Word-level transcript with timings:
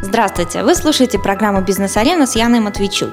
Здравствуйте! 0.00 0.62
Вы 0.62 0.76
слушаете 0.76 1.18
программу 1.18 1.60
«Бизнес-арена» 1.60 2.28
с 2.28 2.36
Яной 2.36 2.60
Матвейчук. 2.60 3.10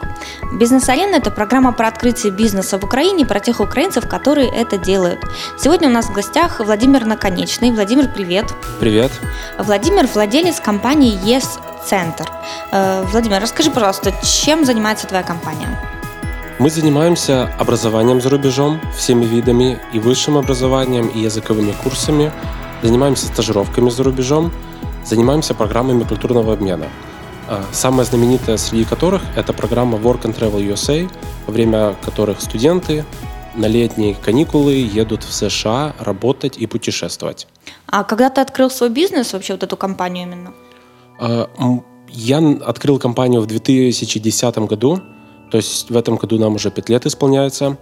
«Бизнес-арена»– 0.53 1.15
это 1.17 1.31
программа 1.31 1.73
про 1.73 1.87
открытие 1.87 2.31
бизнеса 2.31 2.77
в 2.77 2.83
Украине, 2.83 3.25
про 3.25 3.39
тех 3.39 3.59
украинцев, 3.59 4.07
которые 4.07 4.49
это 4.49 4.77
делают. 4.77 5.19
Сегодня 5.57 5.89
у 5.89 5.91
нас 5.91 6.05
в 6.05 6.13
гостях 6.13 6.59
Владимир 6.59 7.05
Наконечный. 7.05 7.71
Владимир, 7.71 8.07
привет! 8.13 8.53
Привет! 8.79 9.11
Владимир– 9.57 10.05
владелец 10.13 10.59
компании 10.59 11.19
«Ес 11.23 11.57
Центр». 11.83 12.29
Э, 12.71 13.03
Владимир, 13.11 13.41
расскажи, 13.41 13.71
пожалуйста, 13.71 14.13
чем 14.23 14.63
занимается 14.63 15.07
твоя 15.07 15.23
компания? 15.23 15.67
Мы 16.59 16.69
занимаемся 16.69 17.51
образованием 17.57 18.21
за 18.21 18.29
рубежом, 18.29 18.79
всеми 18.95 19.25
видами, 19.25 19.79
и 19.91 19.97
высшим 19.97 20.37
образованием, 20.37 21.07
и 21.07 21.19
языковыми 21.19 21.73
курсами. 21.83 22.31
Занимаемся 22.83 23.25
стажировками 23.25 23.89
за 23.89 24.03
рубежом– 24.03 24.51
занимаемся 25.05 25.53
программами 25.53 26.03
культурного 26.03 26.53
обмена. 26.53 26.87
А, 27.47 27.63
самая 27.71 28.05
знаменитая 28.05 28.57
среди 28.57 28.85
которых– 28.85 29.21
это 29.35 29.53
программа 29.53 29.97
Work 29.97 30.23
and 30.23 30.37
Travel 30.37 30.73
USA, 30.73 31.09
во 31.45 31.53
время 31.53 31.95
которых 32.03 32.41
студенты 32.41 33.05
на 33.55 33.67
летние 33.67 34.15
каникулы 34.15 34.73
едут 34.73 35.23
в 35.23 35.31
США 35.31 35.95
работать 35.99 36.57
и 36.57 36.67
путешествовать. 36.67 37.47
А 37.87 38.03
когда 38.03 38.29
ты 38.29 38.41
открыл 38.41 38.69
свой 38.69 38.89
бизнес, 38.89 39.33
вообще 39.33 39.53
вот 39.53 39.63
эту 39.63 39.77
компанию 39.77 40.27
именно? 40.27 40.53
А, 41.19 41.49
я 42.09 42.39
открыл 42.65 42.99
компанию 42.99 43.41
в 43.41 43.45
2010 43.45 44.57
году, 44.67 45.01
то 45.51 45.57
есть 45.57 45.89
в 45.89 45.95
этом 45.95 46.15
году 46.15 46.39
нам 46.39 46.55
уже 46.55 46.71
5 46.71 46.89
лет 46.89 47.05
исполняется, 47.05 47.77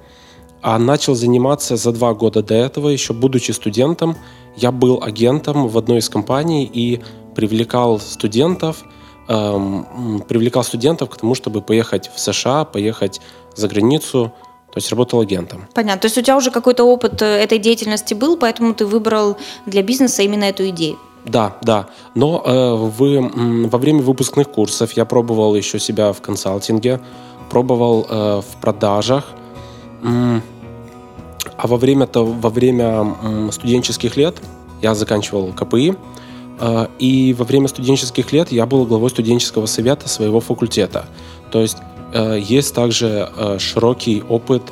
а 0.63 0.79
начал 0.79 1.13
заниматься 1.13 1.75
за 1.75 1.91
два 1.91 2.13
года 2.13 2.41
до 2.41 2.55
этого, 2.55 2.87
еще 2.87 3.13
будучи 3.13 3.51
студентом, 3.51 4.15
я 4.55 4.71
был 4.71 5.03
агентом 5.03 5.67
в 5.67 5.77
одной 5.77 5.97
из 5.97 6.09
компаний 6.09 6.69
и 6.73 7.01
привлекал 7.35 7.99
студентов, 7.99 8.83
эм, 9.27 10.23
привлекал 10.27 10.63
студентов 10.63 11.09
к 11.09 11.17
тому, 11.17 11.35
чтобы 11.35 11.61
поехать 11.61 12.09
в 12.15 12.19
США, 12.19 12.63
поехать 12.63 13.19
за 13.55 13.67
границу, 13.67 14.31
то 14.71 14.77
есть 14.77 14.89
работал 14.89 15.19
агентом. 15.19 15.67
Понятно. 15.73 16.01
То 16.01 16.05
есть 16.05 16.17
у 16.17 16.21
тебя 16.21 16.37
уже 16.37 16.49
какой-то 16.49 16.85
опыт 16.85 17.21
э, 17.21 17.25
этой 17.25 17.59
деятельности 17.59 18.13
был, 18.13 18.37
поэтому 18.37 18.73
ты 18.73 18.85
выбрал 18.85 19.37
для 19.65 19.83
бизнеса 19.83 20.23
именно 20.23 20.45
эту 20.45 20.69
идею. 20.69 20.97
Да, 21.25 21.57
да. 21.61 21.87
Но 22.15 22.41
э, 22.45 22.73
в, 22.75 23.69
во 23.69 23.77
время 23.77 24.01
выпускных 24.01 24.49
курсов 24.49 24.93
я 24.93 25.05
пробовал 25.05 25.55
еще 25.55 25.77
себя 25.77 26.13
в 26.13 26.21
консалтинге, 26.21 27.01
пробовал 27.49 28.07
э, 28.09 28.41
в 28.41 28.61
продажах. 28.61 29.25
А 30.03 31.67
во 31.67 31.77
время, 31.77 32.05
-то, 32.05 32.23
во 32.23 32.49
время 32.49 33.51
студенческих 33.51 34.17
лет 34.17 34.41
я 34.81 34.95
заканчивал 34.95 35.53
КПИ, 35.53 35.95
а, 36.59 36.89
и 36.99 37.33
во 37.33 37.45
время 37.45 37.67
студенческих 37.67 38.31
лет 38.31 38.51
я 38.51 38.65
был 38.65 38.85
главой 38.85 39.09
студенческого 39.09 39.65
совета 39.65 40.07
своего 40.07 40.39
факультета. 40.39 41.05
То 41.51 41.61
есть 41.61 41.77
э, 42.13 42.39
есть 42.39 42.73
также 42.73 43.29
э, 43.35 43.59
широкий 43.59 44.23
опыт 44.29 44.63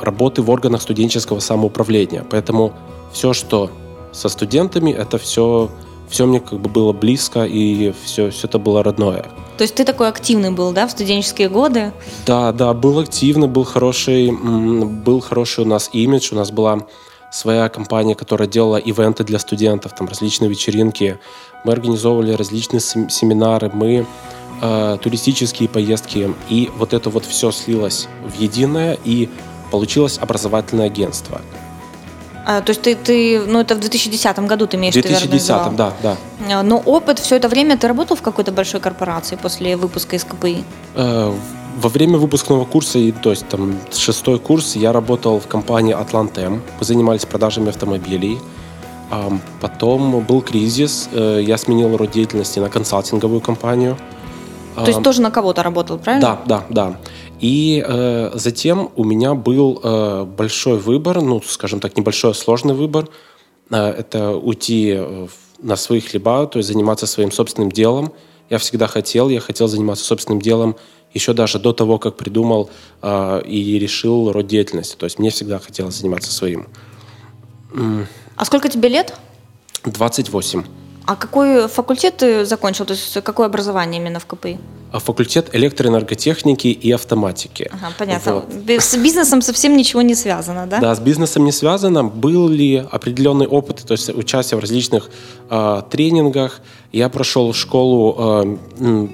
работы 0.00 0.40
в 0.40 0.50
органах 0.50 0.82
студенческого 0.82 1.40
самоуправления. 1.40 2.24
Поэтому 2.30 2.72
все, 3.12 3.32
что 3.32 3.68
со 4.12 4.28
студентами, 4.28 4.92
это 4.92 5.18
все, 5.18 5.68
все 6.10 6.26
мне 6.26 6.40
как 6.40 6.60
бы 6.60 6.68
было 6.68 6.92
близко, 6.92 7.44
и 7.44 7.94
все, 8.04 8.30
все 8.30 8.46
это 8.46 8.58
было 8.58 8.82
родное. 8.82 9.24
То 9.56 9.62
есть 9.62 9.74
ты 9.74 9.84
такой 9.84 10.08
активный 10.08 10.50
был, 10.50 10.72
да, 10.72 10.86
в 10.86 10.90
студенческие 10.90 11.48
годы? 11.48 11.92
Да, 12.26 12.52
да, 12.52 12.74
был 12.74 12.98
активный, 12.98 13.46
был 13.46 13.64
хороший, 13.64 14.30
был 14.32 15.20
хороший 15.20 15.64
у 15.64 15.66
нас 15.66 15.90
имидж, 15.92 16.30
у 16.32 16.36
нас 16.36 16.50
была 16.50 16.80
своя 17.30 17.68
компания, 17.68 18.14
которая 18.14 18.48
делала 18.48 18.76
ивенты 18.76 19.22
для 19.22 19.38
студентов, 19.38 19.94
там 19.94 20.08
различные 20.08 20.50
вечеринки. 20.50 21.18
Мы 21.64 21.72
организовывали 21.72 22.32
различные 22.32 22.80
семинары, 22.80 23.70
мы 23.72 24.06
э, 24.62 24.98
туристические 25.00 25.68
поездки, 25.68 26.34
и 26.48 26.70
вот 26.76 26.92
это 26.92 27.10
вот 27.10 27.24
все 27.24 27.52
слилось 27.52 28.08
в 28.24 28.40
единое, 28.40 28.98
и 29.04 29.28
получилось 29.70 30.18
образовательное 30.20 30.86
агентство. 30.86 31.40
А, 32.50 32.62
то 32.62 32.70
есть 32.70 32.82
ты, 32.82 32.96
ты, 32.96 33.40
ну 33.46 33.60
это 33.60 33.76
в 33.76 33.78
2010 33.78 34.38
году 34.40 34.66
ты 34.66 34.76
имеешь, 34.76 34.92
В 34.92 35.00
2010, 35.00 35.48
наверное, 35.48 35.76
да, 35.76 35.92
да. 36.02 36.16
А, 36.58 36.62
но 36.64 36.78
опыт 36.78 37.20
все 37.20 37.36
это 37.36 37.48
время 37.48 37.78
ты 37.78 37.86
работал 37.86 38.16
в 38.16 38.22
какой-то 38.22 38.50
большой 38.50 38.80
корпорации 38.80 39.36
после 39.36 39.76
выпуска 39.76 40.16
из 40.16 40.24
КПИ? 40.24 40.64
Э, 40.96 41.32
во 41.76 41.88
время 41.88 42.18
выпускного 42.18 42.64
курса, 42.64 42.98
то 43.22 43.30
есть 43.30 43.46
там 43.48 43.78
шестой 43.92 44.40
курс, 44.40 44.74
я 44.74 44.92
работал 44.92 45.38
в 45.38 45.46
компании 45.46 45.94
Atlantem. 45.94 46.60
Мы 46.80 46.84
занимались 46.84 47.24
продажами 47.24 47.68
автомобилей. 47.68 48.38
Потом 49.60 50.20
был 50.20 50.40
кризис, 50.40 51.08
э, 51.12 51.42
я 51.42 51.56
сменил 51.56 51.96
род 51.96 52.10
деятельности 52.10 52.58
на 52.58 52.68
консалтинговую 52.68 53.40
компанию. 53.40 53.96
То 54.74 54.86
есть 54.86 55.02
тоже 55.02 55.20
на 55.20 55.30
кого-то 55.30 55.62
работал, 55.62 55.98
правильно? 55.98 56.38
Да, 56.46 56.62
да, 56.62 56.64
да. 56.68 56.96
И 57.40 57.82
э, 57.86 58.30
затем 58.34 58.90
у 58.96 59.04
меня 59.04 59.34
был 59.34 59.80
э, 59.82 60.24
большой 60.24 60.78
выбор, 60.78 61.22
ну, 61.22 61.40
скажем 61.40 61.80
так, 61.80 61.96
небольшой, 61.96 62.32
а 62.32 62.34
сложный 62.34 62.74
выбор. 62.74 63.08
Э, 63.70 63.88
это 63.88 64.32
уйти 64.36 64.94
э, 64.96 65.28
на 65.62 65.76
свои 65.76 66.00
хлеба, 66.00 66.46
то 66.46 66.58
есть 66.58 66.68
заниматься 66.68 67.06
своим 67.06 67.32
собственным 67.32 67.72
делом. 67.72 68.12
Я 68.50 68.58
всегда 68.58 68.86
хотел, 68.88 69.30
я 69.30 69.40
хотел 69.40 69.68
заниматься 69.68 70.04
собственным 70.04 70.42
делом 70.42 70.76
еще 71.14 71.32
даже 71.32 71.58
до 71.58 71.72
того, 71.72 71.98
как 71.98 72.16
придумал 72.16 72.68
э, 73.00 73.42
и 73.46 73.78
решил 73.78 74.32
род 74.32 74.46
деятельности. 74.46 74.96
То 74.96 75.04
есть 75.04 75.18
мне 75.18 75.30
всегда 75.30 75.58
хотелось 75.58 75.94
заниматься 75.94 76.32
своим. 76.32 76.68
А 78.36 78.44
сколько 78.44 78.68
тебе 78.68 78.88
лет? 78.88 79.14
28. 79.84 80.64
А 81.06 81.16
какой 81.16 81.68
факультет 81.68 82.18
ты 82.18 82.44
закончил? 82.44 82.84
То 82.84 82.92
есть 82.92 83.14
какое 83.22 83.46
образование 83.46 84.00
именно 84.00 84.20
в 84.20 84.26
КПИ? 84.26 84.58
А 84.92 84.98
факультет 84.98 85.50
электроэнерготехники 85.52 86.68
и 86.68 86.90
автоматики. 86.90 87.70
Ага, 87.72 87.92
понятно. 87.98 88.34
Вот. 88.34 88.82
С 88.82 88.96
бизнесом 88.96 89.40
совсем 89.40 89.76
ничего 89.76 90.02
не 90.02 90.14
связано, 90.14 90.66
да? 90.66 90.80
Да, 90.80 90.94
с 90.94 91.00
бизнесом 91.00 91.44
не 91.44 91.52
связано. 91.52 92.04
Был 92.04 92.48
ли 92.48 92.76
определенный 92.90 93.46
опыт, 93.46 93.84
то 93.86 93.92
есть 93.92 94.08
участие 94.08 94.58
в 94.58 94.60
различных 94.60 95.10
э, 95.48 95.82
тренингах. 95.90 96.60
Я 96.92 97.08
прошел 97.08 97.52
школу 97.52 98.56
э, 98.80 99.08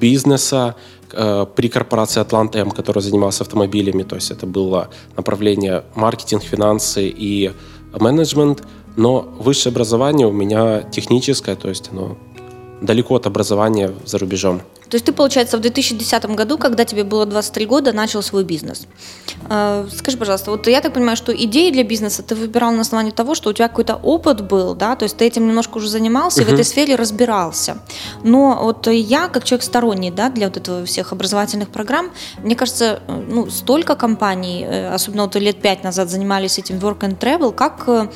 бизнеса 0.00 0.76
э, 1.12 1.46
при 1.54 1.68
корпорации 1.68 2.20
Атлант 2.20 2.56
М, 2.56 2.70
которая 2.70 3.02
занималась 3.02 3.40
автомобилями. 3.42 4.04
То 4.04 4.16
есть 4.16 4.30
это 4.30 4.46
было 4.46 4.88
направление 5.16 5.84
маркетинг, 5.94 6.42
финансы 6.42 7.08
и 7.08 7.52
менеджмент. 7.92 8.62
Но 8.96 9.20
высшее 9.38 9.70
образование 9.72 10.26
у 10.26 10.32
меня 10.32 10.82
техническое, 10.82 11.56
то 11.56 11.68
есть 11.68 11.90
оно 11.92 12.16
далеко 12.80 13.16
от 13.16 13.26
образования 13.26 13.92
за 14.04 14.18
рубежом. 14.18 14.62
То 14.90 14.96
есть 14.96 15.06
ты, 15.06 15.12
получается, 15.12 15.56
в 15.56 15.60
2010 15.60 16.26
году, 16.34 16.58
когда 16.58 16.84
тебе 16.84 17.04
было 17.04 17.24
23 17.24 17.66
года, 17.66 17.92
начал 17.92 18.22
свой 18.22 18.42
бизнес. 18.42 18.88
Э, 19.48 19.86
скажи, 19.96 20.16
пожалуйста, 20.16 20.50
вот 20.50 20.66
я 20.66 20.80
так 20.80 20.92
понимаю, 20.92 21.16
что 21.16 21.32
идеи 21.32 21.70
для 21.70 21.84
бизнеса 21.84 22.24
ты 22.24 22.34
выбирал 22.34 22.72
на 22.72 22.80
основании 22.80 23.12
того, 23.12 23.36
что 23.36 23.50
у 23.50 23.52
тебя 23.52 23.68
какой-то 23.68 23.94
опыт 23.94 24.40
был, 24.40 24.74
да, 24.74 24.96
то 24.96 25.04
есть 25.04 25.16
ты 25.16 25.26
этим 25.26 25.46
немножко 25.46 25.76
уже 25.76 25.88
занимался 25.88 26.40
uh-huh. 26.40 26.44
и 26.44 26.50
в 26.50 26.52
этой 26.54 26.64
сфере 26.64 26.96
разбирался. 26.96 27.78
Но 28.24 28.58
вот 28.60 28.88
я, 28.88 29.28
как 29.28 29.44
человек 29.44 29.64
сторонний, 29.64 30.10
да, 30.10 30.28
для 30.28 30.48
вот 30.48 30.56
этого 30.56 30.84
всех 30.84 31.12
образовательных 31.12 31.68
программ, 31.68 32.10
мне 32.42 32.56
кажется, 32.56 33.00
э, 33.06 33.24
ну, 33.28 33.48
столько 33.48 33.94
компаний, 33.94 34.64
э, 34.64 34.92
особенно 34.92 35.22
вот 35.22 35.36
лет 35.36 35.62
пять 35.62 35.84
назад 35.84 36.10
занимались 36.10 36.58
этим 36.58 36.78
work 36.78 36.98
and 37.00 37.18
travel, 37.18 37.52
как 37.52 38.10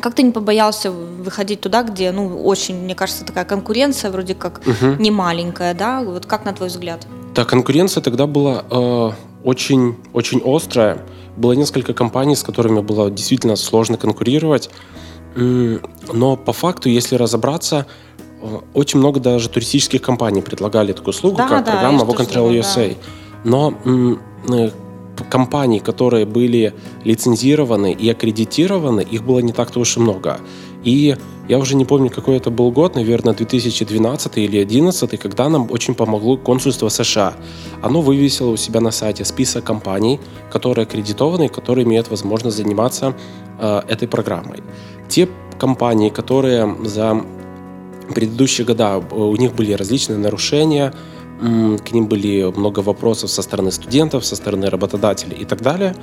как 0.00 0.14
ты 0.14 0.22
не 0.22 0.32
побоялся 0.32 0.90
выходить 0.90 1.60
туда, 1.60 1.82
где, 1.82 2.12
ну, 2.12 2.42
очень, 2.44 2.76
мне 2.76 2.94
кажется, 2.94 3.24
такая 3.24 3.44
конкуренция 3.44 4.10
вроде 4.10 4.34
как 4.34 4.60
угу. 4.66 4.94
не 4.98 5.10
маленькая, 5.10 5.74
да? 5.74 6.02
Вот 6.02 6.26
как 6.26 6.44
на 6.44 6.52
твой 6.52 6.68
взгляд? 6.68 7.06
Да, 7.34 7.44
конкуренция 7.44 8.02
тогда 8.02 8.26
была 8.26 8.64
э, 8.70 9.10
очень, 9.44 9.96
очень 10.12 10.40
острая. 10.44 11.02
Было 11.36 11.52
несколько 11.52 11.92
компаний, 11.92 12.34
с 12.34 12.42
которыми 12.42 12.80
было 12.80 13.10
действительно 13.10 13.56
сложно 13.56 13.96
конкурировать. 13.96 14.70
Но 15.34 16.36
по 16.36 16.52
факту, 16.52 16.88
если 16.88 17.16
разобраться, 17.16 17.86
э, 18.40 18.58
очень 18.74 18.98
много 18.98 19.20
даже 19.20 19.48
туристических 19.48 20.00
компаний 20.00 20.40
предлагали 20.40 20.92
такую 20.92 21.10
услугу, 21.10 21.36
да, 21.36 21.48
как 21.48 21.64
да, 21.64 21.72
программа 21.72 22.04
and 22.04 22.28
Travel 22.28 22.60
USA. 22.60 22.88
Да. 22.88 22.96
Но 23.44 23.74
э, 24.48 24.70
компаний, 25.24 25.80
которые 25.80 26.26
были 26.26 26.74
лицензированы 27.04 27.92
и 27.92 28.08
аккредитированы, 28.08 29.00
их 29.00 29.24
было 29.24 29.40
не 29.40 29.52
так-то 29.52 29.80
уж 29.80 29.96
и 29.96 30.00
много. 30.00 30.40
И 30.84 31.16
я 31.48 31.58
уже 31.58 31.76
не 31.76 31.84
помню, 31.84 32.10
какой 32.10 32.36
это 32.36 32.50
был 32.50 32.70
год, 32.70 32.94
наверное, 32.96 33.34
2012 33.34 34.38
или 34.38 34.64
2011, 34.64 35.18
когда 35.18 35.48
нам 35.48 35.68
очень 35.70 35.94
помогло 35.94 36.36
консульство 36.36 36.88
США. 36.88 37.34
Оно 37.82 38.00
вывесило 38.00 38.50
у 38.50 38.56
себя 38.56 38.80
на 38.80 38.90
сайте 38.90 39.24
список 39.24 39.64
компаний, 39.64 40.20
которые 40.50 40.84
аккредитованы, 40.84 41.48
которые 41.48 41.84
имеют 41.84 42.10
возможность 42.10 42.56
заниматься 42.56 43.14
э, 43.58 43.82
этой 43.88 44.08
программой. 44.08 44.62
Те 45.08 45.28
компании, 45.58 46.10
которые 46.10 46.76
за 46.84 47.22
предыдущие 48.14 48.66
года 48.66 49.02
э, 49.10 49.14
у 49.14 49.36
них 49.36 49.54
были 49.54 49.72
различные 49.72 50.18
нарушения, 50.18 50.92
к 51.38 51.92
ним 51.92 52.06
были 52.06 52.50
много 52.56 52.80
вопросов 52.80 53.30
со 53.30 53.42
стороны 53.42 53.70
студентов, 53.70 54.24
со 54.24 54.36
стороны 54.36 54.70
работодателей 54.70 55.36
и 55.36 55.44
так 55.44 55.62
далее, 55.62 55.94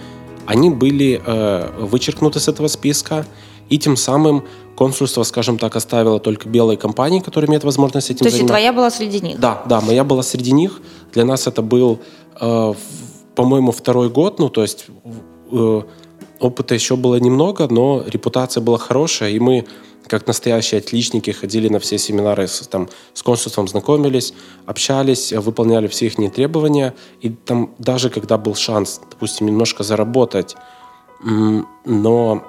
они 0.46 0.70
были 0.70 1.22
э, 1.26 1.70
вычеркнуты 1.80 2.40
с 2.40 2.48
этого 2.48 2.68
списка, 2.68 3.26
и 3.70 3.78
тем 3.78 3.96
самым 3.96 4.44
консульство, 4.76 5.24
скажем 5.24 5.58
так, 5.58 5.76
оставило 5.76 6.20
только 6.20 6.50
белые 6.50 6.78
компании, 6.78 7.20
которые 7.20 7.48
имеют 7.50 7.64
возможность 7.64 8.10
этим 8.10 8.20
То 8.20 8.26
есть 8.26 8.36
и 8.36 8.40
заниматься. 8.40 8.54
твоя 8.54 8.74
была 8.74 8.92
среди 8.92 9.20
них? 9.22 9.40
Да, 9.40 9.64
да, 9.68 9.82
моя 9.82 10.04
была 10.04 10.24
среди 10.24 10.52
них. 10.52 10.82
Для 11.14 11.26
нас 11.26 11.48
это 11.48 11.62
был, 11.62 12.00
э, 12.40 12.74
по-моему, 13.36 13.72
второй 13.72 14.10
год, 14.10 14.40
ну, 14.40 14.50
то 14.50 14.62
есть 14.62 14.88
э, 15.52 15.82
опыта 16.40 16.74
еще 16.74 16.96
было 16.96 17.16
немного, 17.16 17.68
но 17.70 18.04
репутация 18.06 18.62
была 18.62 18.78
хорошая, 18.78 19.32
и 19.32 19.40
мы, 19.40 19.66
как 20.08 20.28
настоящие 20.28 20.80
отличники, 20.80 21.32
ходили 21.32 21.70
на 21.70 21.80
все 21.80 21.98
семинары, 21.98 22.48
с, 22.48 22.68
там, 22.68 22.90
с 23.14 23.24
консульством 23.24 23.68
знакомились, 23.68 24.34
общались, 24.66 25.32
выполняли 25.34 25.88
все 25.88 26.08
их 26.08 26.16
требования, 26.34 26.94
и 27.22 27.30
там 27.30 27.74
даже 27.80 28.10
когда 28.10 28.38
был 28.38 28.56
шанс, 28.56 29.02
допустим, 29.10 29.48
немножко 29.48 29.84
заработать, 29.84 30.56
но 31.24 32.44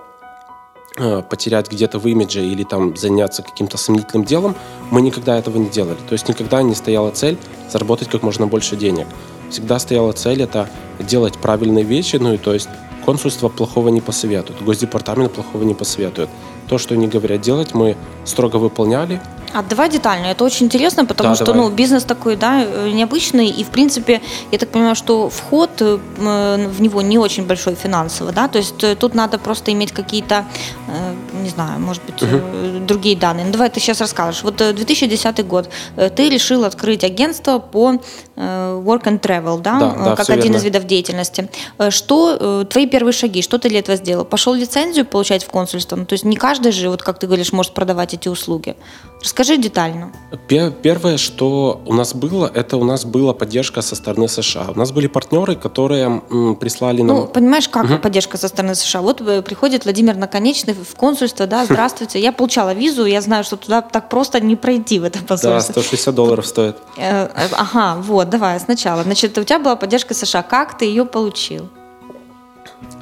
э, 0.97 1.23
потерять 1.23 1.71
где-то 1.71 1.99
в 1.99 2.07
имидже 2.09 2.45
или 2.45 2.65
там 2.65 2.97
заняться 2.97 3.43
каким-то 3.43 3.77
сомнительным 3.77 4.25
делом, 4.25 4.55
мы 4.91 5.01
никогда 5.01 5.39
этого 5.39 5.59
не 5.59 5.69
делали. 5.69 5.99
То 6.09 6.13
есть 6.13 6.29
никогда 6.29 6.63
не 6.63 6.75
стояла 6.75 7.11
цель 7.11 7.39
заработать 7.71 8.09
как 8.09 8.23
можно 8.23 8.47
больше 8.47 8.77
денег. 8.77 9.07
Всегда 9.51 9.79
стояла 9.79 10.13
цель 10.13 10.43
это 10.43 10.69
делать 10.99 11.39
правильные 11.39 11.85
вещи, 11.85 12.17
ну 12.17 12.35
и 12.35 12.39
то 12.39 12.53
есть 12.53 12.69
консульство 13.05 13.49
плохого 13.49 13.89
не 13.91 14.01
посоветует, 14.01 14.63
госдепартамент 14.63 15.33
плохого 15.33 15.63
не 15.63 15.75
посоветует. 15.75 16.29
То, 16.69 16.79
что 16.79 16.95
они 16.95 17.09
говорят 17.09 17.41
делать, 17.41 17.75
мы 17.75 17.97
строго 18.25 18.57
выполняли, 18.57 19.21
А 19.55 19.63
давай 19.63 19.89
детально, 19.89 20.27
это 20.27 20.45
очень 20.45 20.67
интересно, 20.67 21.05
потому 21.07 21.29
Да, 21.31 21.35
что 21.37 21.45
давай. 21.45 21.61
ну, 21.63 21.71
бизнес 21.71 22.03
такой, 22.05 22.37
да, 22.37 22.63
э, 22.65 22.91
необычный, 22.91 23.47
и 23.49 23.63
в 23.63 23.69
принципе, 23.69 24.21
я 24.51 24.59
так 24.59 24.69
понимаю, 24.71 24.97
что 24.97 25.29
вход 25.31 25.71
э, 25.81 25.99
м, 26.19 26.69
в 26.71 26.81
него 26.83 27.03
не 27.03 27.19
очень 27.19 27.47
большой 27.47 27.75
финансово, 27.77 28.33
да, 28.33 28.49
то 28.49 28.59
есть 28.59 28.83
э, 28.83 28.97
тут 28.97 29.15
надо 29.15 29.39
просто 29.39 29.71
иметь 29.73 29.93
какие-то, 29.93 30.45
э, 30.89 31.15
не 31.43 31.51
знаю, 31.51 31.79
может 31.81 32.03
быть, 32.05 32.17
э, 32.23 32.81
другие 32.87 33.17
данные. 33.17 33.45
Ну, 33.47 33.53
давай 33.53 33.71
ты 33.71 33.79
сейчас 33.81 34.01
расскажешь. 34.01 34.43
Вот 34.43 34.61
э, 34.61 34.73
2010 34.73 35.47
год, 35.47 35.69
э, 35.97 36.11
ты 36.11 36.29
решил 36.29 36.65
открыть 36.65 37.05
агентство 37.05 37.59
по 37.61 37.93
э, 38.37 38.83
work 38.85 39.05
and 39.05 39.21
travel, 39.21 39.61
да, 39.61 39.79
Да, 39.79 39.95
э, 39.97 40.05
да, 40.05 40.17
как 40.17 40.31
один 40.31 40.43
верно. 40.45 40.57
из 40.57 40.65
видов 40.65 40.85
деятельности. 40.87 41.49
Э, 41.79 41.91
Что, 41.91 42.37
э, 42.41 42.65
твои 42.69 42.87
первые 42.87 43.13
шаги, 43.13 43.41
что 43.43 43.59
ты 43.59 43.69
для 43.69 43.79
этого 43.79 43.97
сделал? 43.97 44.25
Пошел 44.25 44.53
лицензию 44.55 45.05
получать 45.07 45.45
в 45.45 45.49
консульство? 45.49 45.95
Ну, 45.97 46.07
то 46.07 46.15
есть 46.15 46.25
не 46.25 46.37
каждый 46.37 46.73
же, 46.73 46.89
вот 46.89 47.03
как 47.05 47.19
ты 47.21 47.27
говоришь, 47.29 47.53
может 47.53 47.73
продавать 47.75 48.15
эти 48.15 48.29
услуги. 48.29 48.75
Расскажи 49.23 49.44
детально. 49.57 50.13
Пе- 50.49 50.71
Первое, 50.71 51.17
что 51.17 51.81
у 51.87 51.93
нас 51.95 52.15
было, 52.15 52.51
это 52.53 52.77
у 52.77 52.85
нас 52.85 53.05
была 53.05 53.33
поддержка 53.33 53.83
со 53.83 53.95
стороны 53.97 54.29
США. 54.29 54.67
У 54.75 54.79
нас 54.79 54.91
были 54.93 55.07
партнеры, 55.07 55.55
которые 55.57 56.21
прислали 56.61 57.03
нам... 57.03 57.17
Ну, 57.17 57.27
понимаешь, 57.27 57.69
как 57.69 58.01
поддержка 58.03 58.37
со 58.39 58.49
стороны 58.49 58.75
США? 58.75 59.01
Вот 59.03 59.21
э, 59.21 59.43
приходит 59.43 59.85
Владимир 59.85 60.17
Наконечный 60.17 60.75
в 60.75 60.95
консульство, 60.97 61.47
да, 61.47 61.65
здравствуйте. 61.65 62.21
Я 62.21 62.33
получала 62.33 62.75
визу, 62.75 63.05
я 63.05 63.21
знаю, 63.21 63.45
что 63.45 63.57
туда 63.57 63.83
так 63.83 64.09
просто 64.09 64.41
не 64.41 64.57
пройти, 64.57 64.99
в 64.99 65.05
это 65.05 65.21
да, 65.21 65.27
посольство. 65.27 65.73
160 65.73 66.15
долларов 66.15 66.47
стоит. 66.47 66.77
Э, 66.97 67.27
э, 67.27 67.49
Ага, 67.53 68.01
вот, 68.01 68.31
давай 68.31 68.59
сначала. 68.61 69.03
Значит, 69.03 69.37
у 69.39 69.45
тебя 69.45 69.59
была 69.59 69.77
поддержка 69.77 70.15
США. 70.15 70.43
Как 70.43 70.79
ты 70.79 70.85
ее 70.87 71.05
получил? 71.05 71.69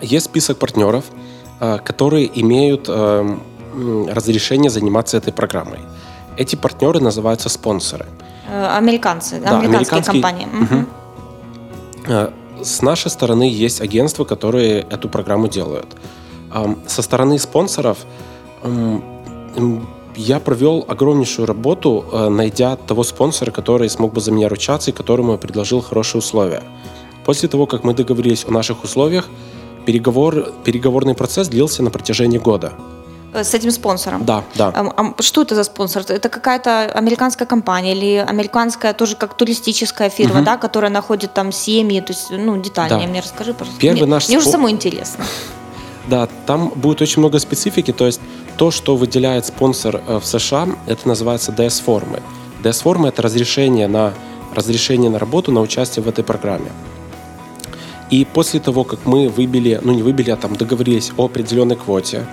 Есть 0.01 0.27
список 0.27 0.59
партнеров, 0.59 1.05
которые 1.85 2.29
имеют 2.41 2.87
э, 2.89 2.93
м, 3.75 4.09
разрешение 4.09 4.71
заниматься 4.71 5.17
этой 5.17 5.33
программой. 5.33 5.79
Эти 6.37 6.57
партнеры 6.57 7.01
называются 7.01 7.49
спонсоры. 7.49 8.07
Э, 8.49 8.77
Американцы, 8.79 9.41
Да, 9.41 9.59
американские 9.59 10.01
американские- 10.01 10.23
компании. 10.23 10.87
Э, 12.07 12.31
С 12.63 12.81
нашей 12.83 13.11
стороны 13.11 13.43
есть 13.43 13.81
агентства, 13.81 14.25
которые 14.25 14.83
эту 14.91 15.09
программу 15.09 15.49
делают. 15.49 15.87
Со 16.87 17.03
стороны 17.03 17.39
спонсоров 17.39 17.99
я 20.17 20.39
провел 20.41 20.85
огромнейшую 20.89 21.47
работу, 21.47 22.05
э, 22.13 22.29
найдя 22.29 22.77
того 22.77 23.03
спонсора, 23.03 23.51
который 23.51 23.89
смог 23.89 24.13
бы 24.13 24.21
за 24.21 24.31
меня 24.31 24.49
ручаться 24.49 24.91
и 24.91 24.95
которому 24.95 25.33
я 25.33 25.39
предложил 25.39 25.81
хорошие 25.81 26.19
условия. 26.19 26.63
После 27.25 27.49
того, 27.49 27.67
как 27.67 27.83
мы 27.85 27.95
договорились 27.95 28.45
о 28.47 28.53
наших 28.53 28.85
условиях, 28.85 29.29
переговор, 29.87 30.53
переговорный 30.65 31.15
процесс 31.15 31.49
длился 31.49 31.83
на 31.83 31.91
протяжении 31.91 32.39
года. 32.39 32.73
Э, 33.33 33.45
С 33.45 33.55
этим 33.55 33.71
спонсором. 33.71 34.25
Да, 34.25 34.43
да. 34.55 34.73
Ам- 34.75 34.93
ам, 34.97 35.15
Что 35.21 35.43
это 35.43 35.55
за 35.55 35.65
спонсор? 35.65 36.05
Это 36.09 36.29
какая-то 36.29 36.85
американская 36.85 37.47
компания 37.49 37.93
или 37.93 38.17
американская 38.17 38.93
тоже 38.93 39.17
как 39.17 39.35
туристическая 39.37 40.11
фирма, 40.11 40.43
да, 40.43 40.57
которая 40.57 40.91
находит 40.91 41.33
там 41.35 41.51
семьи, 41.53 42.01
то 42.01 42.13
есть, 42.13 42.31
ну, 42.31 42.61
детальнее 42.61 43.01
Да. 43.07 43.07
мне 43.11 43.21
расскажи, 43.21 43.55
пожалуйста. 43.55 43.81
Первый 43.81 44.03
мне, 44.03 44.07
наш 44.11 44.29
мне 44.29 44.39
уже 44.39 44.49
спо- 44.49 44.53
самой 44.53 44.73
интересно. 44.73 45.25
Да, 46.09 46.29
там 46.47 46.69
будет 46.75 47.01
очень 47.01 47.21
много 47.21 47.39
специфики, 47.39 47.93
то 47.93 48.07
есть 48.07 48.21
то, 48.57 48.71
что 48.71 48.97
выделяет 48.97 49.47
спонсор 49.47 50.03
э, 50.07 50.19
в 50.19 50.27
США, 50.27 50.69
это 50.87 51.09
называется 51.09 51.53
DS-формы. 51.53 52.21
DS-формы– 52.63 53.09
это 53.09 53.23
разрешение 53.23 53.89
на, 53.89 54.13
разрешение 54.55 55.11
на 55.11 55.19
работу, 55.19 55.53
на 55.53 55.61
участие 55.61 56.03
в 56.03 56.09
этой 56.09 56.23
программе. 56.25 56.71
И 58.11 58.27
после 58.27 58.61
того, 58.61 58.85
как 58.85 59.07
мы 59.07 59.29
выбили, 59.29 59.81
ну 59.83 59.93
не 59.95 60.03
выбили, 60.03 60.31
а 60.31 60.37
там 60.37 60.55
договорились 60.55 61.13
о 61.17 61.25
определенной 61.27 61.77
квоте 61.77 62.27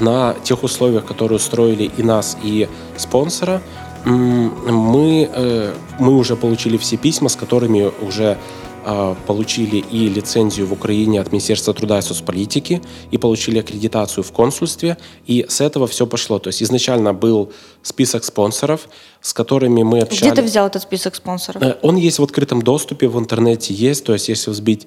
на 0.00 0.34
тех 0.44 0.62
условиях, 0.62 1.04
которые 1.04 1.36
устроили 1.36 1.90
и 1.96 2.02
нас, 2.02 2.36
и 2.42 2.68
спонсора, 2.96 3.62
мы, 4.04 5.28
э, 5.32 5.74
мы 5.98 6.16
уже 6.16 6.36
получили 6.36 6.76
все 6.78 6.96
письма, 6.96 7.28
с 7.28 7.36
которыми 7.36 7.90
уже 8.02 8.38
э, 8.84 9.14
получили 9.26 9.76
и 9.76 10.08
лицензию 10.08 10.66
в 10.66 10.72
Украине 10.72 11.20
от 11.20 11.32
Министерства 11.32 11.74
труда 11.74 11.98
и 11.98 12.02
соцполитики, 12.02 12.80
и 13.10 13.18
получили 13.18 13.58
аккредитацию 13.58 14.24
в 14.24 14.32
консульстве, 14.32 14.96
и 15.26 15.44
с 15.48 15.60
этого 15.60 15.86
все 15.86 16.06
пошло. 16.06 16.38
То 16.38 16.48
есть 16.48 16.62
изначально 16.62 17.12
был 17.12 17.52
список 17.82 18.24
спонсоров, 18.24 18.88
с 19.20 19.34
которыми 19.34 19.82
мы 19.82 20.00
общались. 20.00 20.32
Где 20.32 20.42
ты 20.42 20.42
взял 20.42 20.66
этот 20.66 20.82
список 20.82 21.14
спонсоров? 21.14 21.62
Э, 21.62 21.76
Он 21.82 21.96
есть 21.96 22.18
в 22.18 22.22
открытом 22.22 22.62
доступе, 22.62 23.06
в 23.06 23.18
интернете 23.18 23.74
есть. 23.74 24.04
То 24.04 24.14
есть, 24.14 24.30
если 24.30 24.50
взбить 24.50 24.86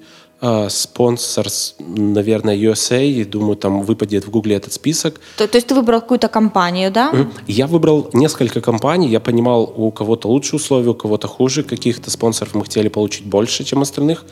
спонсор, 0.68 1.48
с, 1.48 1.74
наверное, 1.78 2.56
USA, 2.56 3.04
и 3.06 3.24
думаю, 3.24 3.56
там 3.56 3.82
выпадет 3.82 4.26
в 4.26 4.30
гугле 4.30 4.56
этот 4.56 4.72
список. 4.72 5.20
То, 5.38 5.46
то 5.48 5.56
есть 5.56 5.68
ты 5.68 5.74
выбрал 5.74 6.00
какую-то 6.00 6.28
компанию, 6.28 6.90
да? 6.90 7.12
Я 7.46 7.66
выбрал 7.66 8.10
несколько 8.12 8.60
компаний, 8.60 9.08
я 9.08 9.20
понимал, 9.20 9.72
у 9.76 9.90
кого-то 9.90 10.28
лучше 10.28 10.56
условия, 10.56 10.90
у 10.90 10.94
кого-то 10.94 11.28
хуже, 11.28 11.62
каких-то 11.62 12.10
спонсоров 12.10 12.54
мы 12.54 12.62
хотели 12.62 12.88
получить 12.88 13.24
больше, 13.26 13.64
чем 13.64 13.80
остальных. 13.82 14.24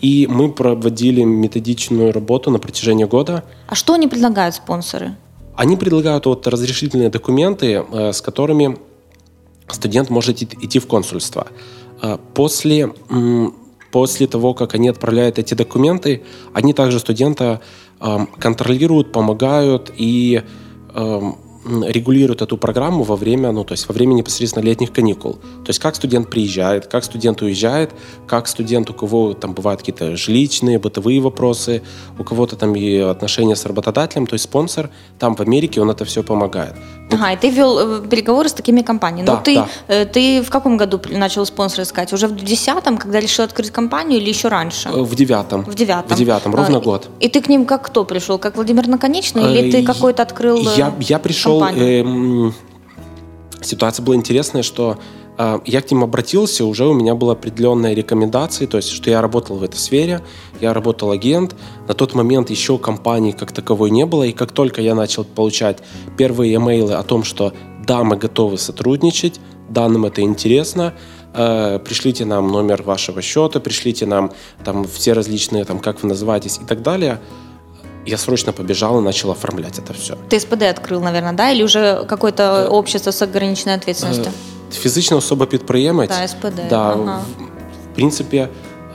И 0.00 0.26
мы 0.30 0.50
проводили 0.50 1.22
методичную 1.24 2.12
работу 2.12 2.50
на 2.50 2.58
протяжении 2.58 3.04
года. 3.04 3.44
А 3.68 3.74
что 3.74 3.92
они 3.92 4.08
предлагают 4.08 4.54
спонсоры? 4.54 5.14
Они 5.56 5.76
предлагают 5.76 6.24
вот 6.24 6.46
разрешительные 6.46 7.10
документы, 7.10 7.84
э, 7.92 8.12
с 8.14 8.22
которыми 8.22 8.78
студент 9.68 10.08
может 10.08 10.42
ид- 10.42 10.54
идти 10.64 10.78
в 10.78 10.86
консульство. 10.86 11.48
Э, 12.02 12.16
После, 12.32 12.94
после 13.90 14.26
того, 14.26 14.54
как 14.54 14.74
они 14.74 14.88
отправляют 14.88 15.38
эти 15.38 15.54
документы, 15.54 16.22
они 16.52 16.72
также 16.72 16.98
студента 16.98 17.60
эм, 18.00 18.26
контролируют, 18.26 19.12
помогают 19.12 19.92
и 19.96 20.42
м, 20.94 21.36
регулируют 21.64 22.40
эту 22.42 22.56
программу 22.56 23.02
во 23.02 23.16
время, 23.16 23.52
ну, 23.52 23.64
то 23.64 23.72
есть 23.72 23.88
во 23.88 23.92
время 23.92 24.14
непосредственно 24.14 24.64
летних 24.64 24.92
каникул. 24.92 25.34
То 25.34 25.68
есть 25.68 25.78
как 25.78 25.94
студент 25.94 26.30
приезжает, 26.30 26.86
как 26.86 27.04
студент 27.04 27.42
уезжает, 27.42 27.90
как 28.26 28.48
студент, 28.48 28.88
у 28.90 28.94
кого 28.94 29.34
там 29.34 29.52
бывают 29.52 29.80
какие-то 29.80 30.16
жилищные, 30.16 30.78
бытовые 30.78 31.20
вопросы, 31.20 31.82
у 32.18 32.24
кого-то 32.24 32.56
там 32.56 32.74
и 32.74 32.96
отношения 32.96 33.56
с 33.56 33.66
работодателем, 33.66 34.26
то 34.26 34.34
есть 34.34 34.44
спонсор 34.44 34.90
там 35.18 35.34
в 35.36 35.40
Америке, 35.40 35.80
он 35.80 35.90
это 35.90 36.04
все 36.04 36.22
помогает. 36.22 36.74
Ага, 37.12 37.32
и 37.32 37.36
ты 37.36 37.50
вел 37.50 37.78
э, 37.78 38.08
переговоры 38.08 38.48
с 38.48 38.52
такими 38.52 38.82
компаниями. 38.82 39.26
Да, 39.26 39.34
ну, 39.36 39.40
ты, 39.42 39.54
да. 39.56 39.68
э, 39.88 40.04
ты 40.04 40.42
в 40.42 40.50
каком 40.50 40.76
году 40.76 41.00
начал 41.10 41.44
спонсора 41.46 41.82
искать? 41.84 42.12
Уже 42.12 42.26
в 42.28 42.36
десятом, 42.36 42.98
когда 42.98 43.20
решил 43.20 43.44
открыть 43.44 43.70
компанию 43.70 44.20
или 44.20 44.28
еще 44.28 44.48
раньше? 44.48 44.88
Э, 44.88 45.02
В 45.02 45.14
девятом. 45.14 45.64
В 45.64 45.74
девятом. 45.74 46.16
В 46.16 46.18
девятом, 46.18 46.54
ровно 46.54 46.78
А, 46.78 46.80
год. 46.80 47.08
И 47.20 47.28
ты 47.28 47.40
к 47.40 47.48
ним 47.48 47.64
как 47.66 47.82
кто 47.86 48.04
пришел? 48.04 48.38
Как 48.38 48.56
Владимир 48.56 48.86
Наконечный? 48.86 49.52
Или 49.52 49.70
ты 49.70 49.82
Э, 49.82 49.84
какой-то 49.84 50.22
открыл 50.22 50.58
Я, 50.76 50.94
я 51.00 51.18
пришел... 51.18 51.58
компанию? 51.60 52.00
эм, 52.04 52.54
ситуация 53.62 54.02
была 54.04 54.16
интересная, 54.16 54.62
что 54.62 54.98
я 55.64 55.80
к 55.80 55.90
ним 55.90 56.04
обратился, 56.04 56.64
уже 56.64 56.86
у 56.86 56.92
меня 56.92 57.14
были 57.14 57.30
определенные 57.30 57.94
рекомендации, 57.94 58.66
то 58.66 58.76
есть, 58.76 58.90
что 58.90 59.10
я 59.10 59.22
работал 59.22 59.56
в 59.56 59.62
этой 59.62 59.76
сфере, 59.76 60.20
я 60.60 60.74
работал 60.74 61.10
агент. 61.10 61.54
На 61.88 61.94
тот 61.94 62.14
момент 62.14 62.50
еще 62.50 62.78
компании 62.78 63.32
как 63.32 63.52
таковой 63.52 63.90
не 63.90 64.04
было, 64.06 64.24
и 64.24 64.32
как 64.32 64.52
только 64.52 64.82
я 64.82 64.94
начал 64.94 65.24
получать 65.24 65.78
первые 66.18 66.54
имейлы 66.56 66.94
о 66.94 67.02
том, 67.02 67.24
что 67.24 67.52
да, 67.86 68.04
мы 68.04 68.16
готовы 68.16 68.58
сотрудничать, 68.58 69.40
да, 69.68 69.88
нам 69.88 70.04
это 70.04 70.20
интересно, 70.20 70.94
э, 71.32 71.78
пришлите 71.78 72.24
нам 72.24 72.48
номер 72.48 72.82
вашего 72.82 73.22
счета, 73.22 73.60
пришлите 73.60 74.04
нам 74.06 74.32
там 74.64 74.84
все 74.84 75.12
различные, 75.12 75.64
там, 75.64 75.78
как 75.78 76.02
вы 76.02 76.08
называетесь 76.08 76.58
и 76.62 76.66
так 76.66 76.82
далее, 76.82 77.20
я 78.06 78.18
срочно 78.18 78.52
побежал 78.52 79.00
и 79.00 79.02
начал 79.02 79.30
оформлять 79.30 79.78
это 79.78 79.92
все. 79.92 80.16
Ты 80.28 80.40
СПД 80.40 80.64
открыл, 80.64 81.00
наверное, 81.00 81.32
да? 81.32 81.50
Или 81.50 81.62
уже 81.62 82.04
какое-то 82.08 82.68
общество 82.68 83.10
с 83.10 83.22
ограниченной 83.22 83.74
ответственностью? 83.74 84.32
Фізична 84.71 85.17
особа 85.17 85.45
підприємець. 85.45 86.09
Да, 86.09 86.27
СПД, 86.27 86.61
Да, 86.69 86.81
ага. 86.81 87.17
в, 87.39 87.43
в 87.91 87.95
принципі, 87.95 88.47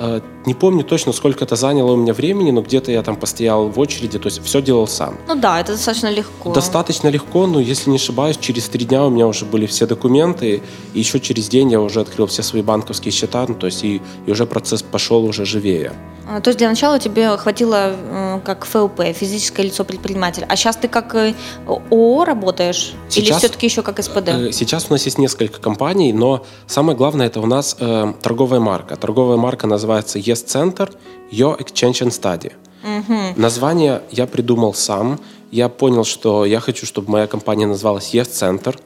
е, 0.02 0.20
не 0.45 0.53
помню 0.53 0.83
точно, 0.83 1.11
сколько 1.13 1.43
это 1.43 1.55
заняло 1.55 1.91
у 1.93 1.95
меня 1.95 2.13
времени, 2.13 2.51
но 2.51 2.61
где-то 2.61 2.91
я 2.91 3.01
там 3.01 3.15
постоял 3.15 3.69
в 3.69 3.79
очереди, 3.79 4.19
то 4.19 4.27
есть 4.27 4.43
все 4.43 4.61
делал 4.61 4.87
сам. 4.87 5.17
Ну 5.27 5.35
да, 5.35 5.59
это 5.59 5.73
достаточно 5.73 6.09
легко. 6.11 6.53
Достаточно 6.53 7.07
легко, 7.09 7.47
но 7.47 7.59
если 7.59 7.89
не 7.89 7.97
ошибаюсь, 7.97 8.37
через 8.37 8.69
три 8.69 8.85
дня 8.85 9.05
у 9.05 9.09
меня 9.09 9.27
уже 9.27 9.45
были 9.45 9.65
все 9.65 9.85
документы, 9.85 10.61
и 10.93 10.99
еще 10.99 11.19
через 11.19 11.47
день 11.49 11.71
я 11.71 11.81
уже 11.81 12.01
открыл 12.01 12.27
все 12.27 12.43
свои 12.43 12.61
банковские 12.61 13.11
счета, 13.11 13.45
ну, 13.47 13.55
то 13.55 13.67
есть 13.67 13.83
и, 13.83 14.01
и 14.25 14.31
уже 14.31 14.45
процесс 14.45 14.81
пошел 14.81 15.23
уже 15.25 15.45
живее. 15.45 15.93
А, 16.27 16.41
то 16.41 16.49
есть 16.49 16.57
для 16.57 16.67
начала 16.67 16.99
тебе 16.99 17.37
хватило 17.37 17.93
э, 17.95 18.39
как 18.43 18.65
ФЛП, 18.65 19.03
физическое 19.13 19.63
лицо 19.63 19.83
предприниматель. 19.83 20.43
А 20.49 20.55
сейчас 20.55 20.75
ты 20.75 20.87
как 20.87 21.13
э, 21.13 21.35
ООО 21.67 22.25
работаешь? 22.25 22.93
Сейчас, 23.09 23.27
Или 23.27 23.37
все-таки 23.37 23.67
еще 23.67 23.83
как 23.83 24.03
СПД? 24.03 24.29
Э, 24.29 24.51
сейчас 24.51 24.87
у 24.89 24.93
нас 24.93 25.05
есть 25.05 25.19
несколько 25.19 25.59
компаний, 25.59 26.13
но 26.13 26.43
самое 26.65 26.97
главное 26.97 27.27
это 27.27 27.39
у 27.41 27.45
нас 27.45 27.77
э, 27.79 28.13
торговая 28.21 28.59
марка. 28.59 28.95
Торговая 28.95 29.37
марка 29.37 29.67
называется 29.67 30.17
Yes 30.35 30.45
Center 30.45 30.89
Your 31.31 31.57
Exchange 31.57 32.09
Study. 32.11 32.51
Угу. 32.83 33.41
Название 33.41 34.01
я 34.11 34.27
придумал 34.27 34.73
сам. 34.73 35.19
Я 35.51 35.69
понял, 35.69 36.03
что 36.03 36.45
я 36.45 36.59
хочу, 36.59 36.85
чтобы 36.85 37.11
моя 37.11 37.27
компания 37.27 37.67
называлась 37.67 38.13
Yes 38.13 38.29
Center. 38.29 38.77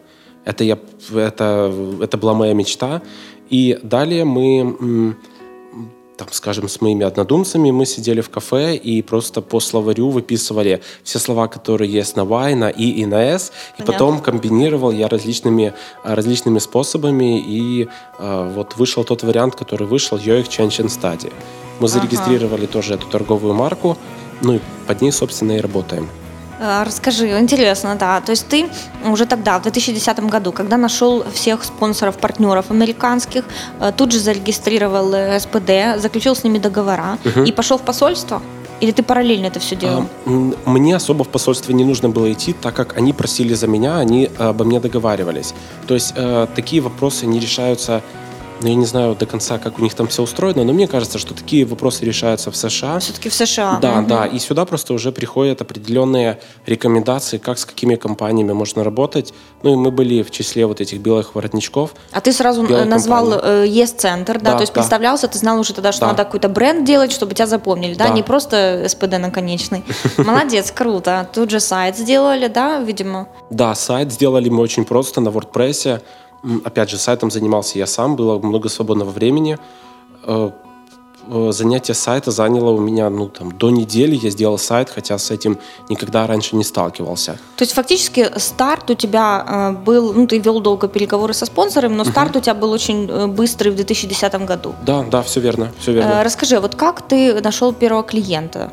Это, 0.46 0.63
я, 0.63 0.77
это, 1.13 1.74
это 2.01 2.18
была 2.18 2.34
моя 2.34 2.53
мечта. 2.53 3.01
И 3.50 3.79
далее 3.84 4.25
мы 4.25 5.15
там, 6.20 6.28
скажем, 6.32 6.68
с 6.68 6.82
моими 6.82 7.06
однодумцами 7.06 7.72
мы 7.72 7.86
сидели 7.86 8.20
в 8.20 8.30
кафе 8.30 8.76
и 8.76 9.02
просто 9.02 9.42
по 9.42 9.62
словарю 9.62 10.10
выписывали 10.10 10.82
все 11.04 11.18
слова, 11.18 11.48
которые 11.48 11.90
есть 11.90 12.18
на 12.18 12.24
Y, 12.24 12.56
на 12.56 12.70
И 12.70 12.90
и 13.02 13.06
на 13.06 13.24
S, 13.24 13.54
и 13.78 13.84
потом 13.84 14.20
комбинировал 14.20 14.92
я 14.92 15.08
различными, 15.08 15.74
различными 16.04 16.60
способами, 16.60 17.40
и 17.40 17.88
э, 18.20 18.52
вот 18.54 18.76
вышел 18.76 19.06
тот 19.06 19.24
вариант, 19.24 19.56
который 19.56 19.88
вышел, 19.88 20.18
Yo 20.18 20.44
Exchange 20.44 20.84
and 20.84 20.90
Study. 20.90 21.32
Мы 21.80 21.88
зарегистрировали 21.88 22.66
ага. 22.66 22.74
тоже 22.74 22.96
эту 22.96 23.08
торговую 23.08 23.54
марку, 23.54 23.98
ну 24.42 24.56
и 24.56 24.60
под 24.88 25.02
ней, 25.02 25.14
собственно, 25.14 25.54
и 25.54 25.62
работаем. 25.62 26.10
Э, 26.60 26.84
расскажи, 26.86 27.39
интересно, 27.39 27.96
да. 27.96 28.22
То 28.22 28.32
есть 28.32 28.48
ты 28.48 28.68
уже 29.06 29.25
тогда, 29.25 29.60
в 29.60 29.63
2010 29.63 30.20
году, 30.30 30.51
когда 30.51 30.78
нашел 30.78 31.24
всех 31.34 31.63
спонсоров, 31.63 32.18
партнеров 32.18 32.66
американских, 32.72 33.46
э, 33.80 33.92
тут 33.96 34.12
же 34.12 34.20
зарегистрировал 34.20 35.13
э, 35.13 35.39
СПД, 35.39 36.01
заключил 36.01 36.36
с 36.36 36.44
ними 36.44 36.60
договора 36.60 37.18
угу. 37.25 37.44
и 37.44 37.51
пошел 37.51 37.78
в 37.78 37.82
посольство? 37.82 38.42
Или 38.82 38.92
ты 38.92 39.04
параллельно 39.04 39.48
это 39.48 39.60
все 39.60 39.75
делал? 39.75 40.06
Мне 40.66 40.96
особо 40.96 41.24
в 41.24 41.28
посольство 41.28 41.74
не 41.74 41.84
нужно 41.84 42.10
было 42.10 42.32
идти, 42.32 42.54
так 42.54 42.74
как 42.74 42.98
они 42.98 43.12
просили 43.12 43.54
за 43.54 43.68
меня, 43.68 43.98
они 43.98 44.30
обо 44.38 44.63
мне 44.63 44.80
договаривались. 44.80 45.54
То 45.86 45.96
есть 45.96 46.13
такие 46.56 46.82
вопросы 46.82 47.25
не 47.25 47.42
решаются 47.42 48.01
я 48.62 48.75
не 48.75 48.86
знаю 48.86 49.16
до 49.16 49.25
конца, 49.25 49.58
как 49.58 49.80
у 49.80 49.82
них 49.82 49.94
там 49.94 50.08
все 50.08 50.24
устроено, 50.24 50.63
но 50.63 50.74
мне 50.74 50.88
кажется, 50.88 51.18
что 51.18 51.34
такие 51.34 51.66
вопросы 51.66 52.06
решаются 52.06 52.51
в 52.51 52.56
США. 52.56 53.00
Все-таки 53.00 53.30
в 53.30 53.34
США. 53.34 53.80
Да, 53.82 54.00
угу. 54.00 54.08
да. 54.08 54.25
И 54.25 54.39
сюда 54.39 54.66
просто 54.66 54.94
уже 54.94 55.12
приходят 55.12 55.62
определенные 55.62 56.39
рекомендации, 56.66 57.38
как 57.38 57.58
с 57.58 57.66
какими 57.66 57.96
компаниями 57.96 58.54
можно 58.54 58.84
работать. 58.84 59.34
Ну 59.63 59.74
и 59.74 59.75
мы 59.75 59.92
были 59.92 60.24
в 60.24 60.32
числе 60.32 60.66
вот 60.66 60.82
этих 60.82 61.00
белых 61.00 61.36
воротничков. 61.36 61.94
А 62.12 62.22
ты 62.22 62.34
сразу 62.34 62.63
назвал 62.63 63.34
э, 63.34 63.66
ЕС-центр, 63.68 64.39
да? 64.39 64.51
да? 64.51 64.56
То 64.56 64.62
есть 64.62 64.74
да. 64.74 64.82
представлялся, 64.82 65.28
ты 65.28 65.38
знал 65.38 65.60
уже 65.60 65.74
тогда, 65.74 65.92
что 65.92 66.01
да. 66.01 66.08
надо 66.08 66.25
какой-то 66.25 66.50
бренд 66.50 66.86
делать, 66.86 67.12
чтобы 67.12 67.34
тебя 67.34 67.48
запомнили, 67.48 67.94
да? 67.94 68.08
да. 68.08 68.13
Не 68.13 68.24
просто 68.24 68.86
СПД 68.88 69.20
наконечный. 69.20 69.84
Молодец, 70.18 70.72
круто. 70.72 71.28
Тут 71.34 71.50
же 71.50 71.60
сайт 71.60 71.98
сделали, 71.98 72.48
да, 72.48 72.80
видимо? 72.80 73.28
Да, 73.50 73.75
сайт 73.75 74.12
сделали 74.12 74.50
мы 74.50 74.62
очень 74.62 74.86
просто 74.86 75.22
на 75.22 75.30
WordPress. 75.30 76.01
Опять 76.63 76.89
же, 76.89 76.98
сайтом 76.98 77.31
занимался 77.31 77.77
я 77.77 77.86
сам, 77.86 78.15
было 78.15 78.39
много 78.39 78.69
свободного 78.69 79.10
времени. 79.10 79.58
Э, 80.24 80.51
э, 81.27 81.51
занятие 81.51 81.93
сайта 81.93 82.31
заняло 82.31 82.69
у 82.72 82.79
меня 82.79 83.10
ну, 83.10 83.27
там, 83.27 83.51
до 83.51 83.69
недели. 83.69 84.15
Я 84.15 84.29
сделал 84.29 84.58
сайт, 84.58 84.89
хотя 84.89 85.17
с 85.17 85.31
этим 85.31 85.58
никогда 85.89 86.27
раньше 86.27 86.55
не 86.55 86.63
сталкивался. 86.63 87.38
То 87.58 87.63
есть 87.63 87.74
фактически 87.74 88.31
старт 88.38 88.89
у 88.89 88.93
тебя 88.93 89.46
э, 89.48 89.84
был, 89.84 90.13
ну 90.13 90.27
ты 90.27 90.39
вел 90.39 90.62
долго 90.62 90.88
переговоры 90.88 91.34
со 91.34 91.46
спонсорами, 91.46 91.93
но 91.93 92.05
старт 92.05 92.36
uh 92.36 92.39
у 92.39 92.41
тебя 92.41 92.53
был 92.53 92.72
очень 92.72 93.27
быстрый 93.27 93.69
в 93.69 93.75
2010 93.75 94.46
году. 94.46 94.75
Да, 94.86 95.03
да, 95.03 95.22
все 95.22 95.41
верно, 95.41 95.72
все 95.79 95.91
верно. 95.91 96.24
Расскажи, 96.24 96.60
вот 96.60 96.75
как 96.75 97.01
ты 97.01 97.41
нашел 97.41 97.74
первого 97.74 98.03
клиента? 98.03 98.72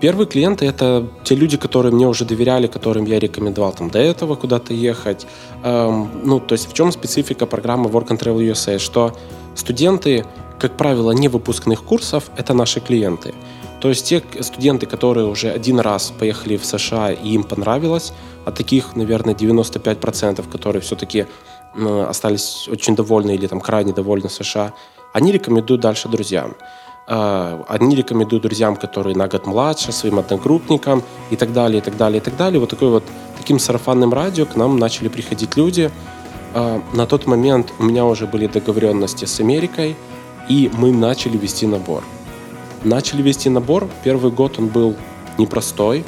Первые 0.00 0.26
клиенты– 0.26 0.66
это 0.66 1.06
те 1.22 1.34
люди, 1.34 1.56
которые 1.56 1.92
мне 1.92 2.06
уже 2.06 2.24
доверяли, 2.24 2.66
которым 2.66 3.04
я 3.06 3.18
рекомендовал 3.18 3.72
там 3.72 3.90
до 3.90 3.98
этого 3.98 4.34
куда-то 4.34 4.74
ехать. 4.74 5.26
Эм, 5.62 6.10
ну, 6.24 6.40
то 6.40 6.54
есть 6.54 6.68
в 6.68 6.74
чем 6.74 6.92
специфика 6.92 7.46
программы 7.46 7.88
Work 7.90 8.08
and 8.08 8.18
Travel 8.18 8.52
USA? 8.52 8.78
Что 8.78 9.16
студенты, 9.54 10.26
как 10.58 10.76
правило, 10.76 11.12
не 11.12 11.28
выпускных 11.28 11.84
курсов– 11.84 12.24
это 12.36 12.54
наши 12.54 12.80
клиенты. 12.80 13.34
То 13.80 13.90
есть 13.90 14.06
те 14.06 14.22
студенты, 14.40 14.86
которые 14.86 15.26
уже 15.26 15.50
один 15.50 15.78
раз 15.78 16.10
поехали 16.18 16.56
в 16.56 16.64
США 16.64 17.12
и 17.12 17.34
им 17.34 17.42
понравилось, 17.44 18.12
а 18.46 18.50
таких, 18.50 18.96
наверное, 18.96 19.34
95%, 19.34 20.50
которые 20.50 20.80
все-таки 20.80 21.26
э, 21.76 22.06
остались 22.08 22.68
очень 22.68 22.96
довольны 22.96 23.34
или 23.34 23.46
там 23.46 23.60
крайне 23.60 23.92
довольны 23.92 24.28
США, 24.28 24.72
они 25.12 25.32
рекомендуют 25.32 25.82
дальше 25.82 26.08
друзьям. 26.08 26.54
А, 27.06 27.64
они 27.68 27.96
рекомендуют 27.96 28.42
друзьям, 28.42 28.76
которые 28.76 29.14
на 29.16 29.28
год 29.28 29.46
младше, 29.46 29.92
своим 29.92 30.18
одногруппникам 30.18 31.02
и 31.30 31.36
так 31.36 31.52
далее, 31.52 31.78
и 31.78 31.82
так 31.82 31.96
далее, 31.96 32.20
и 32.20 32.24
так 32.24 32.36
далее. 32.36 32.60
Вот 32.60 32.70
такой 32.70 32.88
вот 32.88 33.04
таким 33.36 33.58
сарафанным 33.58 34.12
радио 34.12 34.46
к 34.46 34.56
нам 34.56 34.78
начали 34.78 35.08
приходить 35.08 35.56
люди. 35.56 35.90
А, 36.54 36.80
на 36.92 37.06
тот 37.06 37.26
момент 37.26 37.72
у 37.78 37.84
меня 37.84 38.06
уже 38.06 38.26
были 38.26 38.46
договоренности 38.46 39.26
с 39.26 39.40
Америкой, 39.40 39.96
и 40.48 40.70
мы 40.72 40.92
начали 40.92 41.36
вести 41.36 41.66
набор. 41.66 42.02
Начали 42.84 43.22
вести 43.22 43.50
набор. 43.50 43.88
Первый 44.02 44.30
год 44.30 44.58
он 44.58 44.68
был 44.68 44.94
непростой. 45.36 46.04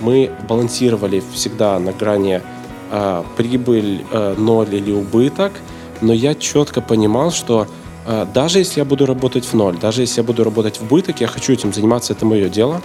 Мы 0.00 0.30
балансировали 0.48 1.22
всегда 1.32 1.78
на 1.78 1.92
грани 1.92 2.42
э, 2.90 3.22
прибыль, 3.36 4.04
э, 4.10 4.34
ноль 4.36 4.74
или 4.74 4.90
убыток, 4.92 5.52
но 6.00 6.12
я 6.12 6.34
четко 6.34 6.80
понимал, 6.80 7.30
что 7.30 7.66
даже 8.06 8.58
если 8.58 8.80
я 8.80 8.84
буду 8.84 9.06
работать 9.06 9.44
в 9.44 9.54
ноль, 9.54 9.78
даже 9.78 10.02
если 10.02 10.20
я 10.20 10.26
буду 10.26 10.44
работать 10.44 10.78
в 10.78 10.88
быток, 10.88 11.20
я 11.20 11.26
хочу 11.26 11.52
этим 11.52 11.72
заниматься, 11.72 12.12
это 12.12 12.26
мое 12.26 12.48
дело. 12.48 12.82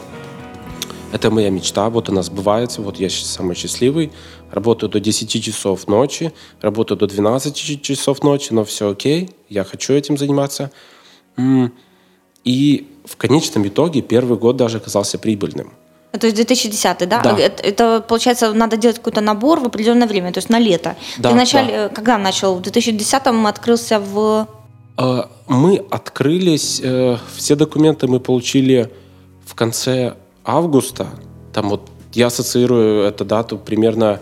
Это 1.12 1.32
моя 1.32 1.50
мечта, 1.50 1.90
вот 1.90 2.10
она 2.10 2.22
сбывается, 2.22 2.82
вот 2.82 3.00
я 3.00 3.10
самый 3.10 3.56
счастливый. 3.56 4.12
Работаю 4.52 4.90
до 4.92 5.00
10 5.00 5.44
часов 5.44 5.88
ночи, 5.88 6.32
работаю 6.62 6.98
до 6.98 7.08
12 7.08 7.82
часов 7.82 8.24
ночи, 8.24 8.54
но 8.54 8.64
все 8.64 8.92
окей, 8.92 9.32
я 9.50 9.64
хочу 9.64 9.94
этим 9.94 10.18
заниматься. 10.18 10.72
И 12.44 12.88
в 13.06 13.18
конечном 13.18 13.68
итоге 13.68 14.02
первый 14.02 14.38
год 14.38 14.56
даже 14.56 14.78
оказался 14.78 15.18
прибыльным. 15.18 15.74
То 16.12 16.26
есть 16.26 16.36
2010, 16.36 17.08
да? 17.08 17.22
да. 17.22 17.38
Это, 17.38 17.62
это, 17.62 18.02
получается, 18.08 18.52
надо 18.54 18.78
делать 18.78 18.98
какой-то 18.98 19.22
набор 19.22 19.60
в 19.60 19.66
определенное 19.66 20.08
время, 20.08 20.32
то 20.32 20.40
есть 20.40 20.50
на 20.50 20.58
лето. 20.58 20.96
Да, 21.18 21.30
Ты 21.30 21.36
вначале, 21.36 21.72
да. 21.72 21.86
Э, 21.86 21.90
когда 21.90 22.18
начал? 22.18 22.56
В 22.56 22.62
2010-м 22.62 23.46
открылся 23.46 24.00
в 24.00 24.18
а, 24.18 24.48
мы 25.48 25.86
открылись, 25.90 26.82
э, 26.84 27.18
все 27.36 27.56
документы 27.56 28.08
мы 28.08 28.20
получили 28.20 28.92
в 29.46 29.56
конце 29.56 30.16
августа. 30.44 31.08
Там 31.54 31.70
вот 31.70 31.90
я 32.14 32.28
ассоциирую 32.28 33.04
эту 33.04 33.24
дату 33.24 33.58
примерно 33.58 34.20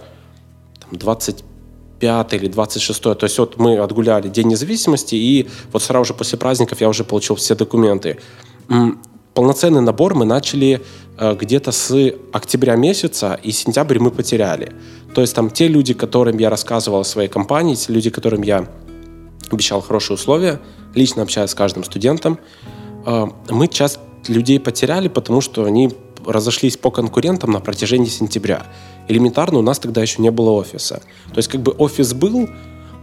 там, 0.79 0.99
25 0.99 2.33
или 2.33 2.47
26. 2.47 3.01
То 3.01 3.17
есть 3.21 3.39
вот 3.39 3.57
мы 3.57 3.79
отгуляли 3.79 4.29
День 4.29 4.49
независимости, 4.49 5.15
и 5.15 5.49
вот 5.73 5.81
сразу 5.81 6.05
же 6.05 6.13
после 6.13 6.37
праздников 6.37 6.79
я 6.79 6.89
уже 6.89 7.03
получил 7.03 7.35
все 7.35 7.55
документы. 7.55 8.19
Полноценный 9.33 9.81
набор 9.81 10.13
мы 10.15 10.25
начали 10.25 10.81
э, 11.17 11.35
где-то 11.35 11.71
с 11.71 12.13
октября 12.31 12.75
месяца, 12.75 13.39
и 13.41 13.51
сентябрь 13.51 13.99
мы 13.99 14.11
потеряли. 14.11 14.73
То 15.15 15.21
есть 15.21 15.33
там 15.33 15.49
те 15.49 15.67
люди, 15.67 15.93
которым 15.93 16.37
я 16.37 16.49
рассказывал 16.49 16.99
о 16.99 17.03
своей 17.03 17.29
компании, 17.29 17.75
те 17.75 17.91
люди, 17.93 18.09
которым 18.11 18.43
я 18.43 18.67
обещал 19.55 19.81
хорошие 19.81 20.15
условия, 20.15 20.59
лично 20.95 21.23
общаясь 21.23 21.51
с 21.51 21.55
каждым 21.55 21.83
студентом. 21.83 22.39
А, 23.05 23.29
мы 23.49 23.67
часть 23.67 23.99
людей 24.27 24.59
потеряли, 24.59 25.07
потому 25.07 25.41
что 25.41 25.65
они 25.65 25.91
разошлись 26.25 26.77
по 26.77 26.91
конкурентам 26.91 27.51
на 27.51 27.59
протяжении 27.59 28.09
сентября. 28.09 28.65
Элементарно 29.07 29.59
у 29.59 29.61
нас 29.61 29.79
тогда 29.79 30.01
еще 30.01 30.21
не 30.21 30.31
было 30.31 30.51
офиса. 30.51 31.01
То 31.31 31.37
есть 31.37 31.47
как 31.47 31.61
бы 31.61 31.71
офис 31.71 32.13
был, 32.13 32.49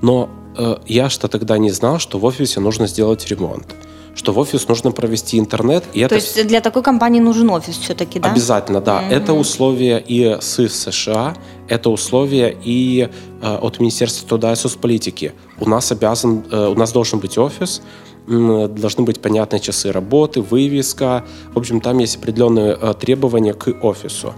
но 0.02 0.28
э, 0.58 0.76
я 0.86 1.08
что 1.08 1.28
тогда 1.28 1.56
не 1.56 1.70
знал, 1.70 1.98
что 1.98 2.18
в 2.18 2.24
офисе 2.24 2.60
нужно 2.60 2.86
сделать 2.86 3.26
ремонт 3.26 3.74
что 4.14 4.32
в 4.32 4.38
офис 4.38 4.68
нужно 4.68 4.92
провести 4.92 5.38
интернет. 5.38 5.84
И 5.92 6.00
То 6.00 6.06
это... 6.06 6.14
есть 6.14 6.46
для 6.46 6.60
такой 6.60 6.82
компании 6.82 7.20
нужен 7.20 7.50
офис 7.50 7.76
все-таки, 7.76 8.20
да? 8.20 8.30
Обязательно, 8.30 8.80
да. 8.80 9.02
Mm-hmm. 9.02 9.12
Это 9.12 9.32
условие 9.32 10.00
и 10.06 10.36
с 10.40 10.68
США, 10.68 11.36
это 11.68 11.90
условие 11.90 12.56
и 12.64 13.08
э, 13.42 13.56
от 13.56 13.80
Министерства 13.80 14.28
труда 14.28 14.52
и 14.52 14.56
соцполитики. 14.56 15.32
У 15.61 15.68
нас 15.68 15.92
обязан, 15.92 16.44
э, 16.50 16.68
у 16.68 16.75
нас 16.75 16.92
должен 16.92 17.20
быть 17.20 17.38
офис, 17.38 17.82
должны 18.26 19.04
быть 19.04 19.20
понятные 19.20 19.61
часы 19.61 19.92
работы, 19.92 20.40
вывеска. 20.40 21.25
В 21.54 21.58
общем, 21.58 21.80
там 21.80 21.99
есть 21.99 22.16
определенные 22.16 22.76
э, 22.80 22.94
требования 22.94 23.52
к 23.52 23.68
офису. 23.82 24.32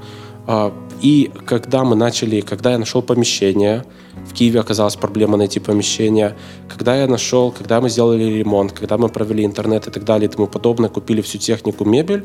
Э, 0.47 0.71
И 1.03 1.31
когда 1.47 1.85
мы 1.85 1.95
начали, 1.97 2.41
когда 2.41 2.73
я 2.73 2.79
нашел 2.79 3.03
помещение, 3.03 3.85
в 4.31 4.33
Киеве 4.33 4.61
оказалась 4.61 4.97
проблема 4.97 5.37
найти 5.37 5.61
помещение, 5.61 6.35
когда 6.69 6.97
я 6.97 7.07
нашел, 7.07 7.53
когда 7.53 7.81
мы 7.81 7.91
сделали 7.91 8.25
ремонт, 8.39 8.73
когда 8.73 8.97
мы 8.97 9.09
провели 9.09 9.45
интернет 9.45 9.87
и 9.87 9.91
так 9.91 10.05
далее 10.05 10.29
и 10.29 10.33
тому 10.33 10.47
подобное, 10.49 10.89
купили 10.89 11.21
всю 11.21 11.39
технику, 11.39 11.85
мебель, 11.85 12.25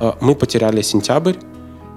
э, 0.00 0.12
мы 0.20 0.34
потеряли 0.34 0.82
сентябрь, 0.82 1.34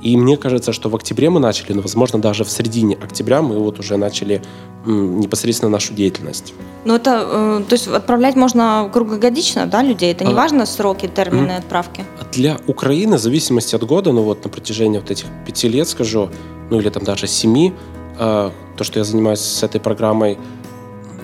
и 0.02 0.16
мне 0.16 0.38
кажется, 0.38 0.72
что 0.72 0.90
в 0.90 0.96
октябре 0.96 1.30
мы 1.30 1.40
начали, 1.40 1.74
но, 1.74 1.82
возможно, 1.82 2.20
даже 2.20 2.44
в 2.44 2.50
середине 2.50 2.96
октября 2.96 3.42
мы 3.42 3.60
вот 3.60 3.80
уже 3.80 3.98
начали 3.98 4.42
непосредственно 4.86 5.70
нашу 5.70 5.94
деятельность. 5.94 6.54
Ну, 6.86 6.96
это, 6.96 7.28
э, 7.30 7.64
то 7.68 7.74
есть 7.74 7.88
отправлять 7.88 8.36
можно 8.36 8.90
круглогодично, 8.94 9.66
да, 9.66 9.84
людей? 9.84 10.12
Это 10.14 10.24
не 10.24 10.32
а, 10.32 10.36
важно 10.36 10.66
сроки, 10.66 11.08
термины 11.08 11.52
отправки? 11.52 12.06
Для 12.32 12.58
Украины, 12.66 13.18
в 13.18 13.20
зависимости 13.20 13.76
от 13.76 13.84
года, 13.84 14.14
ну 14.14 14.24
вот 14.24 14.44
на 14.46 14.50
протяжении 14.50 14.98
вот 14.98 15.12
этих 15.12 15.26
пяти 15.46 15.68
лет, 15.68 15.88
скажу, 15.90 16.30
ну 16.70 16.80
или 16.80 16.90
там 16.90 17.04
даже 17.04 17.28
семи, 17.28 17.74
э, 18.18 18.52
то, 18.78 18.84
что 18.84 19.00
я 19.00 19.04
занимаюсь 19.04 19.42
с 19.42 19.64
этой 19.64 19.82
программой, 19.82 20.38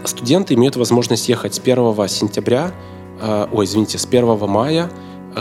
студенты 0.03 0.53
имеют 0.55 0.75
возможность 0.75 1.29
ехать 1.29 1.55
с 1.55 1.59
1 1.59 2.07
сентября, 2.09 2.71
э, 3.21 3.47
ой, 3.53 3.65
извините, 3.65 3.97
с 3.97 4.05
1 4.05 4.47
мая, 4.47 4.89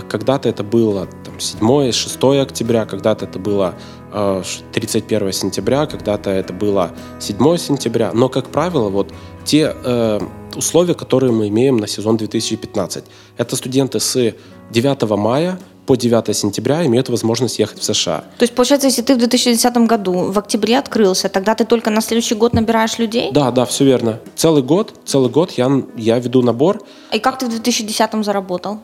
когда-то 0.08 0.48
это 0.48 0.62
было 0.62 1.08
там, 1.34 1.38
7-6 1.38 2.42
октября, 2.42 2.86
когда-то 2.86 3.24
это 3.24 3.38
было 3.38 3.74
31 4.72 5.28
э, 5.28 5.32
сентября, 5.32 5.86
когда-то 5.86 6.30
это 6.30 6.52
было 6.52 6.92
7 7.20 7.56
сентября. 7.56 8.12
Но, 8.12 8.28
как 8.28 8.48
правило, 8.48 8.88
вот 8.88 9.12
те 9.44 9.74
э, 9.84 10.20
условия, 10.56 10.94
которые 10.94 11.32
мы 11.32 11.48
имеем 11.48 11.76
на 11.76 11.86
сезон 11.86 12.16
2015, 12.16 13.04
это 13.36 13.56
студенты 13.56 14.00
с 14.00 14.34
9 14.70 15.02
мая 15.10 15.58
по 15.86 15.96
9 15.96 16.34
сентября 16.34 16.86
имеют 16.86 17.10
возможность 17.10 17.58
ехать 17.58 17.78
в 17.78 17.84
США. 17.84 18.24
То 18.38 18.44
есть, 18.44 18.54
получается, 18.54 18.88
если 18.88 19.02
ты 19.02 19.14
в 19.16 19.18
2010 19.18 19.76
году 19.86 20.32
в 20.32 20.38
октябре 20.38 20.78
открылся, 20.78 21.28
тогда 21.28 21.54
ты 21.54 21.66
только 21.66 21.90
на 21.90 22.00
следующий 22.00 22.34
год 22.34 22.54
набираешь 22.54 22.98
людей? 22.98 23.30
Да, 23.32 23.50
да, 23.50 23.66
все 23.66 23.84
верно. 23.84 24.20
Целый 24.34 24.62
год, 24.62 24.94
целый 25.04 25.28
год 25.28 25.50
я, 25.58 25.70
я 25.96 26.18
веду 26.18 26.40
набор. 26.40 26.82
И 27.12 27.18
как 27.18 27.38
ты 27.38 27.46
в 27.46 27.50
2010 27.50 28.24
заработал? 28.24 28.78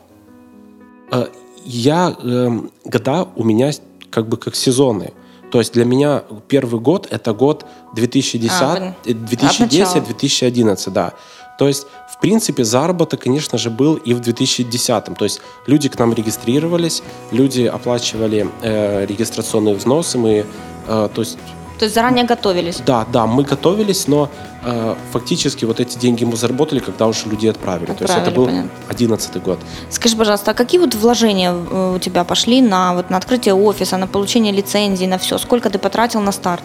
Я 1.65 2.15
э, 2.17 2.61
года 2.85 3.27
у 3.35 3.43
меня 3.43 3.71
как 4.09 4.27
бы 4.27 4.37
как 4.37 4.55
сезоны. 4.55 5.13
То 5.51 5.59
есть 5.59 5.73
для 5.73 5.85
меня 5.85 6.23
первый 6.47 6.79
год 6.79 7.07
это 7.11 7.33
год 7.33 7.65
2010, 7.95 8.61
а, 8.61 8.95
2010-2011, 9.05 10.87
э, 10.87 10.91
да. 10.91 11.13
То 11.59 11.67
есть, 11.67 11.85
в 12.09 12.19
принципе, 12.19 12.63
заработок, 12.63 13.21
конечно 13.21 13.57
же, 13.57 13.69
был 13.69 13.95
и 13.95 14.13
в 14.13 14.21
2010. 14.21 15.15
То 15.15 15.25
есть 15.25 15.41
люди 15.67 15.89
к 15.89 15.99
нам 15.99 16.13
регистрировались, 16.13 17.03
люди 17.31 17.63
оплачивали 17.63 18.49
э, 18.61 19.05
регистрационные 19.05 19.75
взносы, 19.75 20.17
мы, 20.17 20.45
э, 20.87 21.09
то 21.13 21.21
есть 21.21 21.37
то 21.81 21.85
есть 21.85 21.95
заранее 21.95 22.25
готовились? 22.25 22.79
Да, 22.85 23.07
да, 23.11 23.25
мы 23.25 23.41
готовились, 23.41 24.07
но 24.07 24.29
э, 24.63 24.95
фактически 25.11 25.65
вот 25.65 25.79
эти 25.79 25.97
деньги 25.97 26.23
мы 26.23 26.37
заработали, 26.37 26.77
когда 26.77 27.07
уже 27.07 27.27
люди 27.27 27.47
отправили. 27.47 27.89
отправили 27.89 28.07
То 28.07 28.19
есть 28.19 28.27
это 28.27 28.29
был 28.29 28.69
одиннадцатый 28.87 29.41
год. 29.41 29.57
Скажи, 29.89 30.15
пожалуйста, 30.15 30.51
а 30.51 30.53
какие 30.53 30.79
вот 30.79 30.93
вложения 30.93 31.51
э, 31.51 31.95
у 31.95 31.97
тебя 31.97 32.23
пошли 32.23 32.61
на, 32.61 32.93
вот, 32.93 33.09
на 33.09 33.17
открытие 33.17 33.55
офиса, 33.55 33.97
на 33.97 34.05
получение 34.05 34.53
лицензии, 34.53 35.07
на 35.07 35.17
все? 35.17 35.39
Сколько 35.39 35.71
ты 35.71 35.79
потратил 35.79 36.21
на 36.21 36.31
старт? 36.31 36.63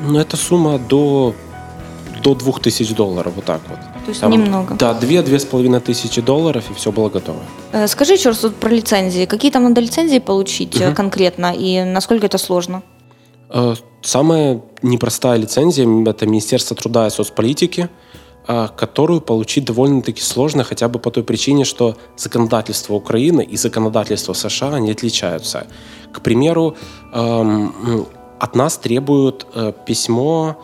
Ну, 0.00 0.18
это 0.18 0.38
сумма 0.38 0.78
до, 0.78 1.34
до 2.22 2.34
двух 2.34 2.60
тысяч 2.60 2.94
долларов, 2.94 3.34
вот 3.36 3.44
так 3.44 3.60
вот. 3.68 3.78
То 3.78 4.08
есть 4.08 4.22
Там, 4.22 4.30
немного. 4.30 4.76
Да, 4.76 4.94
две-две 4.94 5.38
с 5.38 5.44
половиной 5.44 5.80
тысячи 5.80 6.22
долларов, 6.22 6.64
и 6.70 6.72
все 6.72 6.90
было 6.90 7.10
готово. 7.10 7.40
Э, 7.72 7.86
скажи 7.86 8.14
еще 8.14 8.30
раз 8.30 8.42
вот 8.44 8.56
про 8.56 8.70
лицензии. 8.70 9.26
Какие 9.26 9.50
там 9.50 9.64
надо 9.64 9.82
лицензии 9.82 10.20
получить 10.20 10.80
угу. 10.80 10.94
конкретно, 10.94 11.52
и 11.54 11.84
насколько 11.84 12.24
это 12.24 12.38
сложно? 12.38 12.82
Э, 13.54 13.74
самая 14.02 14.60
непростая 14.82 15.38
лицензия– 15.38 15.86
это 16.06 16.26
Министерство 16.26 16.76
труда 16.76 17.06
и 17.06 17.10
соцполитики, 17.10 17.88
э, 18.48 18.68
которую 18.76 19.20
получить 19.20 19.64
довольно-таки 19.64 20.20
сложно, 20.20 20.64
хотя 20.64 20.88
бы 20.88 20.98
по 20.98 21.10
той 21.10 21.22
причине, 21.22 21.64
что 21.64 21.96
законодательство 22.16 22.94
Украины 22.94 23.42
и 23.42 23.56
законодательство 23.56 24.32
США 24.32 24.80
не 24.80 24.90
отличаются. 24.90 25.66
К 26.12 26.20
примеру, 26.20 26.76
эм, 27.12 28.06
от 28.40 28.56
нас 28.56 28.76
требуют 28.76 29.46
э, 29.54 29.72
письмо, 29.86 30.56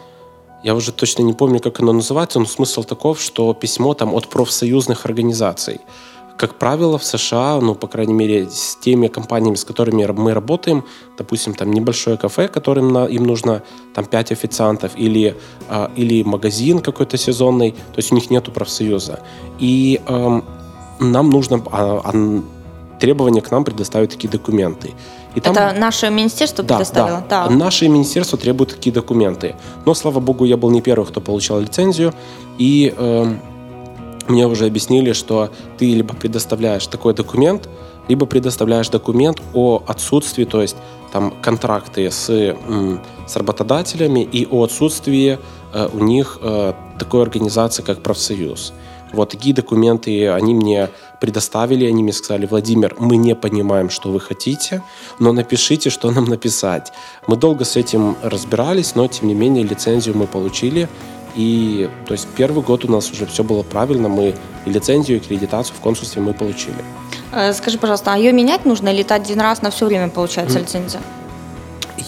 я 0.65 0.75
уже 0.75 0.93
точно 0.93 1.23
не 1.23 1.33
помню, 1.33 1.61
как 1.61 1.81
оно 1.81 1.93
называется, 1.93 2.41
но 2.41 2.47
смысл 2.47 2.83
таков, 2.83 3.21
что 3.21 3.55
письмо 3.55 3.95
там 3.95 4.15
от 4.15 4.26
профсоюзных 4.29 5.07
организаций– 5.07 5.81
как 6.41 6.55
правило, 6.55 6.97
в 6.97 7.05
США, 7.05 7.61
ну, 7.61 7.75
по 7.75 7.87
крайней 7.87 8.15
мере, 8.15 8.49
с 8.49 8.75
теми 8.76 9.09
компаниями, 9.09 9.57
с 9.57 9.65
которыми 9.65 10.07
мы 10.07 10.33
работаем, 10.33 10.85
допустим, 11.19 11.55
там 11.55 11.71
небольшое 11.71 12.17
кафе, 12.17 12.49
которым 12.49 12.89
на, 12.89 13.05
им 13.05 13.25
нужно 13.25 13.63
там 13.95 14.07
5 14.07 14.33
официантов, 14.33 14.93
или, 14.97 15.37
а, 15.69 15.91
или 15.97 16.23
магазин 16.23 16.79
какой-то 16.79 17.19
сезонный, 17.19 17.73
то 17.73 17.99
есть 17.99 18.13
у 18.13 18.15
них 18.15 18.31
нету 18.31 18.53
профсоюза. 18.53 19.21
И 19.59 20.00
эм, 20.07 20.43
нам 20.99 21.29
нужно, 21.29 21.63
а, 21.73 22.00
а, 22.05 22.43
требования 22.99 23.43
к 23.43 23.50
нам 23.50 23.65
предоставить 23.65 24.11
такие 24.11 24.31
документы. 24.31 24.93
И 25.35 25.41
там, 25.41 25.53
Это 25.55 25.79
наше 25.79 26.09
министерство 26.09 26.65
да, 26.65 26.76
предоставило? 26.76 27.23
Да, 27.29 27.49
да. 27.49 27.55
Наше 27.55 27.87
министерство 27.89 28.39
требует 28.39 28.71
такие 28.71 28.93
документы. 28.93 29.57
Но, 29.85 29.93
слава 29.93 30.21
богу, 30.21 30.47
я 30.47 30.57
был 30.57 30.71
не 30.71 30.81
первый, 30.81 31.05
кто 31.05 31.21
получал 31.21 31.61
лицензию. 31.61 32.15
И 32.57 32.95
э, 32.97 33.35
мне 34.30 34.47
уже 34.47 34.66
объяснили, 34.66 35.12
что 35.12 35.50
ты 35.78 35.95
либо 35.95 36.14
предоставляешь 36.14 36.86
такой 36.86 37.14
документ, 37.14 37.69
либо 38.08 38.26
предоставляешь 38.26 38.88
документ 38.88 39.40
о 39.54 39.82
отсутствии, 39.86 40.45
то 40.45 40.62
есть 40.62 40.76
там 41.12 41.32
контракты 41.43 42.10
с, 42.10 42.28
с 43.26 43.36
работодателями 43.36 44.21
и 44.21 44.47
о 44.47 44.64
отсутствии 44.64 45.38
э, 45.73 45.88
у 45.93 45.99
них 45.99 46.38
э, 46.40 46.73
такой 46.99 47.23
организации, 47.23 47.82
как 47.82 48.02
профсоюз. 48.02 48.73
Вот 49.12 49.30
такие 49.30 49.54
документы 49.54 50.28
они 50.28 50.54
мне 50.54 50.88
предоставили, 51.21 51.84
они 51.86 52.02
мне 52.02 52.12
сказали, 52.12 52.47
Владимир, 52.47 52.95
мы 52.99 53.16
не 53.16 53.34
понимаем, 53.34 53.90
что 53.90 54.10
вы 54.10 54.21
хотите, 54.21 54.82
но 55.19 55.32
напишите, 55.32 55.90
что 55.90 56.10
нам 56.10 56.25
написать. 56.36 56.93
Мы 57.26 57.36
долго 57.36 57.64
с 57.64 57.76
этим 57.76 58.16
разбирались, 58.23 58.95
но 58.95 59.06
тем 59.08 59.28
не 59.28 59.34
менее 59.34 59.64
лицензию 59.64 60.16
мы 60.16 60.26
получили, 60.26 60.88
и 61.34 61.88
то 62.06 62.12
есть 62.12 62.26
первый 62.36 62.62
год 62.62 62.84
у 62.84 62.90
нас 62.90 63.10
уже 63.10 63.26
все 63.26 63.45
было 63.45 63.62
правильно, 63.62 64.08
мы 64.08 64.34
и 64.66 64.71
лицензию, 64.71 65.19
и 65.19 65.21
аккредитацию 65.21 65.76
в 65.76 65.80
консульстве 65.80 66.23
мы 66.23 66.34
получили. 66.34 66.76
Э, 67.32 67.52
скажи, 67.52 67.78
пожалуйста, 67.78 68.12
а 68.12 68.16
ее 68.16 68.32
менять 68.32 68.64
нужно 68.64 68.88
или 68.88 69.00
это 69.00 69.14
один 69.14 69.40
раз 69.40 69.62
на 69.62 69.71
все 69.71 69.86
время 69.86 70.08
получается 70.08 70.58
mm. 70.58 70.62
лицензия? 70.62 71.00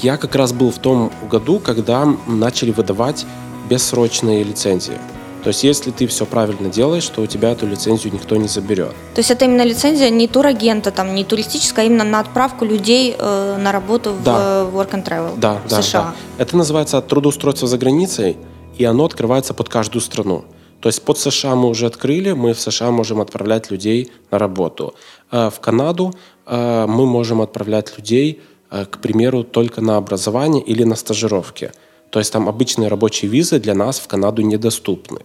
Я 0.02 0.16
как 0.16 0.34
раз 0.34 0.52
был 0.52 0.70
в 0.70 0.78
том 0.78 1.12
году, 1.30 1.58
когда 1.58 2.06
начали 2.26 2.72
выдавать 2.72 3.26
бессрочные 3.68 4.42
лицензии. 4.42 4.98
То 5.42 5.48
есть, 5.48 5.64
если 5.64 5.90
ты 5.90 6.06
все 6.06 6.24
правильно 6.24 6.68
делаешь, 6.68 7.06
то 7.08 7.20
у 7.20 7.26
тебя 7.26 7.50
эту 7.50 7.66
лицензию 7.66 8.14
никто 8.14 8.36
не 8.36 8.46
заберет. 8.46 8.92
То 9.14 9.18
есть 9.18 9.30
это 9.30 9.44
именно 9.44 9.62
лицензия 9.62 10.08
не 10.08 10.28
турагента, 10.28 10.92
там, 10.92 11.14
не 11.14 11.24
туристическая, 11.24 11.84
а 11.84 11.88
именно 11.88 12.04
на 12.04 12.20
отправку 12.20 12.64
людей 12.64 13.16
э, 13.18 13.56
на 13.58 13.72
работу 13.72 14.14
да. 14.24 14.64
в 14.64 14.76
Work 14.76 14.90
and 14.90 15.04
Travel 15.04 15.32
да, 15.36 15.54
в 15.54 15.68
да, 15.68 15.82
США. 15.82 16.00
Да. 16.02 16.42
Это 16.44 16.56
называется 16.56 17.00
трудоустройство 17.00 17.66
за 17.66 17.76
границей 17.76 18.36
и 18.78 18.84
оно 18.84 19.04
открывается 19.04 19.54
под 19.54 19.68
каждую 19.68 20.02
страну. 20.02 20.44
То 20.80 20.88
есть 20.88 21.02
под 21.02 21.16
США 21.16 21.54
мы 21.54 21.68
уже 21.68 21.86
открыли, 21.86 22.32
мы 22.32 22.54
в 22.54 22.60
США 22.60 22.90
можем 22.90 23.20
отправлять 23.20 23.70
людей 23.70 24.10
на 24.30 24.38
работу. 24.38 24.94
А 25.30 25.48
в 25.48 25.60
Канаду 25.60 26.12
а, 26.44 26.86
мы 26.88 27.06
можем 27.06 27.40
отправлять 27.40 27.96
людей, 27.96 28.40
а, 28.68 28.84
к 28.84 28.98
примеру, 28.98 29.44
только 29.44 29.80
на 29.80 29.96
образование 29.96 30.62
или 30.62 30.82
на 30.82 30.96
стажировки. 30.96 31.70
То 32.10 32.18
есть 32.18 32.32
там 32.32 32.48
обычные 32.48 32.88
рабочие 32.88 33.30
визы 33.30 33.60
для 33.60 33.74
нас 33.74 34.00
в 34.00 34.08
Канаду 34.08 34.42
недоступны. 34.42 35.20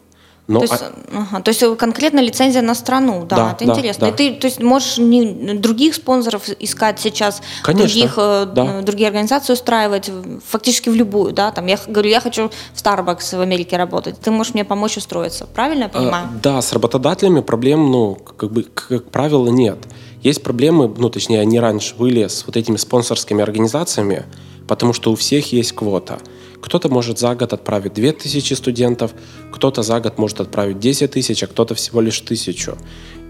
Но, 0.48 0.60
то, 0.60 0.66
есть, 0.66 0.82
а... 0.82 0.94
ага, 1.14 1.42
то 1.42 1.50
есть 1.50 1.78
конкретно 1.78 2.22
лицензия 2.22 2.62
на 2.62 2.74
страну, 2.74 3.26
да, 3.26 3.36
да 3.36 3.52
это 3.52 3.66
да, 3.66 3.74
интересно. 3.74 4.08
Да. 4.08 4.14
И 4.14 4.16
ты 4.16 4.40
то 4.40 4.48
есть, 4.48 4.62
можешь 4.62 4.98
не 4.98 5.56
других 5.56 5.94
спонсоров 5.96 6.48
искать 6.60 7.02
сейчас, 7.02 7.42
Конечно, 7.64 7.88
других, 7.88 8.14
э, 8.18 8.46
да. 8.54 8.82
другие 8.82 9.08
организации 9.08 9.52
устраивать, 9.52 10.10
фактически 10.48 10.88
в 10.88 10.96
любую, 10.96 11.34
да, 11.34 11.52
там 11.52 11.66
я 11.66 11.78
говорю, 11.86 12.10
я 12.10 12.22
хочу 12.22 12.50
в 12.74 12.82
Starbucks 12.82 13.38
в 13.38 13.42
Америке 13.42 13.76
работать, 13.76 14.20
ты 14.22 14.32
можешь 14.32 14.54
мне 14.54 14.64
помочь 14.64 14.96
устроиться, 14.96 15.48
правильно 15.48 15.84
я 15.84 15.90
понимаю? 15.90 16.30
А, 16.32 16.40
да, 16.42 16.62
с 16.62 16.72
работодателями 16.72 17.42
проблем, 17.42 17.92
ну, 17.92 18.16
как 18.16 18.50
бы, 18.50 18.64
как 18.64 19.10
правило, 19.12 19.50
нет. 19.50 19.80
Есть 20.22 20.44
проблемы, 20.44 20.94
ну, 20.98 21.10
точнее, 21.10 21.42
они 21.42 21.60
раньше 21.60 21.94
были 21.96 22.26
с 22.26 22.46
вот 22.48 22.56
этими 22.56 22.78
спонсорскими 22.78 23.44
организациями, 23.44 24.24
потому 24.66 24.94
что 24.94 25.12
у 25.12 25.16
всех 25.16 25.52
есть 25.52 25.74
квота– 25.74 26.20
кто-то 26.62 26.90
может 26.90 27.20
за 27.20 27.36
год 27.36 27.54
отправить 27.54 27.94
2000 27.94 28.54
студентов, 28.54 29.12
кто-то 29.52 29.84
за 29.84 30.00
год 30.00 30.18
может 30.18 30.42
отправить 30.42 30.80
10 30.80 31.12
тысяч, 31.12 31.44
а 31.44 31.48
кто-то 31.48 31.76
всего 31.76 32.02
лишь 32.02 32.20
тысячу. 32.22 32.78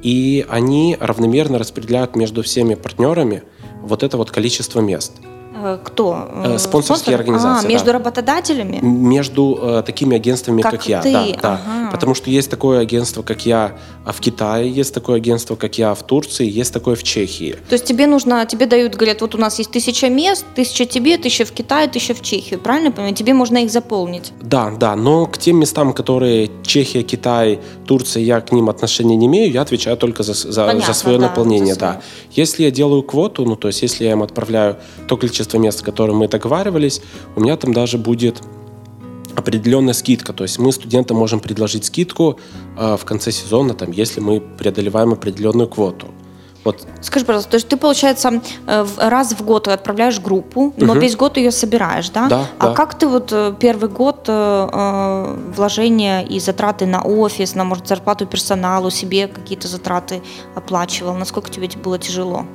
И 0.04 0.46
они 0.50 0.98
равномерно 1.00 1.58
распределяют 1.58 2.16
между 2.16 2.44
всеми 2.44 2.76
партнерами 2.76 3.44
вот 3.82 4.04
это 4.04 4.18
вот 4.18 4.32
количество 4.32 4.80
мест. 4.80 5.13
Э, 5.56 5.78
кто? 5.84 6.30
Э, 6.44 6.58
спонсорские 6.58 7.16
Спонсор? 7.16 7.20
организации. 7.20 7.66
А, 7.66 7.70
между 7.70 7.88
да. 7.88 7.94
работодателями? 7.94 8.80
Между 8.82 9.60
э, 9.62 9.84
такими 9.86 10.16
агентствами, 10.16 10.62
как, 10.62 10.72
как 10.72 10.88
я. 10.88 11.02
Ты. 11.02 11.13
Да, 11.13 11.26
да. 11.42 11.62
Ага. 11.66 11.87
Ага. 11.88 11.95
Потому 11.95 12.15
что 12.15 12.30
есть 12.30 12.50
такое 12.50 12.80
агентство, 12.80 13.23
как 13.23 13.45
я 13.45 13.78
в 14.06 14.19
Китае, 14.19 14.69
есть 14.69 14.93
такое 14.93 15.17
агентство, 15.17 15.56
как 15.56 15.78
я 15.78 15.93
в 15.93 16.04
Турции, 16.04 16.47
есть 16.47 16.73
такое 16.73 16.95
в 16.95 17.04
Чехии. 17.04 17.56
То 17.69 17.73
есть 17.73 17.86
тебе 17.86 18.08
нужно, 18.08 18.45
тебе 18.45 18.65
дают, 18.65 18.95
говорят, 18.95 19.21
вот 19.21 19.36
у 19.36 19.38
нас 19.38 19.58
есть 19.60 19.71
тысяча 19.71 20.10
мест, 20.10 20.45
тысяча 20.56 20.86
тебе, 20.86 21.17
тысяча 21.17 21.45
в 21.45 21.52
Китае, 21.52 21.88
тысяча 21.88 22.13
в 22.13 22.21
Чехию, 22.21 22.60
правильно 22.60 22.91
понимаю? 22.91 23.15
Тебе 23.15 23.34
можно 23.34 23.58
их 23.58 23.71
заполнить. 23.71 24.34
Да, 24.41 24.71
да, 24.71 24.95
но 24.95 25.26
к 25.26 25.38
тем 25.38 25.60
местам, 25.60 25.93
которые 25.93 26.50
Чехия, 26.63 27.04
Китай, 27.04 27.60
Турция, 27.86 28.23
я 28.23 28.41
к 28.41 28.52
ним 28.52 28.69
отношения 28.69 29.15
не 29.15 29.28
имею, 29.28 29.52
я 29.52 29.62
отвечаю 29.62 29.97
только 29.97 30.23
за, 30.23 30.34
за, 30.34 30.65
Понятно, 30.65 30.93
за 30.93 31.00
свое 31.00 31.17
да, 31.17 31.28
наполнение, 31.28 31.73
за 31.73 31.80
да. 31.80 32.02
Если 32.32 32.63
я 32.63 32.71
делаю 32.71 33.04
квоту, 33.04 33.45
ну 33.45 33.56
то 33.56 33.67
есть 33.67 33.82
если 33.82 34.06
я 34.06 34.12
им 34.12 34.23
отправляю 34.23 34.78
то 35.08 35.17
количество 35.17 35.58
мест, 35.58 35.82
которое 35.82 36.13
мы 36.13 36.28
договаривались, 36.28 37.02
у 37.36 37.41
меня 37.41 37.56
там 37.58 37.73
даже 37.73 37.97
будет 37.97 38.41
определенная 39.38 39.93
скидка. 39.93 40.34
То 40.34 40.43
есть 40.43 40.60
мы 40.60 40.71
студентам 40.71 41.17
можем 41.17 41.39
предложить 41.39 41.86
скидку 41.86 42.39
э, 42.76 42.97
в 42.97 43.06
конце 43.06 43.32
сезона, 43.32 43.73
там, 43.73 43.91
если 43.91 44.19
мы 44.19 44.41
преодолеваем 44.41 45.13
определенную 45.13 45.69
квоту. 45.69 46.08
Вот. 46.63 46.88
Скажи, 47.02 47.23
пожалуйста, 47.23 47.52
то 47.52 47.56
есть 47.58 47.67
ты, 47.67 47.78
получается, 47.78 48.41
э, 48.65 48.86
раз 48.97 49.34
в 49.34 49.45
год 49.45 49.67
отправляешь 49.67 50.19
группу, 50.19 50.73
но 50.78 50.93
угу. 50.93 51.00
весь 51.00 51.15
год 51.15 51.38
ее 51.38 51.52
собираешь, 51.52 52.10
да? 52.10 52.28
Да. 52.28 52.45
А 52.58 52.67
да. 52.67 52.73
как 52.73 52.97
ты 52.97 53.08
вот 53.08 53.32
э, 53.32 53.54
первый 53.60 53.89
год 53.89 54.26
э, 54.28 55.38
вложения 55.56 56.21
и 56.21 56.39
затраты 56.39 56.88
на 56.88 57.04
офис, 57.04 57.56
на, 57.56 57.63
может, 57.63 57.88
зарплату 57.88 58.26
персоналу, 58.26 58.89
себе 58.89 59.28
какие-то 59.28 59.67
затраты 59.67 60.21
оплачивал? 60.56 61.13
Насколько 61.13 61.52
тебе 61.52 61.69
было 61.82 62.00
тяжело? 62.00 62.45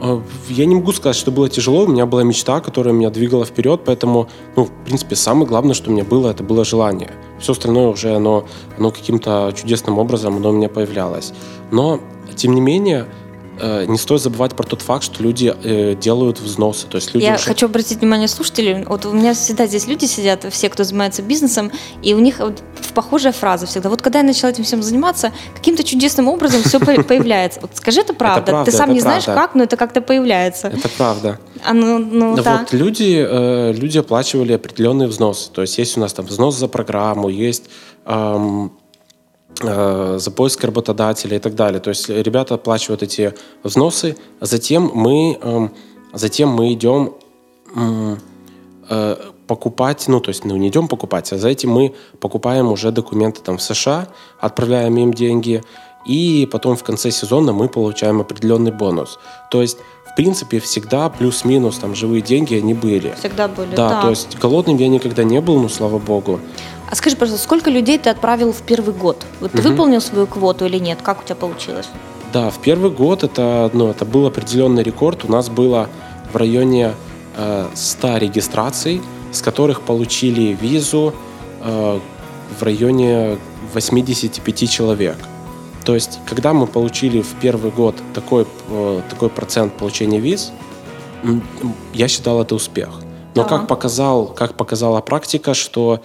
А, 0.00 0.22
я 0.48 0.66
не 0.66 0.74
могу 0.74 0.92
сказать, 0.92 1.16
что 1.16 1.30
было 1.30 1.48
тяжело. 1.48 1.84
У 1.84 1.88
меня 1.88 2.06
была 2.06 2.22
мечта, 2.22 2.60
которая 2.60 2.94
меня 2.94 3.10
двигала 3.10 3.44
вперед, 3.44 3.82
поэтому, 3.84 4.28
ну, 4.56 4.64
в 4.64 4.70
принципе, 4.84 5.16
самое 5.16 5.46
главное, 5.46 5.74
что 5.74 5.90
у 5.90 5.92
меня 5.92 6.04
было, 6.04 6.30
это 6.30 6.42
было 6.42 6.64
желание. 6.64 7.12
Все 7.38 7.52
остальное 7.52 7.88
уже, 7.88 8.14
оно, 8.14 8.46
оно 8.78 8.90
каким-то 8.90 9.52
чудесным 9.56 9.98
образом, 9.98 10.36
оно 10.36 10.50
у 10.50 10.52
меня 10.52 10.68
появлялось. 10.68 11.32
Но, 11.70 12.00
тем 12.36 12.54
не 12.54 12.60
менее, 12.60 13.06
Э, 13.06 13.29
не 13.58 13.98
стоит 13.98 14.22
забывать 14.22 14.54
про 14.54 14.64
тот 14.64 14.82
факт, 14.82 15.04
что 15.04 15.22
люди 15.22 15.54
э, 15.62 15.94
делают 15.94 16.40
взносы. 16.40 16.86
То 16.86 16.96
есть 16.96 17.14
люди 17.14 17.24
Я 17.24 17.34
уже... 17.34 17.44
хочу 17.44 17.66
обратить 17.66 17.98
внимание 17.98 18.28
слушателей. 18.28 18.84
Вот 18.84 19.06
у 19.06 19.12
меня 19.12 19.34
всегда 19.34 19.66
здесь 19.66 19.86
люди 19.86 20.06
сидят, 20.06 20.46
все, 20.50 20.68
кто 20.68 20.84
занимается 20.84 21.22
бизнесом, 21.22 21.70
и 22.02 22.14
у 22.14 22.18
них 22.18 22.38
вот 22.38 22.62
похожая 22.94 23.32
фраза 23.32 23.66
всегда. 23.66 23.90
Вот 23.90 24.02
когда 24.02 24.20
я 24.20 24.24
начала 24.24 24.50
этим 24.50 24.64
всем 24.64 24.82
заниматься, 24.82 25.32
каким-то 25.54 25.84
чудесным 25.84 26.28
образом 26.28 26.62
все 26.62 26.78
появляется. 26.78 27.60
Вот 27.60 27.72
скажи, 27.74 28.00
это 28.00 28.14
правда. 28.14 28.42
Это 28.42 28.50
правда 28.52 28.70
Ты 28.70 28.76
сам 28.76 28.94
не 28.94 29.00
правда. 29.00 29.20
знаешь, 29.20 29.38
как, 29.38 29.54
но 29.54 29.64
это 29.64 29.76
как-то 29.76 30.00
появляется. 30.00 30.68
Это 30.68 30.88
правда. 30.88 31.38
А 31.64 31.74
ну, 31.74 31.98
ну, 31.98 32.36
вот 32.36 32.72
люди, 32.72 33.24
э, 33.28 33.72
люди 33.72 33.98
оплачивали 33.98 34.52
определенные 34.54 35.08
взносы. 35.08 35.50
То 35.50 35.62
есть 35.62 35.76
есть 35.78 35.96
у 35.96 36.00
нас 36.00 36.12
там 36.12 36.24
взнос 36.24 36.56
за 36.56 36.68
программу, 36.68 37.28
есть 37.28 37.64
эм, 38.06 38.50
Э, 38.50 38.79
за 39.60 40.30
поиск 40.30 40.64
работодателя 40.64 41.36
и 41.36 41.40
так 41.40 41.54
далее. 41.54 41.80
То 41.80 41.90
есть 41.90 42.08
ребята 42.08 42.54
оплачивают 42.54 43.02
эти 43.02 43.34
взносы, 43.62 44.16
а 44.40 44.46
затем 44.46 44.90
мы, 44.94 45.38
эм, 45.42 45.70
затем 46.14 46.48
мы 46.48 46.72
идем 46.72 47.14
э, 48.88 49.16
покупать, 49.46 50.04
ну, 50.08 50.20
то 50.20 50.30
есть, 50.30 50.44
ну, 50.44 50.56
не 50.56 50.68
идем 50.68 50.86
покупать, 50.88 51.32
а 51.32 51.38
за 51.38 51.48
этим 51.48 51.70
мы 51.70 51.94
покупаем 52.20 52.70
уже 52.70 52.92
документы 52.92 53.40
там 53.42 53.56
в 53.56 53.62
США, 53.62 54.06
отправляем 54.38 54.96
им 54.96 55.12
деньги, 55.12 55.62
и 56.06 56.48
потом 56.50 56.76
в 56.76 56.84
конце 56.84 57.10
сезона 57.10 57.52
мы 57.52 57.68
получаем 57.68 58.20
определенный 58.20 58.72
бонус. 58.72 59.18
То 59.50 59.60
есть, 59.60 59.78
в 60.06 60.14
принципе, 60.14 60.58
всегда 60.60 61.08
плюс-минус 61.08 61.78
там 61.78 61.94
живые 61.94 62.22
деньги 62.22 62.54
они 62.54 62.74
были. 62.74 63.14
Всегда 63.18 63.48
были, 63.48 63.74
да. 63.74 63.88
Да, 63.88 64.02
то 64.02 64.10
есть 64.10 64.38
голодным 64.38 64.76
я 64.76 64.88
никогда 64.88 65.24
не 65.24 65.40
был, 65.40 65.60
ну, 65.60 65.68
слава 65.68 65.98
богу. 65.98 66.40
А 66.90 66.96
скажи, 66.96 67.16
пожалуйста, 67.16 67.44
сколько 67.44 67.70
людей 67.70 67.98
ты 67.98 68.10
отправил 68.10 68.52
в 68.52 68.62
первый 68.62 68.92
год? 68.92 69.24
Вот 69.40 69.52
ты 69.52 69.60
угу. 69.60 69.68
выполнил 69.68 70.00
свою 70.00 70.26
квоту 70.26 70.66
или 70.66 70.78
нет? 70.78 70.98
Как 71.02 71.20
у 71.20 71.24
тебя 71.24 71.36
получилось? 71.36 71.88
Да, 72.32 72.50
в 72.50 72.58
первый 72.58 72.90
год 72.90 73.22
это, 73.24 73.70
ну, 73.72 73.88
это 73.88 74.04
был 74.04 74.26
определенный 74.26 74.82
рекорд. 74.82 75.24
У 75.24 75.30
нас 75.30 75.48
было 75.48 75.88
в 76.32 76.36
районе 76.36 76.94
э, 77.36 77.66
100 77.74 78.16
регистраций, 78.18 79.02
с 79.32 79.40
которых 79.40 79.82
получили 79.82 80.56
визу 80.60 81.14
э, 81.60 82.00
в 82.58 82.62
районе 82.62 83.38
85 83.72 84.70
человек. 84.70 85.16
То 85.84 85.94
есть, 85.94 86.18
когда 86.26 86.52
мы 86.52 86.66
получили 86.66 87.22
в 87.22 87.34
первый 87.40 87.70
год 87.70 87.94
такой, 88.14 88.46
э, 88.68 89.00
такой 89.08 89.28
процент 89.28 89.74
получения 89.74 90.18
виз, 90.18 90.52
я 91.94 92.08
считал 92.08 92.40
это 92.40 92.54
успех. 92.54 92.88
Но 93.34 93.42
да. 93.42 93.48
как, 93.48 93.68
показал, 93.68 94.26
как 94.26 94.54
показала 94.54 95.00
практика, 95.00 95.54
что 95.54 96.02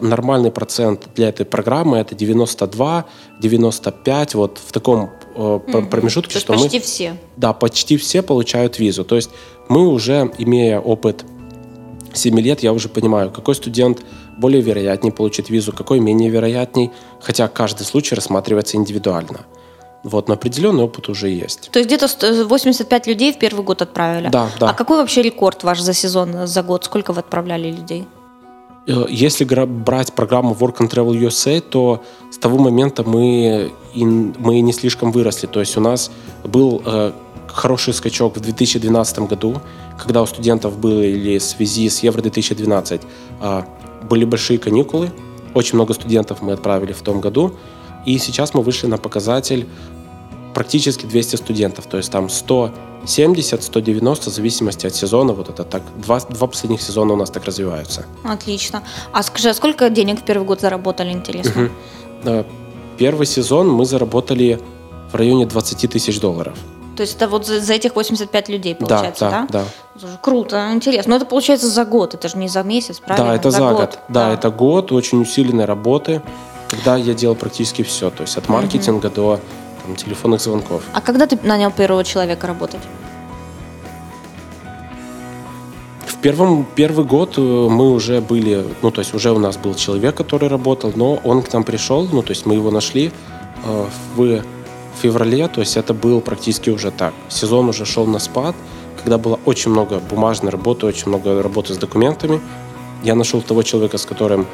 нормальный 0.00 0.50
процент 0.50 1.08
для 1.14 1.28
этой 1.28 1.46
программы 1.46 1.98
это 1.98 2.14
92, 2.14 3.06
95, 3.40 4.34
вот 4.34 4.58
в 4.58 4.72
таком 4.72 5.10
э, 5.34 5.60
промежутке, 5.90 6.34
То 6.34 6.40
что 6.40 6.52
почти 6.54 6.78
мы... 6.78 6.82
все. 6.82 7.16
Да, 7.36 7.52
почти 7.52 7.96
все 7.96 8.22
получают 8.22 8.78
визу. 8.78 9.04
То 9.04 9.16
есть 9.16 9.30
мы 9.68 9.88
уже, 9.88 10.30
имея 10.38 10.80
опыт 10.80 11.24
7 12.14 12.38
лет, 12.40 12.62
я 12.62 12.72
уже 12.72 12.88
понимаю, 12.88 13.30
какой 13.30 13.54
студент 13.54 14.02
более 14.38 14.62
вероятнее 14.62 15.12
получит 15.12 15.50
визу, 15.50 15.72
какой 15.72 16.00
менее 16.00 16.30
вероятней, 16.30 16.90
хотя 17.20 17.48
каждый 17.48 17.84
случай 17.84 18.14
рассматривается 18.14 18.76
индивидуально. 18.76 19.46
Вот, 20.02 20.28
но 20.28 20.34
определенный 20.34 20.82
опыт 20.82 21.08
уже 21.08 21.28
есть. 21.28 21.70
То 21.70 21.78
есть 21.78 21.88
где-то 21.88 22.08
85 22.44 23.06
людей 23.06 23.32
в 23.32 23.38
первый 23.38 23.64
год 23.64 23.82
отправили? 23.82 24.28
Да, 24.28 24.50
да. 24.58 24.70
А 24.70 24.74
какой 24.74 24.98
вообще 24.98 25.22
рекорд 25.22 25.62
ваш 25.62 25.80
за 25.80 25.92
сезон, 25.92 26.46
за 26.46 26.62
год? 26.62 26.84
Сколько 26.84 27.12
вы 27.12 27.20
отправляли 27.20 27.70
людей? 27.70 28.06
Э, 28.86 29.06
если 29.08 29.44
брать 29.44 30.12
программу 30.12 30.54
Work 30.54 30.78
and 30.78 30.90
Travel 30.90 31.18
USA, 31.20 31.60
то 31.60 32.02
с 32.30 32.38
того 32.38 32.58
момента 32.58 33.04
мы, 33.04 33.72
мы 33.94 34.60
не 34.60 34.72
слишком 34.72 35.12
выросли. 35.12 35.46
То 35.46 35.60
есть 35.60 35.76
у 35.76 35.80
нас 35.80 36.10
был 36.44 36.82
э, 36.84 37.12
хороший 37.46 37.94
скачок 37.94 38.36
в 38.36 38.40
2012 38.40 39.18
году, 39.20 39.60
когда 39.98 40.22
у 40.22 40.26
студентов 40.26 40.78
были 40.78 41.38
связи 41.38 41.88
с 41.88 42.02
Евро-2012 42.02 43.00
э, 43.40 43.62
были 44.08 44.24
большие 44.24 44.58
каникулы. 44.58 45.12
Очень 45.54 45.76
много 45.76 45.94
студентов 45.94 46.42
мы 46.42 46.52
отправили 46.52 46.92
в 46.92 47.02
том 47.02 47.20
году. 47.20 47.52
И 48.04 48.18
сейчас 48.18 48.52
мы 48.52 48.62
вышли 48.62 48.88
на 48.88 48.98
показатель 48.98 49.68
практически 50.54 51.06
200 51.06 51.36
студентов. 51.36 51.86
То 51.86 51.96
есть 51.96 52.10
там 52.10 52.28
100 52.28 52.70
70-190 53.04 54.30
в 54.30 54.34
зависимости 54.34 54.86
от 54.86 54.94
сезона. 54.94 55.32
Вот 55.32 55.48
это 55.48 55.64
так. 55.64 55.82
Два, 55.96 56.20
два 56.20 56.46
последних 56.46 56.80
сезона 56.82 57.14
у 57.14 57.16
нас 57.16 57.30
так 57.30 57.44
развиваются. 57.44 58.04
Отлично. 58.24 58.82
А 59.12 59.22
скажи, 59.22 59.50
а 59.50 59.54
сколько 59.54 59.90
денег 59.90 60.20
в 60.20 60.24
первый 60.24 60.44
год 60.44 60.60
заработали, 60.60 61.10
интересно? 61.10 61.70
Угу. 62.24 62.44
Первый 62.98 63.26
сезон 63.26 63.68
мы 63.68 63.84
заработали 63.84 64.60
в 65.10 65.16
районе 65.16 65.46
20 65.46 65.90
тысяч 65.90 66.20
долларов. 66.20 66.56
То 66.96 67.02
есть 67.02 67.16
это 67.16 67.26
вот 67.26 67.46
за, 67.46 67.60
за 67.60 67.72
этих 67.72 67.96
85 67.96 68.48
людей 68.48 68.74
получается, 68.74 69.30
да? 69.30 69.46
Да, 69.50 69.64
да. 69.94 70.08
Круто, 70.20 70.70
интересно. 70.72 71.10
Но 71.10 71.16
это 71.16 71.26
получается 71.26 71.66
за 71.68 71.84
год, 71.84 72.14
это 72.14 72.28
же 72.28 72.36
не 72.36 72.48
за 72.48 72.62
месяц, 72.62 73.00
правильно? 73.00 73.30
Да, 73.30 73.34
это 73.34 73.50
за, 73.50 73.58
за 73.58 73.64
год. 73.64 73.76
год. 73.76 73.98
Да, 74.08 74.26
да, 74.26 74.34
это 74.34 74.50
год 74.50 74.92
очень 74.92 75.22
усиленной 75.22 75.64
работы, 75.64 76.22
когда 76.68 76.96
я 76.96 77.14
делал 77.14 77.34
практически 77.34 77.82
все. 77.82 78.10
То 78.10 78.22
есть 78.22 78.36
от 78.36 78.48
маркетинга 78.48 79.06
угу. 79.06 79.14
до 79.14 79.40
там, 79.84 79.96
телефонных 79.96 80.40
звонков. 80.40 80.82
А 80.92 81.00
когда 81.00 81.26
ты 81.26 81.38
нанял 81.42 81.70
первого 81.70 82.04
человека 82.04 82.46
работать? 82.46 82.80
В 86.06 86.16
первом, 86.22 86.66
первый 86.76 87.04
год 87.04 87.34
э, 87.36 87.40
мы 87.40 87.90
уже 87.90 88.20
были, 88.20 88.64
ну, 88.82 88.90
то 88.90 89.00
есть 89.00 89.14
уже 89.14 89.32
у 89.32 89.38
нас 89.38 89.56
был 89.56 89.74
человек, 89.74 90.14
который 90.14 90.48
работал, 90.48 90.92
но 90.94 91.20
он 91.24 91.42
к 91.42 91.52
нам 91.52 91.64
пришел, 91.64 92.08
ну, 92.12 92.22
то 92.22 92.30
есть 92.30 92.46
мы 92.46 92.54
его 92.54 92.70
нашли 92.70 93.10
э, 93.64 93.86
в 94.16 94.42
феврале, 95.00 95.48
то 95.48 95.60
есть 95.60 95.76
это 95.76 95.94
был 95.94 96.20
практически 96.20 96.70
уже 96.70 96.90
так. 96.90 97.12
Сезон 97.28 97.68
уже 97.68 97.84
шел 97.84 98.06
на 98.06 98.20
спад, 98.20 98.54
когда 99.02 99.18
было 99.18 99.40
очень 99.44 99.72
много 99.72 99.98
бумажной 99.98 100.52
работы, 100.52 100.86
очень 100.86 101.08
много 101.08 101.42
работы 101.42 101.74
с 101.74 101.76
документами. 101.76 102.40
Я 103.02 103.16
нашел 103.16 103.42
того 103.42 103.64
человека, 103.64 103.98
с 103.98 104.06
которым 104.06 104.46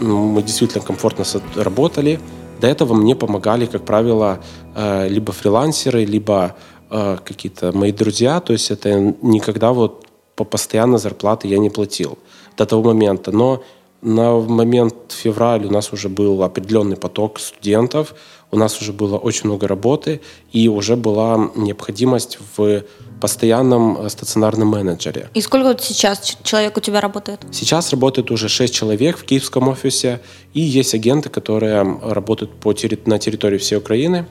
мы 0.00 0.42
действительно 0.42 0.82
комфортно 0.82 1.24
работали, 1.56 2.18
до 2.62 2.68
этого 2.68 2.94
мне 2.94 3.16
помогали, 3.16 3.66
как 3.66 3.84
правило, 3.84 4.38
э, 4.76 5.08
либо 5.08 5.32
фрилансеры, 5.32 6.04
либо 6.04 6.54
э, 6.90 7.16
какие-то 7.24 7.72
мои 7.76 7.90
друзья. 7.90 8.40
То 8.40 8.52
есть 8.52 8.70
это 8.70 9.16
никогда 9.20 9.72
вот 9.72 10.06
по 10.36 10.44
постоянной 10.44 10.98
зарплаты 10.98 11.48
я 11.48 11.58
не 11.58 11.70
платил 11.70 12.18
до 12.56 12.64
того 12.64 12.82
момента. 12.84 13.32
Но 13.32 13.64
на 14.00 14.38
момент 14.38 14.94
февраля 15.08 15.66
у 15.66 15.72
нас 15.72 15.92
уже 15.92 16.08
был 16.08 16.40
определенный 16.44 16.96
поток 16.96 17.40
студентов, 17.40 18.14
у 18.52 18.56
нас 18.56 18.80
уже 18.80 18.92
было 18.92 19.18
очень 19.18 19.46
много 19.46 19.66
работы, 19.66 20.20
и 20.52 20.68
уже 20.68 20.94
была 20.94 21.50
необходимость 21.56 22.38
в 22.56 22.84
постоянном 23.22 23.96
э, 23.98 24.08
стационарном 24.10 24.68
менеджере. 24.68 25.28
И 25.34 25.40
сколько 25.40 25.68
вот 25.68 25.80
сейчас 25.80 26.36
человек 26.42 26.76
у 26.76 26.80
тебя 26.80 27.00
работает? 27.00 27.40
Сейчас 27.52 27.90
работает 27.90 28.30
уже 28.32 28.48
6 28.48 28.74
человек 28.74 29.16
в 29.16 29.22
киевском 29.22 29.68
офисе, 29.68 30.20
и 30.54 30.60
есть 30.60 30.94
агенты, 30.94 31.28
которые 31.28 31.82
работают 32.02 32.50
по 32.50 32.74
на 33.06 33.18
территории 33.18 33.58
всей 33.58 33.78
Украины 33.78 34.26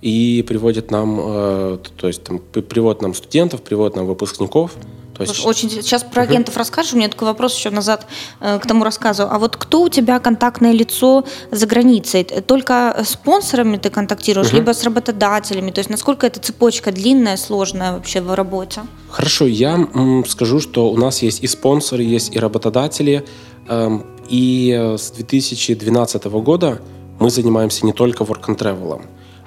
и 0.00 0.44
приводят 0.48 0.90
нам, 0.90 1.20
э, 1.20 1.78
то 1.96 2.08
есть 2.08 2.24
там, 2.24 2.40
приводят 2.40 3.02
нам 3.02 3.14
студентов, 3.14 3.62
приводят 3.62 3.94
нам 3.96 4.06
выпускников, 4.06 4.72
То 5.14 5.22
есть... 5.22 5.44
Очень 5.44 5.70
сейчас 5.70 6.02
про 6.02 6.22
агентов 6.22 6.54
угу. 6.54 6.60
расскажешь. 6.60 6.94
У 6.94 6.96
меня 6.96 7.08
такой 7.08 7.28
вопрос 7.28 7.56
еще 7.56 7.70
назад 7.70 8.06
э, 8.40 8.58
к 8.58 8.66
тому 8.66 8.84
рассказу. 8.84 9.26
А 9.30 9.38
вот 9.38 9.56
кто 9.56 9.82
у 9.82 9.88
тебя 9.88 10.18
контактное 10.18 10.72
лицо 10.72 11.24
за 11.50 11.66
границей? 11.66 12.24
Только 12.24 13.02
с 13.04 13.10
спонсорами 13.10 13.76
ты 13.76 13.90
контактируешь, 13.90 14.48
угу. 14.48 14.56
либо 14.56 14.72
с 14.72 14.84
работодателями? 14.84 15.70
То 15.70 15.80
есть 15.80 15.90
насколько 15.90 16.26
эта 16.26 16.40
цепочка 16.40 16.92
длинная, 16.92 17.36
сложная 17.36 17.92
вообще 17.92 18.20
в 18.20 18.34
работе? 18.34 18.80
Хорошо, 19.10 19.46
я 19.46 19.74
м, 19.74 20.24
скажу, 20.26 20.60
что 20.60 20.90
у 20.90 20.96
нас 20.96 21.22
есть 21.22 21.42
и 21.42 21.46
спонсоры, 21.46 22.02
есть 22.02 22.34
и 22.34 22.38
работодатели. 22.38 23.24
Э, 23.68 23.90
и 24.28 24.94
с 24.98 25.10
2012 25.10 26.24
года 26.24 26.80
мы 27.20 27.30
занимаемся 27.30 27.84
не 27.84 27.92
только 27.92 28.24
work 28.24 28.46
and 28.46 28.58
travel. 28.58 29.02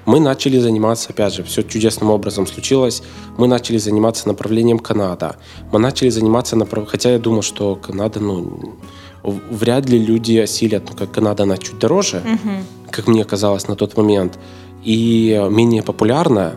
Мы 0.06 0.20
начали 0.20 0.58
заниматься, 0.58 1.10
опять 1.10 1.34
же, 1.34 1.42
все 1.42 1.62
чудесным 1.62 2.10
образом 2.10 2.46
случилось. 2.46 3.02
Мы 3.36 3.48
начали 3.48 3.78
заниматься 3.78 4.28
направлением 4.28 4.78
Канада. 4.78 5.36
Мы 5.72 5.80
начали 5.80 6.10
заниматься, 6.10 6.56
направ... 6.56 6.86
хотя 6.88 7.10
я 7.10 7.18
думал, 7.18 7.42
что 7.42 7.74
Канада, 7.74 8.20
ну, 8.20 8.76
вряд 9.24 9.88
ли 9.88 9.98
люди 9.98 10.36
осилят, 10.38 10.84
ну, 10.88 10.96
как 10.96 11.10
Канада, 11.10 11.42
она 11.42 11.56
чуть 11.56 11.78
дороже, 11.78 12.22
угу. 12.24 12.54
как 12.90 13.08
мне 13.08 13.24
казалось 13.24 13.66
на 13.68 13.74
тот 13.74 13.96
момент, 13.96 14.38
и 14.84 15.44
менее 15.50 15.82
популярная. 15.82 16.52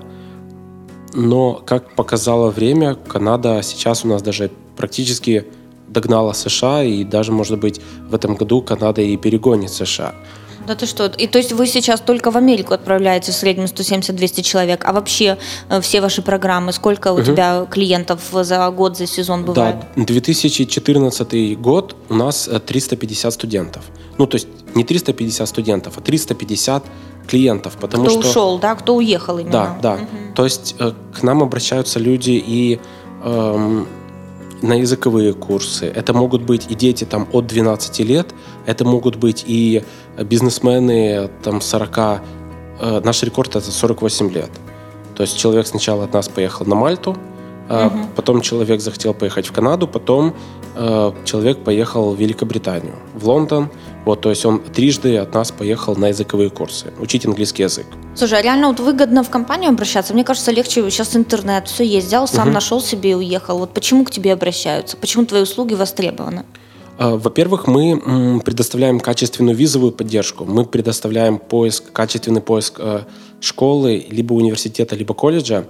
Но, 1.14 1.62
как 1.66 1.96
показало 1.96 2.52
время, 2.52 2.94
Канада 2.96 3.62
сейчас 3.64 4.06
у 4.06 4.08
нас 4.08 4.22
даже 4.22 4.52
практически 4.78 5.48
догнала 5.88 6.34
США, 6.34 6.84
и 6.84 7.04
даже, 7.04 7.32
может 7.32 7.60
быть, 7.60 7.82
в 8.08 8.14
этом 8.14 8.36
году 8.36 8.62
Канада 8.62 9.02
и 9.02 9.18
перегонит 9.18 9.72
США. 9.72 10.14
Да 10.69 10.75
ты 10.75 10.86
что? 10.86 11.08
И 11.08 11.25
то 11.25 11.39
есть 11.39 11.51
вы 11.51 11.65
сейчас 11.65 11.99
только 11.99 12.29
в 12.29 12.38
Америку 12.38 12.75
отправляете 12.75 13.32
в 13.32 13.36
среднем 13.36 13.65
170-200 13.65 14.43
человек, 14.43 14.86
а 14.86 14.93
вообще 14.93 15.39
э, 15.67 15.82
все 15.82 15.99
ваши 15.99 16.21
программы, 16.21 16.73
сколько 16.73 17.12
у 17.12 17.15
угу. 17.15 17.23
тебя 17.23 17.65
клиентов 17.65 18.21
за 18.32 18.69
год, 18.69 18.95
за 18.95 19.08
сезон 19.08 19.45
бывает? 19.45 19.77
Да, 19.95 20.03
2014 20.05 21.60
год 21.60 21.95
у 22.08 22.13
нас 22.13 22.47
350 22.67 23.25
э, 23.25 23.34
студентов. 23.34 23.84
Ну, 24.19 24.27
то 24.27 24.36
есть 24.36 24.47
не 24.75 24.84
350 24.84 25.49
студентов, 25.49 25.97
а 25.97 26.01
350 26.01 26.84
клиентов, 27.27 27.75
потому 27.82 28.03
кто 28.03 28.12
что... 28.12 28.19
Кто 28.19 28.29
ушел, 28.29 28.60
да? 28.60 28.75
Кто 28.75 28.95
уехал 28.95 29.39
именно? 29.39 29.51
Да, 29.51 29.77
да. 29.82 29.93
Угу. 29.95 30.36
То 30.36 30.43
есть 30.43 30.75
э, 30.77 30.91
к 31.19 31.23
нам 31.23 31.41
обращаются 31.41 31.97
люди 31.97 32.43
и 32.45 32.79
эм, 33.23 33.88
на 34.62 34.73
языковые 34.73 35.34
курсы. 35.34 35.86
Это 35.86 36.13
могут 36.13 36.43
быть 36.43 36.67
и 36.69 36.75
дети 36.75 37.05
там 37.05 37.27
от 37.32 37.47
12 37.47 37.99
лет, 37.99 38.27
это 38.65 38.86
могут 38.86 39.15
быть 39.15 39.43
и 39.47 39.84
бизнесмены 40.23 41.29
там 41.43 41.62
40, 41.62 41.97
э, 42.79 43.01
наш 43.03 43.23
рекорд 43.23 43.55
это 43.55 43.71
48 43.71 44.29
лет. 44.32 44.51
То 45.15 45.23
есть 45.23 45.38
человек 45.38 45.67
сначала 45.67 46.05
от 46.05 46.13
нас 46.13 46.29
поехал 46.29 46.65
на 46.65 46.75
Мальту, 46.75 47.17
угу. 47.69 47.99
потом 48.15 48.41
человек 48.41 48.82
захотел 48.82 49.13
поехать 49.13 49.47
в 49.47 49.51
Канаду, 49.51 49.88
потом 49.88 50.34
э, 50.75 51.12
человек 51.25 51.63
поехал 51.63 52.13
в 52.13 52.19
Великобританию, 52.19 52.95
в 53.13 53.27
Лондон. 53.27 53.69
Вот, 54.05 54.21
то 54.21 54.29
есть 54.29 54.45
он 54.45 54.60
трижды 54.60 55.17
от 55.17 55.34
нас 55.34 55.51
поехал 55.51 55.95
на 55.95 56.08
языковые 56.08 56.49
курсы, 56.49 56.93
учить 56.99 57.25
английский 57.25 57.63
язык. 57.63 57.86
Слушай, 58.15 58.39
а 58.39 58.41
реально 58.41 58.69
вот 58.69 58.79
выгодно 58.79 59.23
в 59.23 59.29
компанию 59.29 59.69
обращаться? 59.69 60.13
Мне 60.13 60.23
кажется, 60.23 60.51
легче 60.51 60.89
сейчас 60.89 61.15
интернет, 61.15 61.67
все 61.67 61.84
есть, 61.84 62.08
взял, 62.08 62.27
сам 62.27 62.47
угу. 62.47 62.53
нашел 62.53 62.82
себе 62.82 63.12
и 63.12 63.15
уехал. 63.15 63.60
Вот 63.60 63.73
почему 63.73 64.05
к 64.05 64.12
тебе 64.12 64.34
обращаются? 64.34 64.97
Почему 64.97 65.25
твои 65.25 65.41
услуги 65.41 65.73
востребованы? 65.73 66.45
А, 67.00 67.16
во-первых, 67.16 67.66
мы 67.66 68.42
предоставляем 68.44 69.00
качественную 69.00 69.56
визовую 69.56 69.94
поддержку. 69.94 70.44
Мы 70.44 70.66
предоставляем 70.66 71.38
поиск, 71.38 71.94
качественный 71.94 72.42
поиск 72.42 72.76
э, 72.78 73.04
школы, 73.40 74.06
либо 74.10 74.34
университета, 74.34 74.98
либо 74.98 75.14
колледжа. 75.14 75.66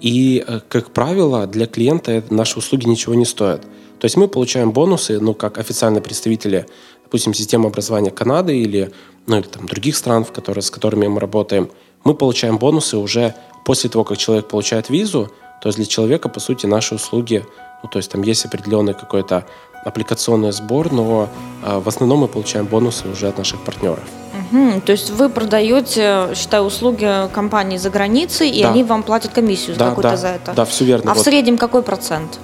И, 0.00 0.44
э, 0.46 0.60
как 0.68 0.92
правило, 0.92 1.48
для 1.48 1.66
клиента 1.66 2.22
наши 2.30 2.56
услуги 2.56 2.86
ничего 2.86 3.14
не 3.14 3.24
стоят. 3.24 3.62
То 3.98 4.04
есть 4.04 4.16
мы 4.16 4.28
получаем 4.28 4.70
бонусы, 4.70 5.18
ну, 5.18 5.34
как 5.34 5.58
официальные 5.58 6.02
представители, 6.02 6.66
допустим, 7.02 7.34
системы 7.34 7.66
образования 7.66 8.12
Канады 8.12 8.56
или, 8.56 8.92
ну, 9.26 9.38
или 9.38 9.48
там, 9.48 9.66
других 9.66 9.96
стран, 9.96 10.24
в 10.24 10.30
которые, 10.30 10.62
с 10.62 10.70
которыми 10.70 11.08
мы 11.08 11.18
работаем. 11.18 11.68
Мы 12.04 12.14
получаем 12.14 12.58
бонусы 12.58 12.96
уже 12.96 13.34
после 13.64 13.90
того, 13.90 14.04
как 14.04 14.18
человек 14.18 14.46
получает 14.46 14.88
визу. 14.88 15.32
То 15.62 15.68
есть 15.68 15.78
для 15.78 15.86
человека, 15.86 16.28
по 16.28 16.38
сути, 16.38 16.66
наши 16.66 16.94
услуги, 16.94 17.44
ну, 17.82 17.88
то 17.88 17.98
есть 17.98 18.12
там 18.12 18.22
есть 18.22 18.44
определенный 18.44 18.94
какой-то 18.94 19.46
аппликационный 19.84 20.52
сбор, 20.52 20.92
но 20.92 21.28
э, 21.62 21.78
в 21.78 21.88
основном 21.88 22.20
мы 22.20 22.28
получаем 22.28 22.66
бонусы 22.66 23.08
уже 23.08 23.28
от 23.28 23.38
наших 23.38 23.60
партнеров. 23.60 24.04
Угу, 24.52 24.80
то 24.82 24.92
есть 24.92 25.10
вы 25.10 25.28
продаете, 25.28 26.28
считаю, 26.34 26.64
услуги 26.64 27.28
компании 27.32 27.78
за 27.78 27.90
границей, 27.90 28.50
и 28.50 28.62
да. 28.62 28.70
они 28.70 28.84
вам 28.84 29.02
платят 29.02 29.32
комиссию 29.32 29.76
да, 29.76 29.88
какую-то 29.88 30.10
да, 30.10 30.16
за 30.16 30.28
это? 30.28 30.52
Да, 30.52 30.64
все 30.64 30.84
верно. 30.84 31.12
А 31.12 31.14
вот. 31.14 31.20
в 31.20 31.24
среднем 31.24 31.56
какой 31.56 31.82
процент? 31.82 32.38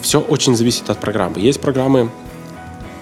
Все 0.00 0.20
очень 0.20 0.56
зависит 0.56 0.90
от 0.90 0.98
программы. 0.98 1.40
Есть 1.40 1.60
программы 1.60 2.10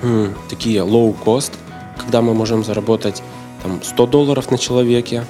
м, 0.03 0.35
такие 0.49 0.81
low 0.81 1.15
cost, 1.25 1.53
когда 1.99 2.23
мы 2.23 2.35
можем 2.35 2.65
заработать 2.65 3.23
там, 3.63 3.83
100 3.83 4.07
долларов 4.07 4.51
на 4.51 4.59
человеке, 4.59 5.21
а 5.21 5.25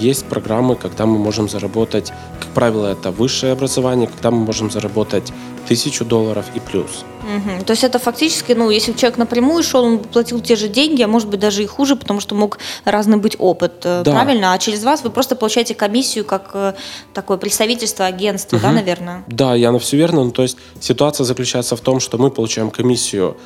есть 0.00 0.26
программы, 0.26 0.76
когда 0.76 1.06
мы 1.06 1.18
можем 1.18 1.48
заработать, 1.48 2.12
как 2.40 2.48
правило, 2.50 2.86
это 2.86 3.10
высшее 3.10 3.52
образование, 3.52 4.06
когда 4.06 4.30
мы 4.30 4.44
можем 4.44 4.70
заработать 4.70 5.32
тысячу 5.68 6.04
долларов 6.04 6.44
и 6.54 6.60
плюс. 6.60 7.04
Угу. 7.22 7.64
То 7.64 7.72
есть 7.72 7.84
это 7.84 7.98
фактически, 7.98 8.52
ну, 8.52 8.70
если 8.70 8.92
человек 8.92 9.18
напрямую 9.18 9.62
шел, 9.62 9.84
он 9.84 9.98
платил 9.98 10.40
те 10.40 10.56
же 10.56 10.68
деньги, 10.68 11.02
а 11.02 11.08
может 11.08 11.28
быть 11.28 11.40
даже 11.40 11.62
и 11.62 11.66
хуже, 11.66 11.96
потому 11.96 12.20
что 12.20 12.34
мог 12.34 12.58
разный 12.84 13.16
быть 13.16 13.36
опыт, 13.38 13.72
э, 13.84 14.02
да. 14.04 14.12
правильно? 14.12 14.52
А 14.52 14.58
через 14.58 14.84
вас 14.84 15.02
вы 15.02 15.10
просто 15.10 15.36
получаете 15.36 15.74
комиссию 15.74 16.24
как 16.24 16.50
э, 16.52 16.74
такое 17.14 17.38
представительство 17.38 18.04
агентства, 18.04 18.56
угу. 18.56 18.62
да, 18.62 18.72
наверное? 18.72 19.24
Да, 19.26 19.54
Яна, 19.54 19.78
все 19.78 19.96
верно. 19.96 20.24
Ну, 20.24 20.30
то 20.30 20.42
есть 20.42 20.58
ситуация 20.80 21.24
заключается 21.24 21.76
в 21.76 21.80
том, 21.80 22.00
что 22.00 22.18
мы 22.18 22.30
получаем 22.30 22.70
комиссию, 22.70 23.36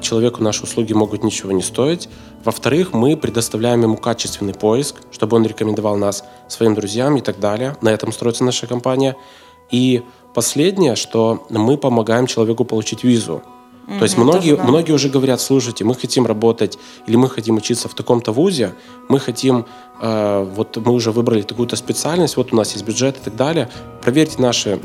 человеку 0.00 0.42
наши 0.42 0.64
услуги 0.64 0.92
могут 0.92 1.22
ничего 1.22 1.52
не 1.52 1.62
стоить. 1.62 2.08
Во-вторых, 2.44 2.92
мы 2.92 3.16
предоставляем 3.16 3.82
ему 3.82 3.96
качественный 3.96 4.54
поиск, 4.54 4.96
чтобы 5.12 5.36
он 5.36 5.46
рекомендовал 5.46 5.96
нас 5.96 6.24
своим 6.48 6.74
друзьям 6.74 7.16
и 7.16 7.20
так 7.20 7.38
далее. 7.38 7.76
На 7.80 7.90
этом 7.90 8.12
строится 8.12 8.44
наша 8.44 8.66
компания. 8.66 9.16
И 9.70 10.02
последнее, 10.34 10.96
что 10.96 11.46
мы 11.50 11.76
помогаем 11.76 12.26
человеку 12.26 12.64
получить 12.64 13.04
визу. 13.04 13.42
Mm-hmm, 13.86 13.98
То 13.98 14.04
есть 14.04 14.18
многие, 14.18 14.56
да. 14.56 14.64
многие 14.64 14.92
уже 14.92 15.08
говорят, 15.08 15.40
слушайте, 15.40 15.84
мы 15.84 15.94
хотим 15.94 16.26
работать 16.26 16.78
или 17.06 17.16
мы 17.16 17.28
хотим 17.28 17.56
учиться 17.56 17.88
в 17.88 17.94
таком-то 17.94 18.32
вузе, 18.32 18.74
мы 19.08 19.18
хотим, 19.18 19.66
э, 20.00 20.52
вот 20.56 20.76
мы 20.76 20.92
уже 20.92 21.10
выбрали 21.10 21.42
такую-то 21.42 21.76
специальность, 21.76 22.36
вот 22.36 22.52
у 22.52 22.56
нас 22.56 22.72
есть 22.72 22.84
бюджет 22.84 23.16
и 23.16 23.20
так 23.20 23.36
далее. 23.36 23.68
Проверьте 24.02 24.40
наши 24.40 24.80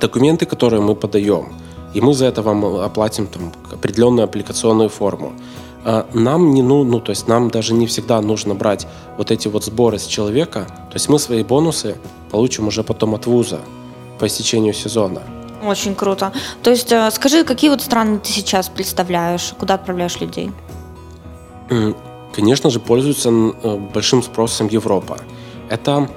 документы, 0.00 0.46
которые 0.46 0.80
мы 0.80 0.94
подаем, 0.94 1.54
и 1.94 2.00
мы 2.00 2.12
за 2.14 2.26
это 2.26 2.42
вам 2.42 2.64
оплатим 2.64 3.26
там, 3.26 3.52
определенную 3.72 4.24
аппликационную 4.24 4.88
форму. 4.88 5.32
Э, 5.84 6.04
нам 6.12 6.52
не 6.54 6.62
ну, 6.62 6.84
ну, 6.84 7.00
то 7.00 7.10
есть 7.10 7.28
нам 7.28 7.50
даже 7.50 7.74
не 7.74 7.86
всегда 7.86 8.20
нужно 8.20 8.54
брать 8.54 8.86
вот 9.16 9.30
эти 9.30 9.48
вот 9.48 9.64
сборы 9.64 9.98
с 9.98 10.06
человека, 10.06 10.66
то 10.90 10.94
есть 10.94 11.08
мы 11.08 11.18
свои 11.18 11.42
бонусы 11.42 11.96
получим 12.30 12.68
уже 12.68 12.82
потом 12.82 13.14
от 13.14 13.26
вуза 13.26 13.60
по 14.18 14.26
истечению 14.26 14.74
сезона. 14.74 15.22
Очень 15.64 15.94
круто. 15.94 16.32
То 16.62 16.70
есть 16.70 16.92
э, 16.92 17.10
скажи, 17.10 17.44
какие 17.44 17.70
вот 17.70 17.80
страны 17.80 18.18
ты 18.18 18.30
сейчас 18.30 18.68
представляешь, 18.68 19.54
куда 19.58 19.74
отправляешь 19.74 20.20
людей? 20.20 20.50
Конечно 22.34 22.70
же, 22.70 22.80
пользуется 22.80 23.30
э, 23.30 23.76
большим 23.94 24.22
спросом 24.22 24.68
Европа. 24.68 25.18
Это 25.70 26.08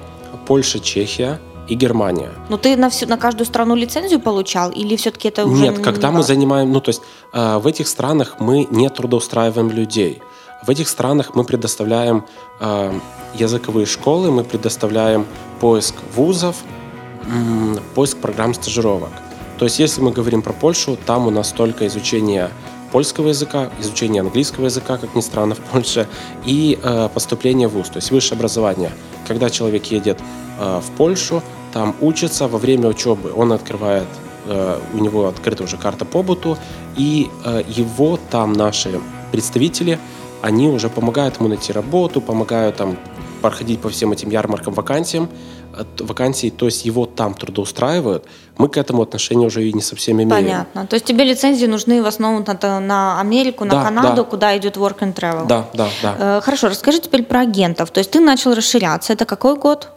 Польша, 0.46 0.80
Чехия 0.80 1.38
и 1.68 1.74
Германия. 1.74 2.30
Но 2.48 2.56
ты 2.56 2.76
на, 2.76 2.88
всю, 2.88 3.06
на 3.06 3.16
каждую 3.16 3.46
страну 3.46 3.74
лицензию 3.74 4.20
получал 4.20 4.70
или 4.70 4.96
все-таки 4.96 5.28
это 5.28 5.46
уже 5.46 5.62
Нет, 5.62 5.78
когда 5.80 6.08
не 6.08 6.16
мы 6.16 6.22
занимаем, 6.22 6.72
ну 6.72 6.80
то 6.80 6.90
есть 6.90 7.02
э, 7.32 7.58
в 7.58 7.66
этих 7.66 7.88
странах 7.88 8.36
мы 8.40 8.66
не 8.70 8.88
трудоустраиваем 8.88 9.70
людей. 9.70 10.22
В 10.66 10.70
этих 10.70 10.88
странах 10.88 11.36
мы 11.36 11.44
предоставляем 11.44 12.24
языковые 13.32 13.86
школы, 13.86 14.32
мы 14.32 14.42
предоставляем 14.42 15.24
поиск 15.60 15.94
вузов, 16.16 16.56
поиск 17.94 18.18
программ 18.18 18.54
стажировок. 18.54 19.10
То 19.58 19.64
есть, 19.64 19.78
если 19.78 20.00
мы 20.00 20.12
говорим 20.12 20.42
про 20.42 20.52
Польшу, 20.52 20.96
там 21.06 21.26
у 21.26 21.30
нас 21.30 21.50
только 21.52 21.86
изучение 21.86 22.50
польского 22.92 23.28
языка, 23.28 23.70
изучение 23.80 24.20
английского 24.20 24.66
языка, 24.66 24.96
как 24.98 25.14
ни 25.14 25.20
странно, 25.20 25.54
в 25.54 25.58
Польше, 25.58 26.08
и 26.46 26.78
э, 26.82 27.08
поступление 27.12 27.68
в 27.68 27.72
ВУЗ, 27.72 27.88
то 27.88 27.96
есть 27.96 28.10
высшее 28.10 28.38
образование. 28.38 28.92
Когда 29.26 29.50
человек 29.50 29.86
едет 29.86 30.18
э, 30.58 30.80
в 30.80 30.96
Польшу, 30.96 31.42
там 31.72 31.94
учится, 32.00 32.48
во 32.48 32.58
время 32.58 32.88
учебы 32.88 33.32
он 33.34 33.52
открывает, 33.52 34.08
э, 34.46 34.78
у 34.94 34.98
него 34.98 35.26
открыта 35.28 35.64
уже 35.64 35.76
карта 35.76 36.04
побыту, 36.04 36.58
и 36.96 37.30
э, 37.44 37.62
его 37.68 38.18
там 38.30 38.52
наши 38.52 39.00
представители, 39.32 39.98
они 40.42 40.68
уже 40.68 40.88
помогают 40.88 41.38
ему 41.38 41.48
найти 41.48 41.72
работу, 41.72 42.20
помогают 42.20 42.76
там 42.76 42.96
проходить 43.42 43.80
по 43.80 43.88
всем 43.88 44.12
этим 44.12 44.30
ярмаркам, 44.30 44.74
вакансиям, 44.74 45.28
вакансий, 46.00 46.50
то 46.50 46.66
есть 46.66 46.84
его 46.84 47.06
там 47.06 47.34
трудоустраивают, 47.34 48.24
мы 48.56 48.68
к 48.68 48.76
этому 48.76 49.02
отношения 49.02 49.46
уже 49.46 49.68
и 49.68 49.72
не 49.72 49.82
совсем 49.82 50.16
имеем. 50.16 50.30
Понятно. 50.30 50.86
То 50.86 50.94
есть 50.94 51.06
тебе 51.06 51.24
лицензии 51.24 51.66
нужны 51.66 52.02
в 52.02 52.06
основном 52.06 52.44
на, 52.46 52.80
на 52.80 53.20
Америку, 53.20 53.64
на 53.64 53.70
да, 53.70 53.84
Канаду, 53.84 54.16
да. 54.16 54.24
куда 54.24 54.56
идет 54.56 54.76
work 54.76 54.98
and 55.00 55.14
travel. 55.14 55.46
Да, 55.46 55.68
да, 55.74 55.88
да. 56.02 56.16
Э, 56.18 56.40
хорошо, 56.40 56.68
расскажи 56.68 57.00
теперь 57.00 57.22
про 57.22 57.40
агентов. 57.40 57.90
То 57.90 57.98
есть 57.98 58.10
ты 58.10 58.20
начал 58.20 58.54
расширяться. 58.54 59.12
Это 59.12 59.24
какой 59.24 59.56
год? 59.56 59.90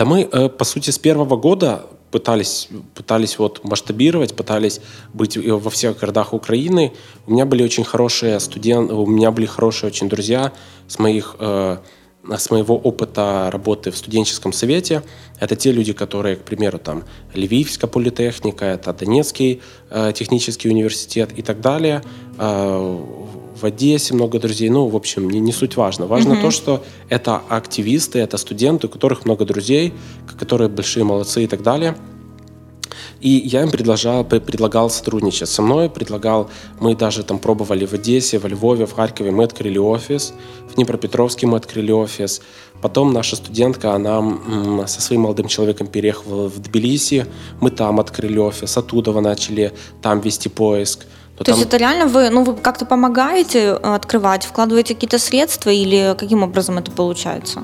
Да 0.00 0.06
мы, 0.06 0.26
э, 0.32 0.48
по 0.48 0.64
сути, 0.64 0.88
с 0.88 0.98
первого 0.98 1.36
года 1.36 1.84
пытались, 2.10 2.68
пытались 2.94 3.38
вот 3.38 3.62
масштабировать, 3.64 4.34
пытались 4.34 4.80
быть 5.12 5.36
во 5.36 5.68
всех 5.68 5.98
городах 5.98 6.32
Украины. 6.32 6.94
У 7.26 7.32
меня 7.32 7.44
были 7.44 7.62
очень 7.62 7.84
хорошие 7.84 8.40
студенты, 8.40 8.94
у 8.94 9.06
меня 9.06 9.30
были 9.30 9.44
хорошие 9.44 9.88
очень 9.88 10.08
друзья 10.08 10.52
с 10.88 10.98
моих 10.98 11.36
э, 11.38 11.76
с 12.38 12.50
моего 12.50 12.76
опыта 12.76 13.50
работы 13.52 13.90
в 13.90 13.96
студенческом 13.96 14.52
совете, 14.52 15.02
это 15.38 15.56
те 15.56 15.72
люди, 15.72 15.92
которые, 15.92 16.36
к 16.36 16.42
примеру, 16.42 16.78
там 16.78 17.04
Львивская 17.34 17.88
политехника, 17.90 18.64
это 18.64 18.92
Донецкий 18.92 19.60
э, 19.90 20.12
технический 20.14 20.70
университет 20.70 21.30
и 21.36 21.42
так 21.42 21.60
далее. 21.60 22.02
Э, 22.38 23.04
в 23.60 23.64
Одессе 23.64 24.14
много 24.14 24.38
друзей. 24.38 24.70
Ну, 24.70 24.86
в 24.86 24.96
общем, 24.96 25.28
не, 25.30 25.40
не 25.40 25.52
суть 25.52 25.76
важно. 25.76 26.06
Важно 26.06 26.34
mm-hmm. 26.34 26.42
то, 26.42 26.50
что 26.50 26.84
это 27.08 27.42
активисты, 27.48 28.18
это 28.18 28.38
студенты, 28.38 28.86
у 28.86 28.90
которых 28.90 29.24
много 29.24 29.44
друзей, 29.44 29.92
которые 30.38 30.68
большие 30.68 31.04
молодцы 31.04 31.44
и 31.44 31.46
так 31.46 31.62
далее. 31.62 31.94
И 33.20 33.28
я 33.28 33.62
им 33.62 33.70
предлагал, 33.70 34.24
предлагал 34.24 34.88
сотрудничать 34.88 35.48
со 35.48 35.60
мной, 35.62 35.90
предлагал, 35.90 36.48
мы 36.80 36.96
даже 36.96 37.22
там 37.22 37.38
пробовали 37.38 37.84
в 37.84 37.92
Одессе, 37.92 38.38
во 38.38 38.48
Львове, 38.48 38.86
в 38.86 38.92
Харькове, 38.92 39.30
мы 39.30 39.44
открыли 39.44 39.78
офис, 39.78 40.32
в 40.70 40.74
Днепропетровске 40.74 41.46
мы 41.46 41.58
открыли 41.58 41.92
офис. 41.92 42.40
Потом 42.80 43.12
наша 43.12 43.36
студентка, 43.36 43.94
она 43.94 44.86
со 44.86 45.02
своим 45.02 45.22
молодым 45.22 45.48
человеком 45.48 45.86
переехала 45.86 46.48
в 46.48 46.58
Тбилиси, 46.60 47.26
мы 47.60 47.70
там 47.70 48.00
открыли 48.00 48.38
офис, 48.38 48.76
оттуда 48.78 49.12
начали 49.20 49.72
там 50.00 50.20
вести 50.20 50.48
поиск. 50.48 51.06
То, 51.40 51.44
То 51.44 51.52
есть 51.52 51.62
это 51.62 51.78
реально 51.78 52.06
вы, 52.06 52.28
ну, 52.28 52.44
вы 52.44 52.54
как-то 52.54 52.84
помогаете 52.84 53.58
э, 53.58 53.94
открывать, 53.94 54.44
вкладываете 54.44 54.94
какие-то 54.94 55.18
средства 55.18 55.70
или 55.70 56.14
каким 56.18 56.42
образом 56.42 56.76
это 56.76 56.90
получается? 56.90 57.62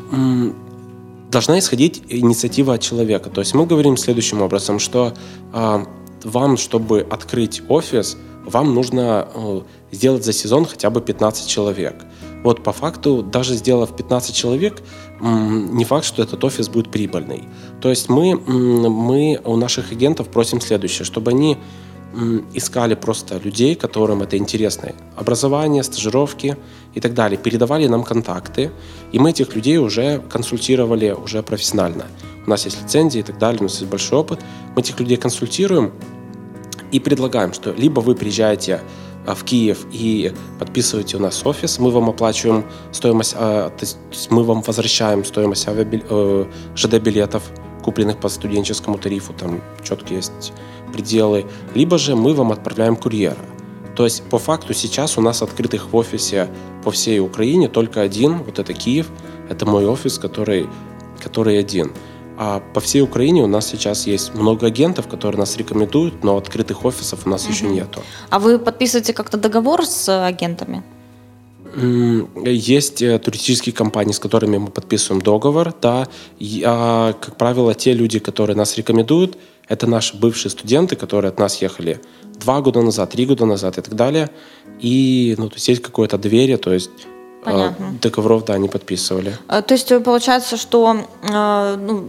должна 1.31 1.59
исходить 1.59 2.03
инициатива 2.09 2.75
от 2.75 2.81
человека. 2.81 3.29
То 3.29 3.43
есть 3.43 3.53
мы 3.53 3.67
говорим 3.67 3.99
следующим 3.99 4.41
образом, 4.41 4.79
что 4.79 5.13
э, 5.53 5.85
вам, 6.25 6.57
чтобы 6.57 7.07
открыть 7.11 7.63
офис, 7.69 8.17
вам 8.47 8.75
нужно 8.75 9.29
э, 9.35 9.61
сделать 9.93 10.25
за 10.25 10.33
сезон 10.33 10.65
хотя 10.65 10.89
бы 10.89 11.03
15 11.03 11.47
человек. 11.47 11.97
Вот 12.43 12.63
по 12.63 12.73
факту, 12.73 13.23
даже 13.23 13.55
сделав 13.55 13.95
15 13.95 14.35
человек, 14.35 14.83
не 15.21 15.85
факт, 15.85 16.07
что 16.07 16.23
этот 16.23 16.43
офис 16.45 16.69
будет 16.69 16.91
прибыльный. 16.91 17.45
То 17.83 17.91
есть 17.91 18.09
мы, 18.09 18.37
мы 18.37 19.41
у 19.45 19.57
наших 19.57 19.93
агентов 19.93 20.29
просим 20.29 20.61
следующее, 20.61 21.05
чтобы 21.05 21.33
они 21.33 21.59
искали 22.55 22.95
просто 22.95 23.39
людей, 23.39 23.75
которым 23.75 24.23
это 24.23 24.39
интересно. 24.39 24.93
Образование, 25.17 25.83
стажировки 25.83 26.57
и 26.95 27.01
так 27.01 27.15
далее. 27.15 27.39
Передавали 27.39 27.87
нам 27.87 28.05
контакты, 28.05 28.71
и 29.13 29.19
мы 29.19 29.31
этих 29.31 29.55
людей 29.55 29.79
уже 29.79 30.23
консультировали 30.31 31.11
уже 31.11 31.43
профессионально. 31.43 32.07
У 32.47 32.51
нас 32.51 32.65
есть 32.65 32.83
лицензии 32.83 33.21
и 33.21 33.23
так 33.23 33.39
далее, 33.39 33.61
у 33.61 33.65
нас 33.65 33.81
есть 33.81 33.91
большой 33.91 34.21
опыт. 34.21 34.41
Мы 34.75 34.83
этих 34.83 34.99
людей 35.01 35.17
консультируем 35.17 35.93
и 36.93 37.01
предлагаем, 37.01 37.53
что 37.53 37.73
либо 37.73 38.01
вы 38.01 38.15
приезжаете 38.15 38.81
а, 39.27 39.35
в 39.35 39.45
Киев 39.45 39.87
и 39.93 40.33
подписываете 40.59 41.17
у 41.17 41.21
нас 41.21 41.45
офис, 41.45 41.79
мы 41.79 41.91
вам 41.91 42.09
оплачиваем 42.09 42.65
стоимость, 42.93 43.35
а, 43.37 43.71
то 43.71 43.85
есть 43.85 43.99
мы 44.31 44.45
вам 44.45 44.63
возвращаем 44.63 45.25
стоимость 45.25 45.67
э, 45.67 46.47
ЖД-билетов, 46.77 47.43
купленных 47.83 48.19
по 48.19 48.29
студенческому 48.29 48.99
тарифу, 48.99 49.33
там 49.33 49.61
четко 49.83 50.15
есть 50.15 50.53
пределы, 50.97 51.45
либо 51.75 51.99
же 51.99 52.17
мы 52.17 52.33
вам 52.33 52.53
отправляем 52.53 52.97
курьера. 52.97 53.37
То 53.95 54.05
есть 54.05 54.23
по 54.31 54.39
факту 54.39 54.75
сейчас 54.75 55.19
у 55.19 55.21
нас 55.21 55.43
открытых 55.43 55.93
в 55.93 55.97
офисе 55.97 56.49
по 56.85 56.91
всей 56.91 57.21
Украине 57.21 57.69
только 57.69 58.01
один, 58.01 58.39
вот 58.39 58.59
это 58.59 58.73
Киев, 58.73 59.07
это 59.51 59.67
мой 59.67 59.87
офис, 59.87 60.19
который, 60.19 60.67
который 61.23 61.59
один. 61.59 61.93
А 62.39 62.61
по 62.75 62.81
всей 62.81 63.03
Украине 63.03 63.43
у 63.43 63.47
нас 63.47 63.69
сейчас 63.69 64.07
есть 64.07 64.35
много 64.35 64.67
агентов, 64.67 65.07
которые 65.09 65.39
нас 65.39 65.57
рекомендуют, 65.57 66.25
но 66.25 66.37
открытых 66.37 66.85
офисов 66.85 67.27
у 67.27 67.29
нас 67.31 67.45
угу. 67.45 67.53
еще 67.53 67.67
нету. 67.67 68.03
А 68.31 68.39
вы 68.39 68.59
подписываете 68.59 69.13
как-то 69.13 69.37
договор 69.37 69.85
с 69.85 70.27
агентами? 70.27 70.83
Есть 72.47 73.03
э, 73.03 73.19
туристические 73.19 73.75
компании, 73.75 74.13
с 74.13 74.19
которыми 74.19 74.57
мы 74.57 74.69
подписываем 74.69 75.21
договор, 75.21 75.75
да. 75.83 76.09
И, 76.39 76.63
а, 76.67 77.13
как 77.13 77.37
правило, 77.37 77.75
те 77.75 77.93
люди, 77.93 78.19
которые 78.19 78.57
нас 78.57 78.79
рекомендуют, 78.79 79.37
это 79.69 79.87
наши 79.87 80.17
бывшие 80.17 80.51
студенты, 80.51 80.97
которые 80.97 81.31
от 81.31 81.39
нас 81.39 81.63
ехали 81.63 82.01
два 82.41 82.61
года 82.61 82.83
назад, 82.83 83.11
три 83.11 83.27
года 83.27 83.47
назад 83.47 83.79
и 83.79 83.83
так 83.83 83.95
далее. 83.95 84.31
И, 84.79 85.35
ну, 85.39 85.49
то 85.49 85.55
есть 85.57 85.69
есть 85.69 85.83
какое-то 85.83 86.19
доверие, 86.19 86.57
то 86.57 86.73
есть 86.73 86.91
э, 87.45 87.45
Понятно. 87.45 87.99
договоров, 88.01 88.45
да, 88.45 88.59
не 88.59 88.69
подписывали. 88.69 89.37
А, 89.49 89.63
то 89.63 89.75
есть 89.75 89.91
э, 89.91 90.01
получается, 90.01 90.57
что 90.57 90.97
ну, 91.23 92.05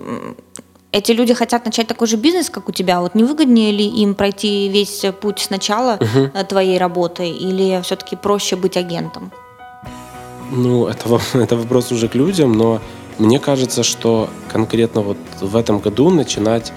эти 0.91 1.11
люди 1.11 1.33
хотят 1.33 1.65
начать 1.65 1.87
такой 1.87 2.07
же 2.07 2.17
бизнес, 2.17 2.49
как 2.49 2.69
у 2.69 2.71
тебя. 2.71 3.01
Вот 3.01 3.15
не 3.15 3.23
выгоднее 3.23 3.71
ли 3.71 3.85
им 3.85 4.15
пройти 4.15 4.69
весь 4.69 5.05
путь 5.21 5.39
сначала 5.39 5.99
угу. 5.99 6.45
твоей 6.45 6.77
работы, 6.77 7.29
или 7.29 7.81
все-таки 7.83 8.15
проще 8.15 8.55
быть 8.55 8.77
агентом? 8.77 9.31
Ну, 10.51 10.87
это, 10.87 11.19
это 11.33 11.55
вопрос 11.55 11.91
уже 11.91 12.07
к 12.07 12.15
людям, 12.15 12.53
но 12.53 12.81
мне 13.17 13.39
кажется, 13.39 13.83
что 13.83 14.29
конкретно 14.51 15.01
вот 15.01 15.17
в 15.41 15.55
этом 15.55 15.79
году 15.79 16.09
начинать 16.09 16.71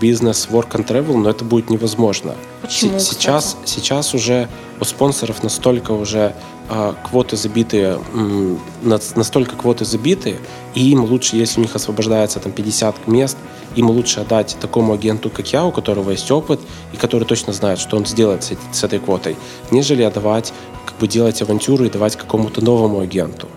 бизнес 0.00 0.48
work 0.50 0.70
and 0.72 0.86
travel, 0.86 1.16
но 1.16 1.30
это 1.30 1.44
будет 1.44 1.70
невозможно. 1.70 2.34
Почему, 2.62 2.98
сейчас, 2.98 3.56
сейчас 3.64 4.14
уже 4.14 4.48
у 4.80 4.84
спонсоров 4.84 5.42
настолько 5.42 5.92
уже 5.92 6.34
э, 6.68 6.94
квоты 7.08 7.36
забиты, 7.36 7.98
м, 8.14 8.58
настолько 8.82 9.56
квоты 9.56 9.84
забиты, 9.84 10.36
и 10.74 10.90
им 10.90 11.04
лучше, 11.04 11.36
если 11.36 11.60
у 11.60 11.62
них 11.62 11.74
освобождается 11.74 12.40
там 12.40 12.52
50 12.52 13.06
мест, 13.06 13.36
им 13.76 13.90
лучше 13.90 14.20
отдать 14.20 14.56
такому 14.60 14.94
агенту, 14.94 15.30
как 15.30 15.52
я, 15.52 15.64
у 15.64 15.72
которого 15.72 16.10
есть 16.10 16.30
опыт, 16.30 16.60
и 16.92 16.96
который 16.96 17.24
точно 17.24 17.52
знает, 17.52 17.78
что 17.78 17.96
он 17.96 18.06
сделает 18.06 18.44
с, 18.44 18.52
с 18.72 18.84
этой 18.84 18.98
квотой, 18.98 19.36
нежели 19.70 20.02
отдавать 20.02 20.52
как 20.86 20.96
бы 20.98 21.06
делать 21.06 21.40
авантюру 21.42 21.84
и 21.84 21.90
давать 21.90 22.16
какому-то 22.16 22.64
новому 22.64 23.00
агенту. 23.00 23.48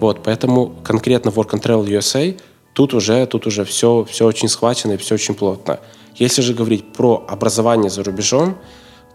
Вот, 0.00 0.22
поэтому 0.22 0.74
конкретно 0.82 1.30
Work 1.30 1.50
and 1.50 1.62
Travel 1.62 1.86
USA 1.86 2.36
тут 2.74 2.92
уже, 2.92 3.26
тут 3.26 3.46
уже 3.46 3.64
все, 3.64 4.04
все 4.04 4.26
очень 4.26 4.48
схвачено 4.48 4.92
и 4.92 4.96
все 4.96 5.14
очень 5.14 5.34
плотно. 5.34 5.80
Если 6.16 6.42
же 6.42 6.54
говорить 6.54 6.92
про 6.92 7.24
образование 7.26 7.90
за 7.90 8.04
рубежом, 8.04 8.56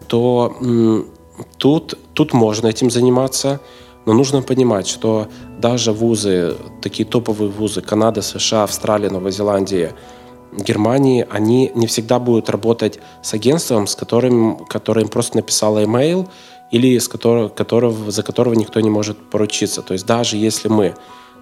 то 0.08 0.56
м, 0.60 1.06
тут, 1.58 1.96
тут 2.14 2.32
можно 2.32 2.66
этим 2.66 2.90
заниматься, 2.90 3.60
но 4.06 4.14
нужно 4.14 4.42
понимать, 4.42 4.88
что 4.88 5.28
даже 5.58 5.92
вузы, 5.92 6.56
такие 6.82 7.08
топовые 7.08 7.50
вузы 7.50 7.82
Канады, 7.82 8.22
США, 8.22 8.64
Австралии, 8.64 9.08
Новой 9.08 9.30
Зеландии, 9.30 9.92
Германии, 10.52 11.26
они 11.30 11.70
не 11.74 11.86
всегда 11.86 12.18
будут 12.18 12.50
работать 12.50 12.98
с 13.22 13.34
агентством, 13.34 13.86
с 13.86 13.94
которым, 13.94 14.64
которое 14.64 15.02
им 15.02 15.08
просто 15.08 15.36
написало 15.36 15.84
email, 15.84 16.28
или 16.72 16.98
с 16.98 17.08
которого, 17.08 17.48
которого, 17.48 18.10
за 18.10 18.22
которого 18.22 18.54
никто 18.54 18.80
не 18.80 18.90
может 18.90 19.18
поручиться. 19.30 19.82
То 19.82 19.92
есть 19.92 20.06
даже 20.06 20.36
если 20.36 20.68
мы 20.68 20.94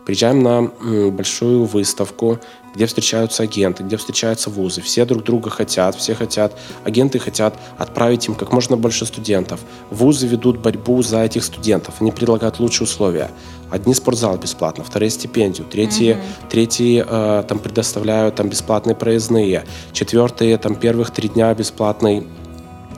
приезжаем 0.09 0.43
на 0.43 0.63
большую 1.11 1.67
выставку, 1.67 2.39
где 2.75 2.87
встречаются 2.87 3.43
агенты, 3.43 3.83
где 3.83 3.99
встречаются 3.99 4.49
вузы, 4.49 4.81
все 4.81 5.05
друг 5.05 5.23
друга 5.23 5.51
хотят, 5.51 5.97
все 5.97 6.15
хотят, 6.15 6.59
агенты 6.83 7.19
хотят 7.19 7.55
отправить 7.77 8.27
им 8.27 8.35
как 8.35 8.51
можно 8.51 8.79
больше 8.79 9.05
студентов. 9.05 9.61
Вузы 9.91 10.27
ведут 10.27 10.61
борьбу 10.61 11.03
за 11.03 11.25
этих 11.25 11.45
студентов, 11.45 11.97
они 12.01 12.11
предлагают 12.11 12.59
лучшие 12.59 12.87
условия. 12.87 13.31
Одни 13.71 13.93
спортзал 13.93 14.39
бесплатно, 14.39 14.83
вторые 14.83 15.11
стипендию, 15.11 15.67
третьи, 15.69 16.13
mm-hmm. 16.13 16.49
третьи 16.49 17.05
э, 17.07 17.43
там 17.47 17.59
предоставляют 17.59 18.37
там 18.37 18.49
бесплатные 18.49 18.97
проездные, 18.97 19.67
четвертые 19.93 20.57
там 20.57 20.75
первых 20.75 21.11
три 21.11 21.29
дня 21.29 21.53
бесплатный 21.53 22.27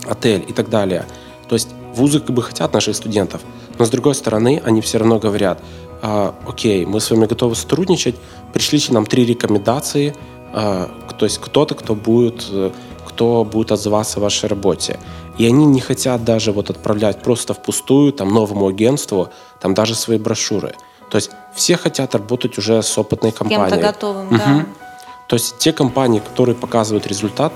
отель 0.07 0.45
и 0.47 0.53
так 0.53 0.71
далее. 0.71 1.07
То 1.49 1.57
есть 1.57 1.71
вузы 1.95 2.21
как 2.21 2.35
бы 2.35 2.43
хотят 2.43 2.73
наших 2.73 2.97
студентов, 2.97 3.43
но 3.79 3.85
с 3.85 3.91
другой 3.91 4.15
стороны 4.15 4.63
они 4.65 4.81
все 4.81 4.99
равно 4.99 5.19
говорят, 5.19 5.61
а, 6.03 6.35
окей, 6.47 6.87
мы 6.87 7.01
с 7.01 7.11
вами 7.11 7.27
готовы 7.27 7.55
сотрудничать, 7.55 8.17
пришлите 8.53 8.93
нам 8.93 9.07
три 9.07 9.25
рекомендации, 9.25 10.15
а, 10.53 10.91
то 11.19 11.27
есть 11.27 11.39
кто-то, 11.39 11.75
кто 11.75 11.95
будет, 11.95 12.47
кто 13.07 13.45
будет 13.45 13.73
отзываться 13.73 14.19
о 14.19 14.23
вашей 14.23 14.49
работе. 14.49 14.99
И 15.39 15.47
они 15.47 15.65
не 15.67 15.81
хотят 15.81 16.25
даже 16.25 16.53
вот 16.53 16.71
отправлять 16.71 17.23
просто 17.23 17.55
впустую 17.55 18.13
там 18.13 18.29
новому 18.29 18.69
агентству 18.69 19.29
там 19.61 19.75
даже 19.75 19.95
свои 19.95 20.19
брошюры. 20.19 20.75
То 21.11 21.17
есть 21.17 21.31
все 21.55 21.77
хотят 21.77 22.15
работать 22.15 22.57
уже 22.59 22.83
с 22.83 22.99
опытной 22.99 23.33
компанией. 23.33 23.69
С 23.69 23.73
кем-то 23.73 23.87
готовым, 23.87 24.27
угу. 24.27 24.37
да. 24.37 24.67
То 25.29 25.37
есть 25.37 25.59
те 25.59 25.73
компании, 25.73 26.21
которые 26.21 26.55
показывают 26.55 27.07
результат, 27.07 27.53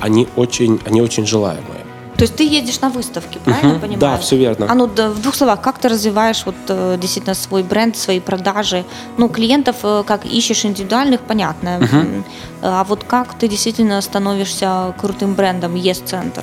они 0.00 0.28
очень, 0.36 0.80
они 0.86 1.00
очень 1.00 1.26
желаемые. 1.26 1.84
То 2.16 2.22
есть 2.22 2.36
ты 2.36 2.44
едешь 2.44 2.80
на 2.80 2.90
выставки, 2.90 3.38
правильно 3.44 3.72
угу, 3.72 3.80
понимаю? 3.80 4.00
Да, 4.00 4.18
все 4.18 4.36
верно. 4.36 4.66
А 4.70 4.74
ну 4.74 4.86
да, 4.86 5.10
в 5.10 5.20
двух 5.20 5.34
словах, 5.34 5.60
как 5.60 5.78
ты 5.78 5.88
развиваешь 5.88 6.46
вот 6.46 6.54
э, 6.68 6.96
действительно 7.00 7.34
свой 7.34 7.62
бренд, 7.62 7.96
свои 7.96 8.20
продажи? 8.20 8.84
Ну, 9.18 9.28
клиентов 9.28 9.76
э, 9.82 10.04
как 10.06 10.24
ищешь 10.24 10.64
индивидуальных, 10.64 11.20
понятно. 11.20 11.78
Угу. 11.78 12.24
А 12.62 12.84
вот 12.84 13.04
как 13.04 13.34
ты 13.34 13.48
действительно 13.48 14.00
становишься 14.00 14.94
крутым 15.00 15.34
брендом 15.34 15.74
ЕС-центр? 15.74 16.42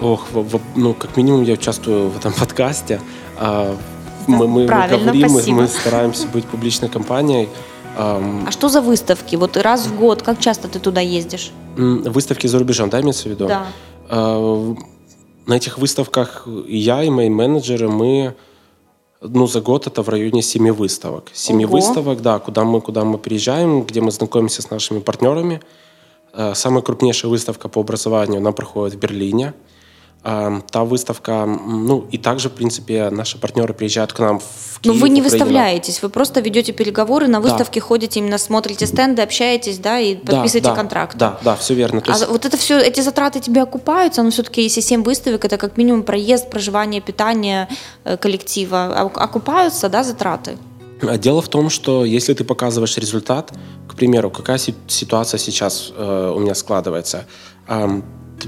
Ох, 0.00 0.28
в, 0.32 0.56
в, 0.56 0.60
ну, 0.76 0.94
как 0.94 1.16
минимум 1.16 1.42
я 1.42 1.54
участвую 1.54 2.08
в 2.08 2.16
этом 2.16 2.32
подкасте. 2.38 3.00
А, 3.38 3.76
мы, 4.26 4.48
мы, 4.48 4.48
мы 4.48 4.66
говорим, 4.66 5.32
мы, 5.32 5.42
мы 5.52 5.68
стараемся 5.68 6.26
быть 6.28 6.44
публичной 6.46 6.88
компанией. 6.88 7.48
А 7.96 8.50
что 8.50 8.68
за 8.68 8.80
выставки? 8.80 9.36
Вот 9.36 9.56
раз 9.56 9.86
в 9.86 9.98
год, 9.98 10.22
как 10.22 10.38
часто 10.40 10.68
ты 10.68 10.78
туда 10.78 11.00
ездишь? 11.00 11.52
Выставки 11.76 12.46
за 12.46 12.58
рубежом, 12.58 12.90
да, 12.90 13.00
имеется 13.00 13.28
в 13.28 13.32
виду? 13.32 13.46
Да. 13.46 13.66
А, 14.14 14.74
на 15.46 15.54
этих 15.54 15.78
выставках 15.78 16.46
я, 16.68 17.02
и 17.02 17.08
мои 17.08 17.30
менеджеры, 17.30 17.88
мы 17.88 18.34
ну, 19.22 19.46
за 19.46 19.60
год 19.60 19.86
это 19.86 20.02
в 20.02 20.08
районе 20.10 20.42
семи 20.42 20.70
выставок. 20.70 21.30
Семи 21.32 21.64
Ого. 21.64 21.76
выставок, 21.76 22.20
да, 22.20 22.38
куда 22.38 22.64
мы, 22.64 22.80
куда 22.82 23.04
мы 23.04 23.16
приезжаем, 23.16 23.84
где 23.84 24.00
мы 24.02 24.10
знакомимся 24.10 24.60
с 24.60 24.70
нашими 24.70 24.98
партнерами. 24.98 25.62
Э, 26.34 26.52
самая 26.54 26.82
крупнейшая 26.82 27.30
выставка 27.30 27.68
по 27.68 27.80
образованию, 27.80 28.38
она 28.38 28.52
проходит 28.52 28.96
в 28.96 28.98
Берлине. 28.98 29.54
Та 30.22 30.84
выставка, 30.84 31.46
ну 31.46 32.06
и 32.12 32.16
также, 32.16 32.48
в 32.48 32.52
принципе, 32.52 33.10
наши 33.10 33.38
партнеры 33.38 33.74
приезжают 33.74 34.12
к 34.12 34.20
нам 34.20 34.38
в 34.38 34.78
Киев, 34.80 34.94
Но 34.94 35.00
вы 35.00 35.08
не 35.08 35.20
Украину. 35.20 35.44
выставляетесь, 35.44 36.00
вы 36.00 36.10
просто 36.10 36.40
ведете 36.40 36.72
переговоры, 36.72 37.26
на 37.26 37.40
выставке 37.40 37.80
да. 37.80 37.86
ходите, 37.86 38.20
именно 38.20 38.38
смотрите 38.38 38.86
стенды, 38.86 39.22
общаетесь, 39.22 39.78
да, 39.78 39.98
и 39.98 40.14
подписываете 40.14 40.60
да, 40.60 40.70
да, 40.70 40.76
контракт. 40.76 41.16
Да, 41.16 41.38
да, 41.42 41.56
все 41.56 41.74
верно. 41.74 42.00
То 42.02 42.12
есть... 42.12 42.22
А 42.22 42.26
вот 42.28 42.44
это 42.44 42.56
все, 42.56 42.78
эти 42.78 43.00
затраты 43.00 43.40
тебе 43.40 43.62
окупаются, 43.62 44.22
но 44.22 44.30
все-таки 44.30 44.62
если 44.62 44.80
7 44.80 45.02
выставок, 45.02 45.44
это 45.44 45.58
как 45.58 45.76
минимум 45.76 46.04
проезд, 46.04 46.50
проживание, 46.50 47.00
питание 47.00 47.68
э, 48.04 48.16
коллектива, 48.16 48.92
а 48.94 49.10
окупаются, 49.24 49.88
да, 49.88 50.04
затраты? 50.04 50.56
А 51.02 51.18
дело 51.18 51.42
в 51.42 51.48
том, 51.48 51.68
что 51.68 52.04
если 52.04 52.32
ты 52.32 52.44
показываешь 52.44 52.96
результат, 52.96 53.52
к 53.88 53.96
примеру, 53.96 54.30
какая 54.30 54.60
ситуация 54.86 55.38
сейчас 55.38 55.92
э, 55.96 56.32
у 56.36 56.38
меня 56.38 56.54
складывается, 56.54 57.26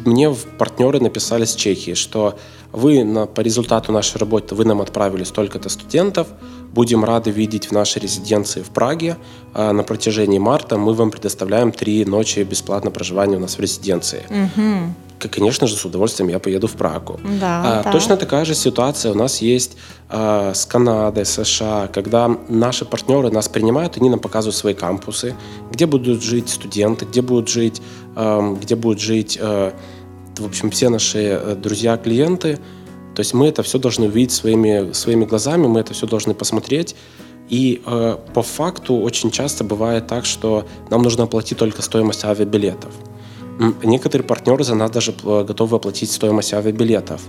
мне 0.05 0.29
в 0.31 0.45
партнеры 0.59 1.01
написали 1.01 1.45
с 1.45 1.55
Чехии, 1.55 1.95
что 1.95 2.39
вы 2.73 3.05
на, 3.05 3.27
по 3.27 3.41
результату 3.41 3.93
нашей 3.93 4.19
работы, 4.19 4.55
вы 4.55 4.65
нам 4.65 4.81
отправили 4.81 5.25
столько-то 5.25 5.69
студентов, 5.69 6.29
будем 6.73 7.05
рады 7.05 7.31
видеть 7.31 7.67
в 7.67 7.73
нашей 7.73 8.03
резиденции 8.03 8.63
в 8.63 8.71
Праге. 8.71 9.17
А 9.55 9.73
на 9.73 9.85
протяжении 9.85 10.39
марта 10.39 10.77
мы 10.77 10.93
вам 10.95 11.11
предоставляем 11.11 11.71
три 11.71 12.05
ночи 12.05 12.41
бесплатно 12.41 12.91
проживания 12.91 13.37
у 13.37 13.41
нас 13.41 13.57
в 13.57 13.61
резиденции. 13.61 14.25
Угу. 14.29 15.29
Конечно 15.31 15.67
же, 15.67 15.77
с 15.77 15.85
удовольствием 15.85 16.29
я 16.29 16.39
поеду 16.39 16.67
в 16.67 16.73
Прагу. 16.73 17.19
Да, 17.41 17.63
а, 17.65 17.83
да. 17.85 17.93
Точно 17.93 18.17
такая 18.17 18.45
же 18.45 18.55
ситуация 18.55 19.13
у 19.13 19.15
нас 19.15 19.41
есть 19.41 19.77
а, 20.09 20.53
с 20.53 20.67
Канадой, 20.67 21.25
США, 21.25 21.89
когда 21.93 22.29
наши 22.49 22.85
партнеры 22.85 23.31
нас 23.31 23.49
принимают, 23.49 23.97
они 23.97 24.11
нам 24.11 24.19
показывают 24.19 24.57
свои 24.57 24.75
кампусы, 24.75 25.35
где 25.71 25.87
будут 25.87 26.23
жить 26.23 26.51
студенты, 26.51 27.07
где 27.07 27.23
будут 27.23 27.49
жить, 27.49 27.81
где 28.15 28.77
будут 28.77 29.01
жить 29.01 29.39
а, 29.41 29.75
в 30.39 30.47
общем, 30.47 30.71
все 30.71 30.89
наши 30.89 31.19
э, 31.19 31.55
друзья, 31.55 31.97
клиенты. 31.97 32.59
То 33.15 33.21
есть 33.21 33.35
мы 33.35 33.47
это 33.47 33.63
все 33.63 33.79
должны 33.79 34.07
увидеть 34.07 34.33
своими, 34.33 34.93
своими 34.93 35.25
глазами, 35.25 35.67
мы 35.67 35.81
это 35.81 35.95
все 35.95 36.07
должны 36.07 36.35
посмотреть. 36.35 36.97
И 37.49 37.83
э, 37.85 38.17
по 38.33 38.43
факту 38.43 38.97
очень 38.97 39.31
часто 39.31 39.65
бывает 39.65 40.07
так, 40.07 40.25
что 40.25 40.67
нам 40.91 41.03
нужно 41.03 41.25
оплатить 41.25 41.59
только 41.59 41.83
стоимость 41.83 42.25
авиабилетов. 42.25 42.93
Некоторые 43.85 44.27
партнеры 44.27 44.65
за 44.65 44.75
нас 44.75 44.91
даже 44.91 45.15
э, 45.23 45.45
готовы 45.45 45.77
оплатить 45.77 46.11
стоимость 46.11 46.53
авиабилетов. 46.55 47.23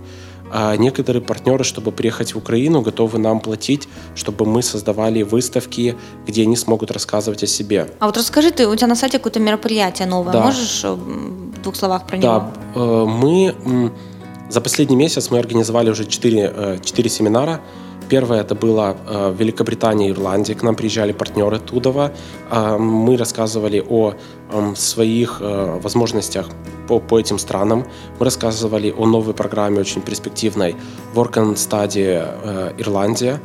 А 0.52 0.76
некоторые 0.76 1.22
партнеры, 1.22 1.64
чтобы 1.64 1.92
приехать 1.92 2.34
в 2.34 2.38
Украину, 2.38 2.82
готовы 2.82 3.18
нам 3.18 3.40
платить, 3.40 3.88
чтобы 4.16 4.46
мы 4.46 4.62
создавали 4.62 5.24
выставки, 5.24 5.96
где 6.28 6.44
они 6.44 6.56
смогут 6.56 6.92
рассказывать 6.92 7.44
о 7.44 7.48
себе. 7.48 7.90
А 8.00 8.06
вот 8.06 8.18
расскажи, 8.18 8.52
ты, 8.52 8.68
у 8.68 8.76
тебя 8.76 8.88
на 8.88 8.96
сайте 8.96 9.18
какое-то 9.18 9.40
мероприятие 9.40 10.08
новое, 10.08 10.34
да. 10.34 10.44
можешь 10.44 10.84
э, 10.84 10.92
в 10.92 11.62
двух 11.62 11.76
словах 11.76 12.06
про 12.06 12.18
него? 12.18 12.28
Да, 12.28 12.52
э, 12.76 13.06
мы 13.06 13.92
за 14.50 14.62
последний 14.62 14.96
месяц 14.96 15.32
мы 15.32 15.40
организовали 15.40 15.90
уже 15.90 16.06
4, 16.06 16.80
4 16.84 17.10
семинара, 17.10 17.62
Первое 18.10 18.42
это 18.42 18.54
было 18.54 18.96
э, 19.08 19.30
в 19.32 19.40
Великобритании 19.40 20.10
и 20.10 20.12
Ирландии. 20.12 20.54
К 20.54 20.64
нам 20.64 20.76
приезжали 20.76 21.12
партнеры 21.12 21.60
Тудова. 21.60 22.12
Э, 22.52 22.78
мы 22.78 23.18
рассказывали 23.18 23.84
о 23.90 24.14
эм, 24.52 24.76
своих 24.76 25.38
э, 25.42 25.80
возможностях 25.82 26.50
по, 26.88 27.00
по 27.00 27.20
этим 27.20 27.40
странам. 27.40 27.86
Мы 28.20 28.26
рассказывали 28.26 28.94
о 28.96 29.06
новой 29.06 29.34
программе, 29.34 29.80
очень 29.80 30.02
перспективной 30.02 30.76
Work 31.16 31.34
and 31.34 31.56
Study 31.56 32.80
Ирландия. 32.80 33.40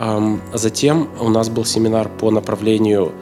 Эм, 0.00 0.40
затем 0.54 1.08
у 1.20 1.28
нас 1.28 1.48
был 1.50 1.64
семинар 1.64 2.08
по 2.08 2.30
направлению 2.30 3.12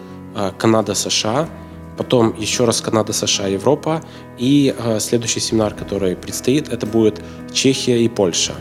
Канада-США, 0.59 1.49
потом 1.97 2.35
еще 2.37 2.65
раз 2.65 2.81
Канада, 2.81 3.13
США, 3.13 3.47
Европа. 3.49 4.01
И 4.39 4.75
следующий 4.99 5.41
семинар, 5.41 5.75
который 5.75 6.17
предстоит, 6.17 6.69
это 6.69 6.87
будет 6.87 7.21
Чехия 7.53 8.01
и 8.05 8.09
Польша. 8.09 8.55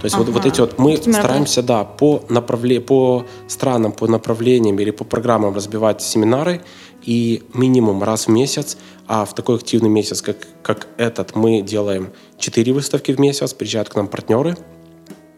То 0.00 0.06
есть 0.06 0.16
ага. 0.16 0.24
вот, 0.24 0.34
вот 0.34 0.46
эти 0.46 0.60
вот 0.60 0.78
мы 0.78 0.94
эти 0.94 1.10
стараемся, 1.10 1.62
да, 1.62 1.84
по, 1.84 2.24
направле, 2.30 2.80
по 2.80 3.26
странам, 3.48 3.92
по 3.92 4.06
направлениям 4.06 4.78
или 4.78 4.90
по 4.90 5.04
программам 5.04 5.54
разбивать 5.54 6.00
семинары 6.00 6.62
и 7.02 7.42
минимум 7.52 8.02
раз 8.02 8.26
в 8.26 8.30
месяц, 8.30 8.78
а 9.06 9.26
в 9.26 9.34
такой 9.34 9.56
активный 9.56 9.90
месяц, 9.90 10.22
как, 10.22 10.36
как 10.62 10.88
этот, 10.96 11.36
мы 11.36 11.60
делаем 11.60 12.10
4 12.38 12.72
выставки 12.72 13.12
в 13.12 13.20
месяц, 13.20 13.52
приезжают 13.52 13.90
к 13.90 13.94
нам 13.94 14.08
партнеры. 14.08 14.56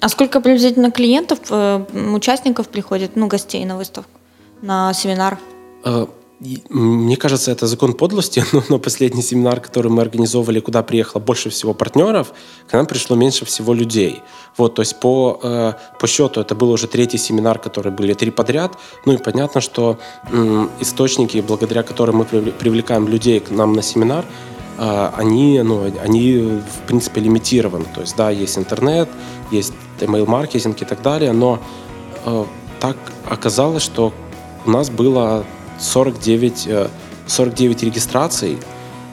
А 0.01 0.09
сколько 0.09 0.41
приблизительно 0.41 0.91
клиентов, 0.91 1.41
э, 1.51 1.85
участников 2.15 2.69
приходит, 2.69 3.17
ну, 3.17 3.27
гостей 3.27 3.65
на 3.65 3.77
выставку, 3.77 4.21
на 4.61 4.93
семинар? 4.93 5.39
Мне 6.71 7.17
кажется, 7.17 7.53
это 7.53 7.67
закон 7.67 7.93
подлости, 7.93 8.45
но 8.53 8.63
на 8.69 8.79
последний 8.79 9.23
семинар, 9.23 9.61
который 9.61 9.91
мы 9.93 10.03
организовывали, 10.03 10.59
куда 10.61 10.83
приехало 10.83 11.21
больше 11.21 11.51
всего 11.51 11.73
партнеров, 11.73 12.33
к 12.69 12.73
нам 12.73 12.87
пришло 12.87 13.15
меньше 13.17 13.45
всего 13.45 13.75
людей. 13.75 14.23
Вот, 14.57 14.75
то 14.75 14.83
есть 14.83 14.99
по, 14.99 15.39
э, 15.43 15.73
по 16.01 16.07
счету 16.07 16.41
это 16.41 16.57
был 16.57 16.71
уже 16.71 16.89
третий 16.89 17.19
семинар, 17.19 17.61
который 17.61 17.93
были 17.93 18.15
три 18.15 18.33
подряд. 18.33 18.77
Ну 19.07 19.13
и 19.13 19.19
понятно, 19.19 19.61
что 19.61 19.99
источники, 20.81 21.39
благодаря 21.47 21.83
которым 21.85 22.17
мы 22.17 22.25
привлекаем 22.25 23.07
людей 23.07 23.39
к 23.39 23.51
нам 23.51 23.73
на 23.75 23.83
семинар, 23.83 24.25
э, 24.79 25.11
они, 25.17 25.63
ну, 25.63 25.85
они 26.03 26.39
в 26.39 26.87
принципе 26.89 27.21
лимитированы. 27.21 27.87
То 27.95 28.01
есть, 28.01 28.17
да, 28.17 28.31
есть 28.31 28.59
интернет, 28.59 29.09
есть 29.53 29.73
email-маркетинг 30.01 30.83
и 30.83 30.85
так 30.85 31.03
далее, 31.03 31.33
но 31.33 31.61
э, 32.25 32.45
так 32.81 32.97
оказалось, 33.29 33.85
что 33.85 34.13
у 34.67 34.71
нас 34.71 34.91
было 34.91 35.45
49, 35.79 36.69
49 37.27 37.83
э, 37.83 37.87
регистраций. 37.87 38.59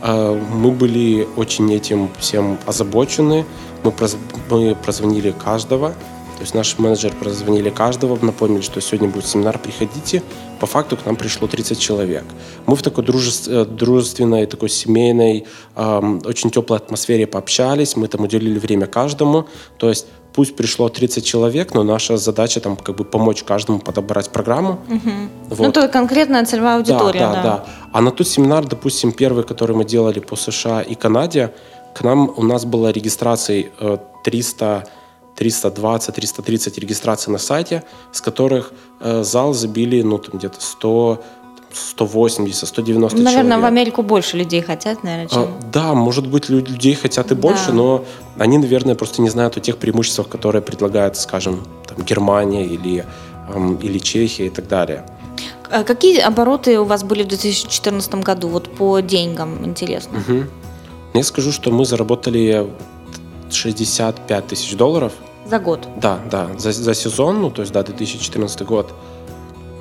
Э, 0.01 0.33
мы 0.33 0.71
были 0.71 1.27
очень 1.35 1.71
этим 1.73 2.09
всем 2.19 2.57
озабочены. 2.65 3.45
Мы, 3.83 3.91
проз, 3.91 4.17
мы 4.49 4.75
прозвонили 4.75 5.31
каждого. 5.31 5.89
То 5.89 6.43
есть 6.43 6.55
наш 6.55 6.79
менеджер 6.79 7.13
прозвонили 7.19 7.69
каждого, 7.69 8.17
напомнили, 8.25 8.61
что 8.61 8.79
сегодня 8.79 9.09
будет 9.09 9.25
семинар, 9.25 9.59
приходите. 9.59 10.23
По 10.61 10.67
факту 10.67 10.95
к 10.95 11.05
нам 11.05 11.17
пришло 11.17 11.49
30 11.49 11.77
человек. 11.77 12.23
Мы 12.65 12.77
в 12.77 12.81
такой 12.81 13.03
э, 13.03 13.65
дружественной, 13.65 14.45
такой 14.45 14.69
семейной, 14.69 15.45
очень 15.75 16.49
теплой 16.49 16.77
атмосфере 16.77 17.27
пообщались, 17.27 17.97
мы 17.97 18.07
там 18.07 18.21
уделили 18.21 18.57
время 18.57 18.87
каждому. 18.87 19.47
То 19.77 19.89
есть 19.89 20.07
пусть 20.39 20.55
пришло 20.55 20.87
30 20.87 21.25
человек, 21.25 21.73
но 21.73 21.83
наша 21.83 22.17
задача 22.17 22.61
там 22.61 22.77
как 22.77 22.95
бы 22.95 23.03
помочь 23.03 23.43
каждому 23.43 23.79
подобрать 23.79 24.29
программу. 24.29 24.79
Угу. 24.87 25.11
Вот. 25.49 25.59
Ну, 25.59 25.69
это 25.69 25.89
конкретная 25.89 26.45
целевая 26.45 26.77
аудитория, 26.77 27.19
да, 27.19 27.33
да. 27.33 27.43
Да, 27.43 27.65
А 27.91 28.01
на 28.01 28.11
тот 28.11 28.25
семинар, 28.25 28.65
допустим, 28.65 29.11
первый, 29.11 29.43
который 29.43 29.75
мы 29.75 29.83
делали 29.83 30.19
по 30.19 30.37
США 30.37 30.81
и 30.81 30.95
Канаде, 30.95 31.51
к 31.93 32.05
нам 32.05 32.31
у 32.37 32.43
нас 32.43 32.63
было 32.63 32.89
регистраций 32.91 33.71
300 34.23 34.83
320-330 35.37 36.79
регистраций 36.79 37.33
на 37.33 37.37
сайте, 37.37 37.83
с 38.11 38.21
которых 38.21 38.71
э, 38.99 39.23
зал 39.23 39.53
забили 39.53 40.01
ну, 40.01 40.17
там 40.17 40.37
где-то 40.37 40.61
100 40.61 41.23
180, 41.73 42.67
190 42.67 43.17
Наверное, 43.17 43.43
человек. 43.43 43.63
в 43.63 43.65
Америку 43.65 44.03
больше 44.03 44.37
людей 44.37 44.61
хотят, 44.61 45.03
наверное, 45.03 45.27
чем... 45.27 45.41
А, 45.41 45.47
да, 45.71 45.93
может 45.93 46.27
быть, 46.27 46.49
людей 46.49 46.95
хотят 46.95 47.31
и 47.31 47.35
больше, 47.35 47.67
да. 47.67 47.73
но 47.73 48.05
они, 48.37 48.57
наверное, 48.57 48.95
просто 48.95 49.21
не 49.21 49.29
знают 49.29 49.57
о 49.57 49.59
тех 49.59 49.77
преимуществах, 49.77 50.27
которые 50.27 50.61
предлагает, 50.61 51.17
скажем, 51.17 51.63
там, 51.87 52.03
Германия 52.03 52.65
или, 52.65 53.05
эм, 53.53 53.75
или 53.75 53.99
Чехия 53.99 54.47
и 54.47 54.49
так 54.49 54.67
далее. 54.67 55.05
А 55.71 55.83
какие 55.83 56.19
обороты 56.19 56.79
у 56.79 56.83
вас 56.83 57.03
были 57.03 57.23
в 57.23 57.27
2014 57.27 58.15
году, 58.15 58.47
вот 58.47 58.69
по 58.75 58.99
деньгам, 59.01 59.63
интересно? 59.65 60.19
Угу. 60.19 60.43
Я 61.13 61.23
скажу, 61.23 61.51
что 61.51 61.71
мы 61.71 61.85
заработали 61.85 62.67
65 63.51 64.47
тысяч 64.47 64.75
долларов. 64.75 65.13
За 65.45 65.59
год? 65.59 65.87
Да, 65.97 66.19
да, 66.31 66.49
за, 66.57 66.71
за 66.71 66.93
сезон, 66.93 67.41
ну, 67.41 67.51
то 67.51 67.61
есть, 67.61 67.71
да, 67.73 67.83
2014 67.83 68.61
год. 68.63 68.91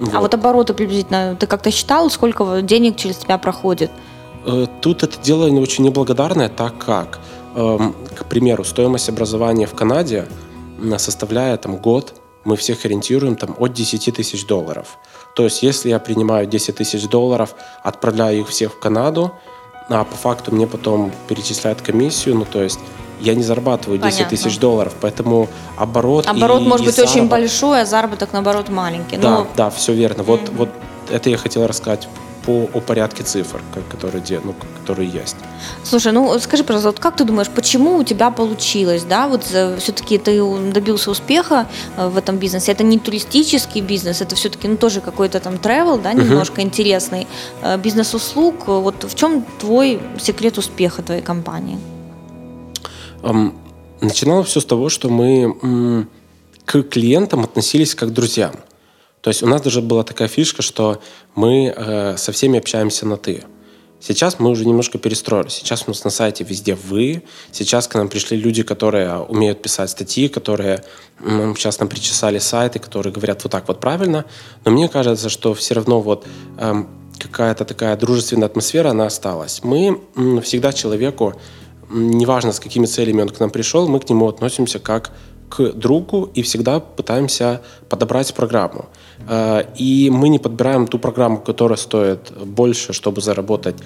Вот. 0.00 0.14
А 0.14 0.20
вот 0.20 0.34
обороты 0.34 0.74
приблизительно, 0.74 1.36
ты 1.38 1.46
как-то 1.46 1.70
считал, 1.70 2.10
сколько 2.10 2.62
денег 2.62 2.96
через 2.96 3.16
тебя 3.16 3.38
проходит? 3.38 3.90
Э, 4.46 4.66
тут 4.80 5.02
это 5.02 5.18
дело 5.20 5.48
очень 5.60 5.84
неблагодарное, 5.84 6.48
так 6.48 6.78
как, 6.78 7.18
эм, 7.56 7.94
к 8.14 8.24
примеру, 8.26 8.64
стоимость 8.64 9.08
образования 9.08 9.66
в 9.66 9.74
Канаде 9.74 10.26
составляет 10.98 11.62
там, 11.62 11.76
год, 11.76 12.14
мы 12.44 12.56
всех 12.56 12.84
ориентируем 12.84 13.34
там, 13.36 13.56
от 13.58 13.72
10 13.72 14.14
тысяч 14.14 14.46
долларов. 14.46 14.98
То 15.34 15.44
есть, 15.44 15.62
если 15.62 15.88
я 15.90 15.98
принимаю 15.98 16.46
10 16.46 16.76
тысяч 16.76 17.08
долларов, 17.08 17.54
отправляю 17.82 18.40
их 18.40 18.48
всех 18.48 18.74
в 18.74 18.78
Канаду, 18.78 19.32
а 19.88 20.04
по 20.04 20.16
факту 20.16 20.54
мне 20.54 20.66
потом 20.66 21.12
перечисляют 21.28 21.80
комиссию, 21.80 22.36
ну 22.36 22.44
то 22.44 22.62
есть 22.62 22.78
я 23.20 23.34
не 23.34 23.42
зарабатываю 23.42 23.98
10 23.98 24.12
Понятно. 24.12 24.36
тысяч 24.36 24.58
долларов, 24.58 24.94
поэтому 25.00 25.48
оборот 25.76 26.26
Оборот 26.26 26.62
и, 26.62 26.64
может 26.64 26.84
и 26.84 26.86
быть 26.86 26.96
заработок... 26.96 27.16
очень 27.16 27.28
большой, 27.28 27.82
а 27.82 27.86
заработок 27.86 28.32
наоборот 28.32 28.68
маленький. 28.68 29.16
Да, 29.16 29.30
Но... 29.30 29.46
да, 29.56 29.70
все 29.70 29.92
верно. 29.92 30.22
Вот, 30.22 30.40
вот 30.50 30.68
это 31.10 31.30
я 31.30 31.38
хотел 31.38 31.66
рассказать 31.66 32.08
по 32.48 32.66
о 32.72 32.80
порядке 32.80 33.24
цифр, 33.24 33.60
которые, 33.90 34.22
ну, 34.42 34.54
которые 34.80 35.06
есть. 35.06 35.36
Слушай, 35.84 36.12
ну 36.12 36.38
скажи, 36.38 36.64
пожалуйста, 36.64 36.88
вот 36.88 36.98
как 36.98 37.16
ты 37.16 37.24
думаешь, 37.24 37.48
почему 37.48 37.96
у 37.98 38.04
тебя 38.04 38.30
получилось, 38.30 39.02
да, 39.02 39.28
вот 39.28 39.44
все-таки 39.44 40.16
ты 40.16 40.42
добился 40.72 41.10
успеха 41.10 41.66
э, 41.98 42.08
в 42.08 42.16
этом 42.16 42.38
бизнесе, 42.38 42.72
это 42.72 42.84
не 42.84 42.98
туристический 42.98 43.82
бизнес, 43.82 44.22
это 44.22 44.34
все-таки, 44.34 44.66
ну, 44.68 44.76
тоже 44.76 45.00
какой-то 45.00 45.40
там 45.40 45.54
travel, 45.54 46.00
да, 46.00 46.14
немножко 46.14 46.60
uh-huh. 46.60 46.64
интересный, 46.64 47.26
э, 47.62 47.76
бизнес-услуг, 47.76 48.66
вот 48.66 49.04
в 49.04 49.14
чем 49.14 49.44
твой 49.60 50.00
секрет 50.18 50.56
успеха 50.56 51.02
твоей 51.02 51.22
компании? 51.22 51.78
Начиналось 54.00 54.48
все 54.48 54.60
с 54.60 54.64
того, 54.64 54.88
что 54.88 55.08
мы 55.08 56.06
к 56.64 56.82
клиентам 56.82 57.44
относились 57.44 57.94
как 57.94 58.10
к 58.10 58.12
друзьям. 58.12 58.54
То 59.20 59.30
есть 59.30 59.42
у 59.42 59.46
нас 59.46 59.62
даже 59.62 59.82
была 59.82 60.04
такая 60.04 60.28
фишка, 60.28 60.62
что 60.62 61.00
мы 61.34 61.72
э, 61.74 62.16
со 62.16 62.32
всеми 62.32 62.58
общаемся 62.58 63.06
на 63.06 63.16
«ты». 63.16 63.44
Сейчас 64.00 64.38
мы 64.38 64.50
уже 64.50 64.64
немножко 64.64 64.96
перестроились. 64.96 65.54
Сейчас 65.54 65.84
у 65.86 65.90
нас 65.90 66.04
на 66.04 66.10
сайте 66.10 66.44
везде 66.44 66.76
«вы». 66.76 67.24
Сейчас 67.50 67.88
к 67.88 67.94
нам 67.96 68.08
пришли 68.08 68.36
люди, 68.36 68.62
которые 68.62 69.18
умеют 69.18 69.60
писать 69.60 69.90
статьи, 69.90 70.28
которые 70.28 70.84
сейчас 71.20 71.80
нам 71.80 71.88
причесали 71.88 72.38
сайты, 72.38 72.78
которые 72.78 73.12
говорят 73.12 73.42
вот 73.42 73.50
так 73.50 73.66
вот 73.66 73.80
правильно. 73.80 74.24
Но 74.64 74.70
мне 74.70 74.88
кажется, 74.88 75.28
что 75.28 75.52
все 75.52 75.74
равно 75.74 76.00
вот 76.00 76.24
э, 76.58 76.84
какая-то 77.18 77.64
такая 77.64 77.96
дружественная 77.96 78.46
атмосфера, 78.46 78.90
она 78.90 79.06
осталась. 79.06 79.64
Мы 79.64 80.00
э, 80.14 80.40
всегда 80.42 80.72
человеку, 80.72 81.34
неважно 81.90 82.52
с 82.52 82.60
какими 82.60 82.86
целями 82.86 83.22
он 83.22 83.28
к 83.28 83.40
нам 83.40 83.50
пришел, 83.50 83.88
мы 83.88 84.00
к 84.00 84.08
нему 84.08 84.28
относимся 84.28 84.78
как 84.78 85.12
к 85.48 85.72
другу 85.72 86.30
и 86.34 86.42
всегда 86.42 86.80
пытаемся 86.80 87.60
подобрать 87.88 88.34
программу. 88.34 88.86
Э, 89.28 89.64
и 89.76 90.10
мы 90.10 90.28
не 90.28 90.38
подбираем 90.38 90.86
ту 90.86 90.98
программу, 90.98 91.38
которая 91.38 91.76
стоит 91.76 92.32
больше, 92.44 92.92
чтобы 92.92 93.20
заработать 93.20 93.76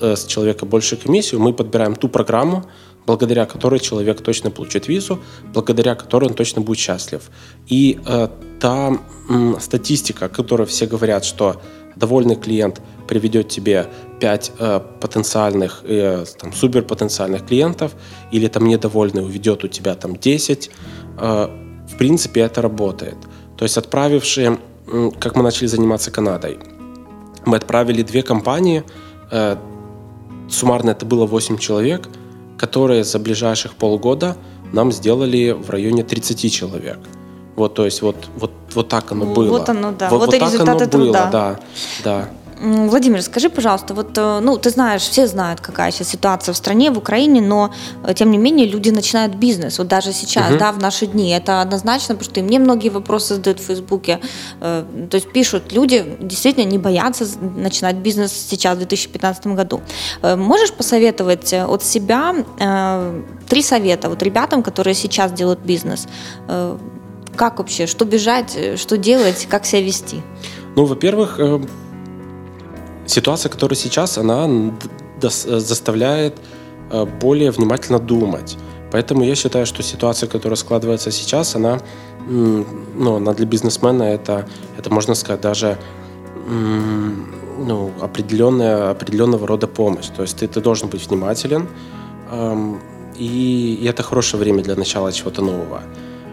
э, 0.00 0.16
с 0.16 0.26
человека 0.26 0.66
большую 0.66 1.00
комиссию. 1.00 1.40
Мы 1.40 1.52
подбираем 1.52 1.96
ту 1.96 2.08
программу, 2.08 2.64
благодаря 3.08 3.46
которой 3.46 3.80
человек 3.80 4.20
точно 4.20 4.50
получит 4.50 4.88
визу, 4.88 5.18
благодаря 5.54 5.94
которой 5.94 6.26
он 6.26 6.34
точно 6.34 6.60
будет 6.60 6.78
счастлив. 6.78 7.30
И 7.72 7.98
э, 8.06 8.28
та 8.60 8.98
э, 9.30 9.54
статистика, 9.60 10.26
о 10.26 10.28
которой 10.28 10.66
все 10.66 10.86
говорят, 10.86 11.24
что 11.24 11.54
довольный 11.96 12.36
клиент 12.36 12.82
приведет 13.08 13.48
тебе 13.48 13.86
5 14.20 14.52
э, 14.58 14.80
потенциальных, 15.00 15.84
э, 15.84 16.24
там, 16.38 16.52
суперпотенциальных 16.52 17.46
клиентов, 17.46 17.92
или 18.34 18.48
там 18.48 18.66
недовольный 18.66 19.22
уведет 19.22 19.64
у 19.64 19.68
тебя 19.68 19.94
там 19.94 20.14
10, 20.16 20.70
э, 21.18 21.48
в 21.88 21.96
принципе 21.96 22.40
это 22.42 22.60
работает. 22.60 23.16
То 23.56 23.64
есть 23.64 23.78
отправившие 23.78 24.58
как 25.20 25.36
мы 25.36 25.42
начали 25.42 25.68
заниматься 25.68 26.10
Канадой. 26.10 26.58
Мы 27.46 27.56
отправили 27.56 28.02
две 28.02 28.22
компании, 28.22 28.82
э, 29.30 29.56
суммарно 30.48 30.90
это 30.90 31.04
было 31.06 31.26
8 31.26 31.58
человек, 31.58 32.08
которые 32.58 33.04
за 33.04 33.18
ближайших 33.18 33.74
полгода 33.74 34.36
нам 34.72 34.92
сделали 34.92 35.52
в 35.52 35.70
районе 35.70 36.02
30 36.02 36.52
человек. 36.52 36.98
Вот, 37.56 37.74
то 37.74 37.84
есть 37.84 38.02
вот, 38.02 38.16
вот, 38.36 38.52
вот 38.74 38.88
так 38.88 39.10
оно 39.12 39.26
было. 39.26 39.48
Вот 39.48 39.68
оно, 39.68 39.92
да. 39.92 40.10
Вот, 40.10 40.20
вот, 40.20 40.26
вот 40.26 40.34
и 40.34 40.38
результаты 40.38 40.86
труда. 40.86 41.26
Было, 41.26 41.30
да, 41.32 41.60
да. 42.04 42.28
Владимир, 42.60 43.22
скажи, 43.22 43.48
пожалуйста, 43.48 43.94
вот, 43.94 44.18
э, 44.18 44.40
ну, 44.40 44.56
ты 44.56 44.70
знаешь, 44.70 45.02
все 45.02 45.26
знают, 45.26 45.60
какая 45.60 45.92
сейчас 45.92 46.08
ситуация 46.08 46.52
в 46.52 46.56
стране, 46.56 46.90
в 46.90 46.98
Украине, 46.98 47.40
но, 47.40 47.72
э, 48.04 48.14
тем 48.14 48.30
не 48.30 48.38
менее, 48.38 48.66
люди 48.66 48.90
начинают 48.90 49.34
бизнес. 49.34 49.78
Вот 49.78 49.88
даже 49.88 50.12
сейчас, 50.12 50.50
угу. 50.50 50.58
да, 50.58 50.72
в 50.72 50.78
наши 50.78 51.06
дни. 51.06 51.30
Это 51.30 51.62
однозначно, 51.62 52.14
потому 52.14 52.30
что 52.30 52.40
и 52.40 52.42
мне 52.42 52.58
многие 52.58 52.88
вопросы 52.88 53.34
задают 53.34 53.60
в 53.60 53.64
Фейсбуке. 53.64 54.18
Э, 54.60 54.84
то 55.10 55.14
есть 55.14 55.32
пишут, 55.32 55.72
люди 55.72 56.16
действительно 56.20 56.64
не 56.64 56.78
боятся 56.78 57.26
начинать 57.40 57.96
бизнес 57.96 58.32
сейчас, 58.32 58.74
в 58.74 58.78
2015 58.78 59.46
году. 59.48 59.80
Можешь 60.22 60.72
посоветовать 60.72 61.52
от 61.52 61.82
себя 61.82 62.34
три 63.48 63.62
совета 63.62 64.08
вот 64.08 64.22
ребятам, 64.22 64.62
которые 64.62 64.94
сейчас 64.94 65.32
делают 65.32 65.60
бизнес? 65.60 66.06
Как 67.36 67.58
вообще, 67.58 67.86
что 67.86 68.04
бежать, 68.04 68.58
что 68.76 68.96
делать, 68.96 69.46
как 69.48 69.64
себя 69.64 69.82
вести? 69.82 70.22
Ну, 70.76 70.84
во-первых, 70.84 71.40
ситуация, 73.08 73.50
которая 73.50 73.76
сейчас, 73.76 74.18
она 74.18 74.48
заставляет 75.20 76.34
э, 76.90 77.04
более 77.20 77.50
внимательно 77.50 77.98
думать. 77.98 78.56
Поэтому 78.92 79.24
я 79.24 79.34
считаю, 79.34 79.66
что 79.66 79.82
ситуация, 79.82 80.28
которая 80.28 80.56
складывается 80.56 81.10
сейчас, 81.10 81.56
она, 81.56 81.80
ну, 82.26 83.16
она 83.16 83.34
для 83.34 83.46
бизнесмена 83.46 84.04
это, 84.04 84.48
это 84.78 84.90
можно 84.90 85.14
сказать, 85.14 85.40
даже 85.40 85.76
ну, 87.58 87.92
определенная, 88.00 88.90
определенного 88.90 89.46
рода 89.46 89.66
помощь. 89.66 90.06
То 90.16 90.22
есть 90.22 90.38
ты, 90.38 90.48
ты 90.48 90.60
должен 90.60 90.88
быть 90.88 91.06
внимателен, 91.06 91.68
эм, 92.30 92.80
и, 93.16 93.78
и 93.80 93.86
это 93.86 94.02
хорошее 94.02 94.40
время 94.40 94.62
для 94.62 94.76
начала 94.76 95.12
чего-то 95.12 95.42
нового. 95.42 95.82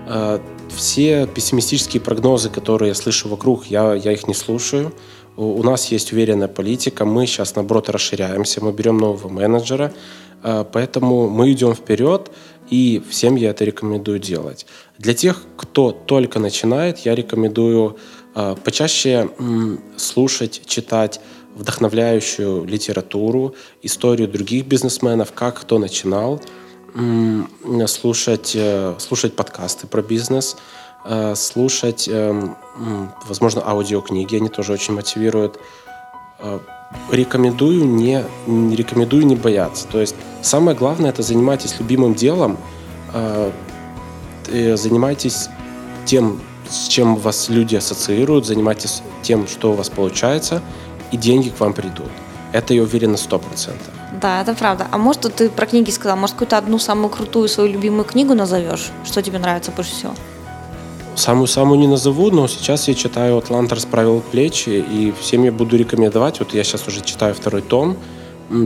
Э, 0.08 0.40
все 0.70 1.28
пессимистические 1.28 2.02
прогнозы, 2.02 2.50
которые 2.50 2.90
я 2.90 2.96
слышу 2.96 3.30
вокруг, 3.30 3.66
я, 3.66 3.94
я 3.94 4.12
их 4.12 4.28
не 4.28 4.34
слушаю. 4.34 4.92
У 5.38 5.64
нас 5.64 5.92
есть 5.92 6.14
уверенная 6.14 6.48
политика, 6.48 7.04
мы 7.04 7.28
сейчас, 7.28 7.56
наоборот, 7.56 7.90
расширяемся, 7.90 8.64
мы 8.64 8.72
берем 8.72 8.98
нового 8.98 9.28
менеджера, 9.28 9.94
а, 10.42 10.64
поэтому 10.64 11.28
мы 11.28 11.52
идем 11.52 11.74
вперед, 11.74 12.32
и 12.70 13.04
всем 13.10 13.36
я 13.36 13.50
это 13.50 13.66
рекомендую 13.66 14.20
делать. 14.20 14.66
Для 14.98 15.14
тех, 15.14 15.44
кто 15.58 15.92
только 15.92 16.40
начинает, 16.40 17.00
я 17.00 17.16
рекомендую 17.16 17.98
а, 18.34 18.56
почаще 18.56 19.30
слушать, 19.98 20.62
читать 20.66 21.20
вдохновляющую 21.54 22.64
литературу, 22.64 23.56
историю 23.82 24.30
других 24.30 24.66
бизнесменов, 24.66 25.34
как 25.34 25.62
кто 25.62 25.80
начинал, 25.80 26.42
слушать, 27.88 28.52
э, 28.56 28.96
слушать 29.00 29.36
подкасты 29.36 29.88
про 29.88 30.02
бизнес– 30.02 30.56
Э, 30.68 30.85
слушать, 31.36 32.10
эм, 32.12 32.56
возможно, 33.28 33.62
аудиокниги, 33.66 34.38
они 34.38 34.50
тоже 34.50 34.74
очень 34.74 34.96
мотивируют. 34.96 35.60
Э, 36.40 36.60
рекомендую 37.12 37.86
не, 37.86 38.24
рекомендую 38.48 39.26
не 39.26 39.36
бояться. 39.36 39.88
То 39.88 40.00
есть 40.00 40.16
самое 40.42 40.78
главное 40.78 41.10
это 41.10 41.22
занимайтесь 41.22 41.80
любимым 41.80 42.16
делом, 42.16 42.58
э, 43.14 43.52
занимайтесь 44.76 45.50
тем, 46.06 46.42
с 46.70 46.88
чем 46.88 47.16
вас 47.16 47.50
люди 47.50 47.76
ассоциируют, 47.76 48.46
занимайтесь 48.46 49.02
тем, 49.22 49.48
что 49.48 49.72
у 49.72 49.76
вас 49.76 49.90
получается, 49.90 50.62
и 51.12 51.18
деньги 51.18 51.50
к 51.50 51.60
вам 51.60 51.74
придут. 51.74 52.10
Это 52.52 52.74
я 52.74 52.84
уверен 52.84 53.12
на 53.12 53.18
100%. 53.18 53.74
Да, 54.22 54.42
это 54.42 54.54
правда. 54.54 54.88
А 54.92 54.98
может, 54.98 55.34
ты 55.36 55.50
про 55.50 55.66
книги 55.66 55.90
сказал, 55.90 56.16
может, 56.16 56.36
какую-то 56.36 56.58
одну 56.58 56.80
самую 56.80 57.10
крутую 57.10 57.50
свою 57.50 57.72
любимую 57.72 58.06
книгу 58.06 58.34
назовешь? 58.34 58.92
Что 59.04 59.22
тебе 59.22 59.40
нравится 59.40 59.72
больше 59.72 59.92
всего? 59.92 60.14
Самую-самую 61.16 61.80
не 61.80 61.88
назову, 61.88 62.30
но 62.30 62.48
сейчас 62.48 62.88
я 62.90 62.94
читаю 62.94 63.38
«Атлант 63.38 63.72
расправил 63.72 64.22
плечи», 64.22 64.70
и 64.70 65.14
всем 65.20 65.44
я 65.44 65.52
буду 65.52 65.78
рекомендовать. 65.78 66.40
Вот 66.40 66.54
я 66.54 66.64
сейчас 66.64 66.88
уже 66.88 67.02
читаю 67.02 67.34
второй 67.34 67.62
том. 67.62 67.98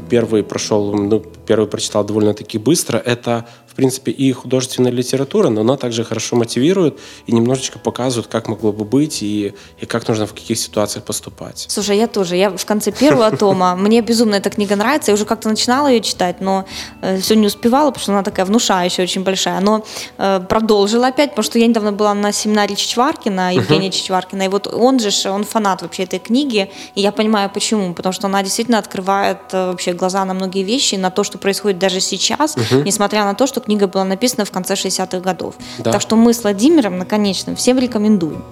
Первый 0.10 0.44
прошел, 0.44 0.94
ну, 0.94 1.24
первый 1.48 1.68
прочитал 1.68 2.04
довольно-таки 2.04 2.58
быстро. 2.58 2.98
Это 2.98 3.46
принципе, 3.80 4.12
и 4.12 4.34
художественная 4.34 4.92
литература, 4.92 5.48
но 5.48 5.62
она 5.62 5.78
также 5.78 6.04
хорошо 6.04 6.36
мотивирует 6.36 7.00
и 7.28 7.32
немножечко 7.32 7.80
показывает, 7.80 8.28
как 8.28 8.50
могло 8.50 8.74
бы 8.74 8.84
быть 8.84 9.24
и, 9.24 9.54
и 9.80 9.86
как 9.86 10.06
нужно 10.06 10.26
в 10.28 10.34
каких 10.34 10.58
ситуациях 10.58 11.06
поступать. 11.06 11.66
Слушай, 11.70 11.98
я 11.98 12.08
тоже. 12.08 12.36
Я 12.36 12.50
в 12.50 12.66
конце 12.66 12.92
первого 12.92 13.32
тома. 13.38 13.78
Мне 13.78 14.02
безумно 14.02 14.36
эта 14.36 14.50
книга 14.50 14.76
нравится. 14.76 15.12
Я 15.12 15.16
уже 15.16 15.24
как-то 15.24 15.48
начинала 15.48 15.88
ее 15.88 16.02
читать, 16.02 16.42
но 16.42 16.66
э, 17.02 17.22
все 17.22 17.36
не 17.36 17.48
успевала, 17.48 17.92
потому 17.92 18.04
что 18.04 18.12
она 18.12 18.24
такая 18.24 18.46
внушающая, 18.46 19.06
очень 19.06 19.24
большая. 19.24 19.62
Но 19.62 19.86
э, 20.18 20.42
продолжила 20.50 21.08
опять, 21.08 21.30
потому 21.30 21.44
что 21.46 21.58
я 21.58 21.68
недавно 21.68 21.94
была 21.94 22.14
на 22.14 22.34
семинаре 22.34 22.76
Чичваркина, 22.76 23.56
Евгения. 23.56 23.92
Чичваркина, 23.92 24.42
и 24.44 24.48
вот 24.50 24.68
он 24.68 25.00
же, 25.00 25.10
он 25.30 25.46
фанат 25.46 25.82
вообще 25.84 26.04
этой 26.04 26.20
книги, 26.20 26.70
и 26.96 27.02
я 27.02 27.14
понимаю, 27.14 27.50
почему. 27.50 27.94
Потому 27.94 28.12
что 28.12 28.28
она 28.28 28.44
действительно 28.44 28.78
открывает 28.78 29.40
э, 29.54 29.69
вообще 29.70 29.94
глаза 29.94 30.26
на 30.26 30.34
многие 30.34 30.64
вещи, 30.64 30.96
на 30.96 31.10
то, 31.10 31.24
что 31.24 31.38
происходит 31.38 31.80
даже 31.80 32.00
сейчас, 32.00 32.56
uh-huh. 32.56 32.84
несмотря 32.84 33.26
на 33.26 33.34
то, 33.34 33.48
что 33.48 33.60
книга 33.60 33.88
была 33.88 34.04
написана 34.04 34.46
в 34.46 34.52
конце 34.52 34.74
60-х 34.74 35.20
годов. 35.20 35.56
Да. 35.80 35.92
Так 35.92 36.02
что 36.02 36.16
мы 36.16 36.34
с 36.34 36.44
Владимиром, 36.44 36.98
наконечно, 36.98 37.56
всем 37.56 37.80
рекомендуем 37.80 38.44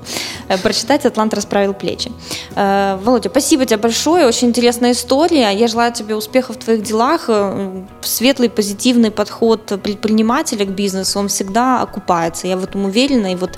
э, 0.47 0.57
прочитать 0.57 1.05
«Атлант 1.05 1.33
расправил 1.33 1.73
плечи». 1.73 2.11
Э, 2.55 2.97
Володя, 3.03 3.29
спасибо 3.29 3.65
тебе 3.65 3.77
большое, 3.77 4.25
очень 4.25 4.49
интересная 4.49 4.91
история. 4.91 5.51
Я 5.51 5.67
желаю 5.67 5.93
тебе 5.93 6.15
успехов 6.15 6.55
в 6.55 6.59
твоих 6.59 6.83
делах. 6.83 7.25
Э, 7.27 7.83
светлый, 8.01 8.49
позитивный 8.49 9.11
подход 9.11 9.65
предпринимателя 9.83 10.65
к 10.65 10.69
бизнесу, 10.69 11.19
он 11.19 11.27
всегда 11.27 11.81
окупается. 11.81 12.47
Я 12.47 12.57
в 12.57 12.63
этом 12.63 12.85
уверена, 12.85 13.33
и 13.33 13.35
вот 13.35 13.51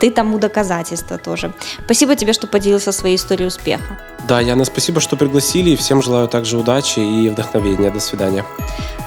ты 0.00 0.10
тому 0.10 0.38
доказательство 0.38 1.18
тоже. 1.18 1.52
Спасибо 1.84 2.16
тебе, 2.16 2.32
что 2.32 2.46
поделился 2.46 2.92
своей 2.92 3.16
историей 3.16 3.48
успеха. 3.48 3.98
Да, 4.28 4.40
Яна, 4.40 4.64
спасибо, 4.64 5.00
что 5.00 5.16
пригласили. 5.16 5.76
Всем 5.76 6.02
желаю 6.02 6.28
также 6.28 6.58
удачи 6.58 6.97
и 6.98 7.28
вдохновения. 7.28 7.90
До 7.90 8.00
свидания. 8.00 8.44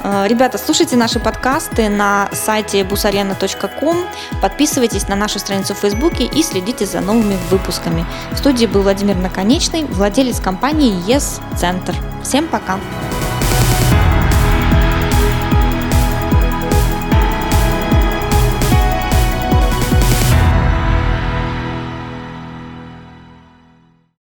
Э, 0.03 0.27
ребята, 0.27 0.57
слушайте 0.57 0.95
наши 0.95 1.19
подкасты 1.19 1.89
на 1.89 2.29
сайте 2.33 2.81
busarena.com, 2.81 3.97
подписывайтесь 4.41 5.07
на 5.07 5.15
нашу 5.15 5.39
страницу 5.39 5.73
в 5.75 5.77
Фейсбуке 5.79 6.25
и 6.25 6.43
следите 6.43 6.85
за 6.85 7.01
новыми 7.01 7.37
выпусками. 7.49 8.05
В 8.31 8.37
студии 8.37 8.65
был 8.65 8.81
Владимир 8.81 9.15
Наконечный, 9.15 9.83
владелец 9.83 10.39
компании 10.39 10.93
Yes 11.07 11.41
Center. 11.55 11.95
Всем 12.23 12.47
пока! 12.47 12.79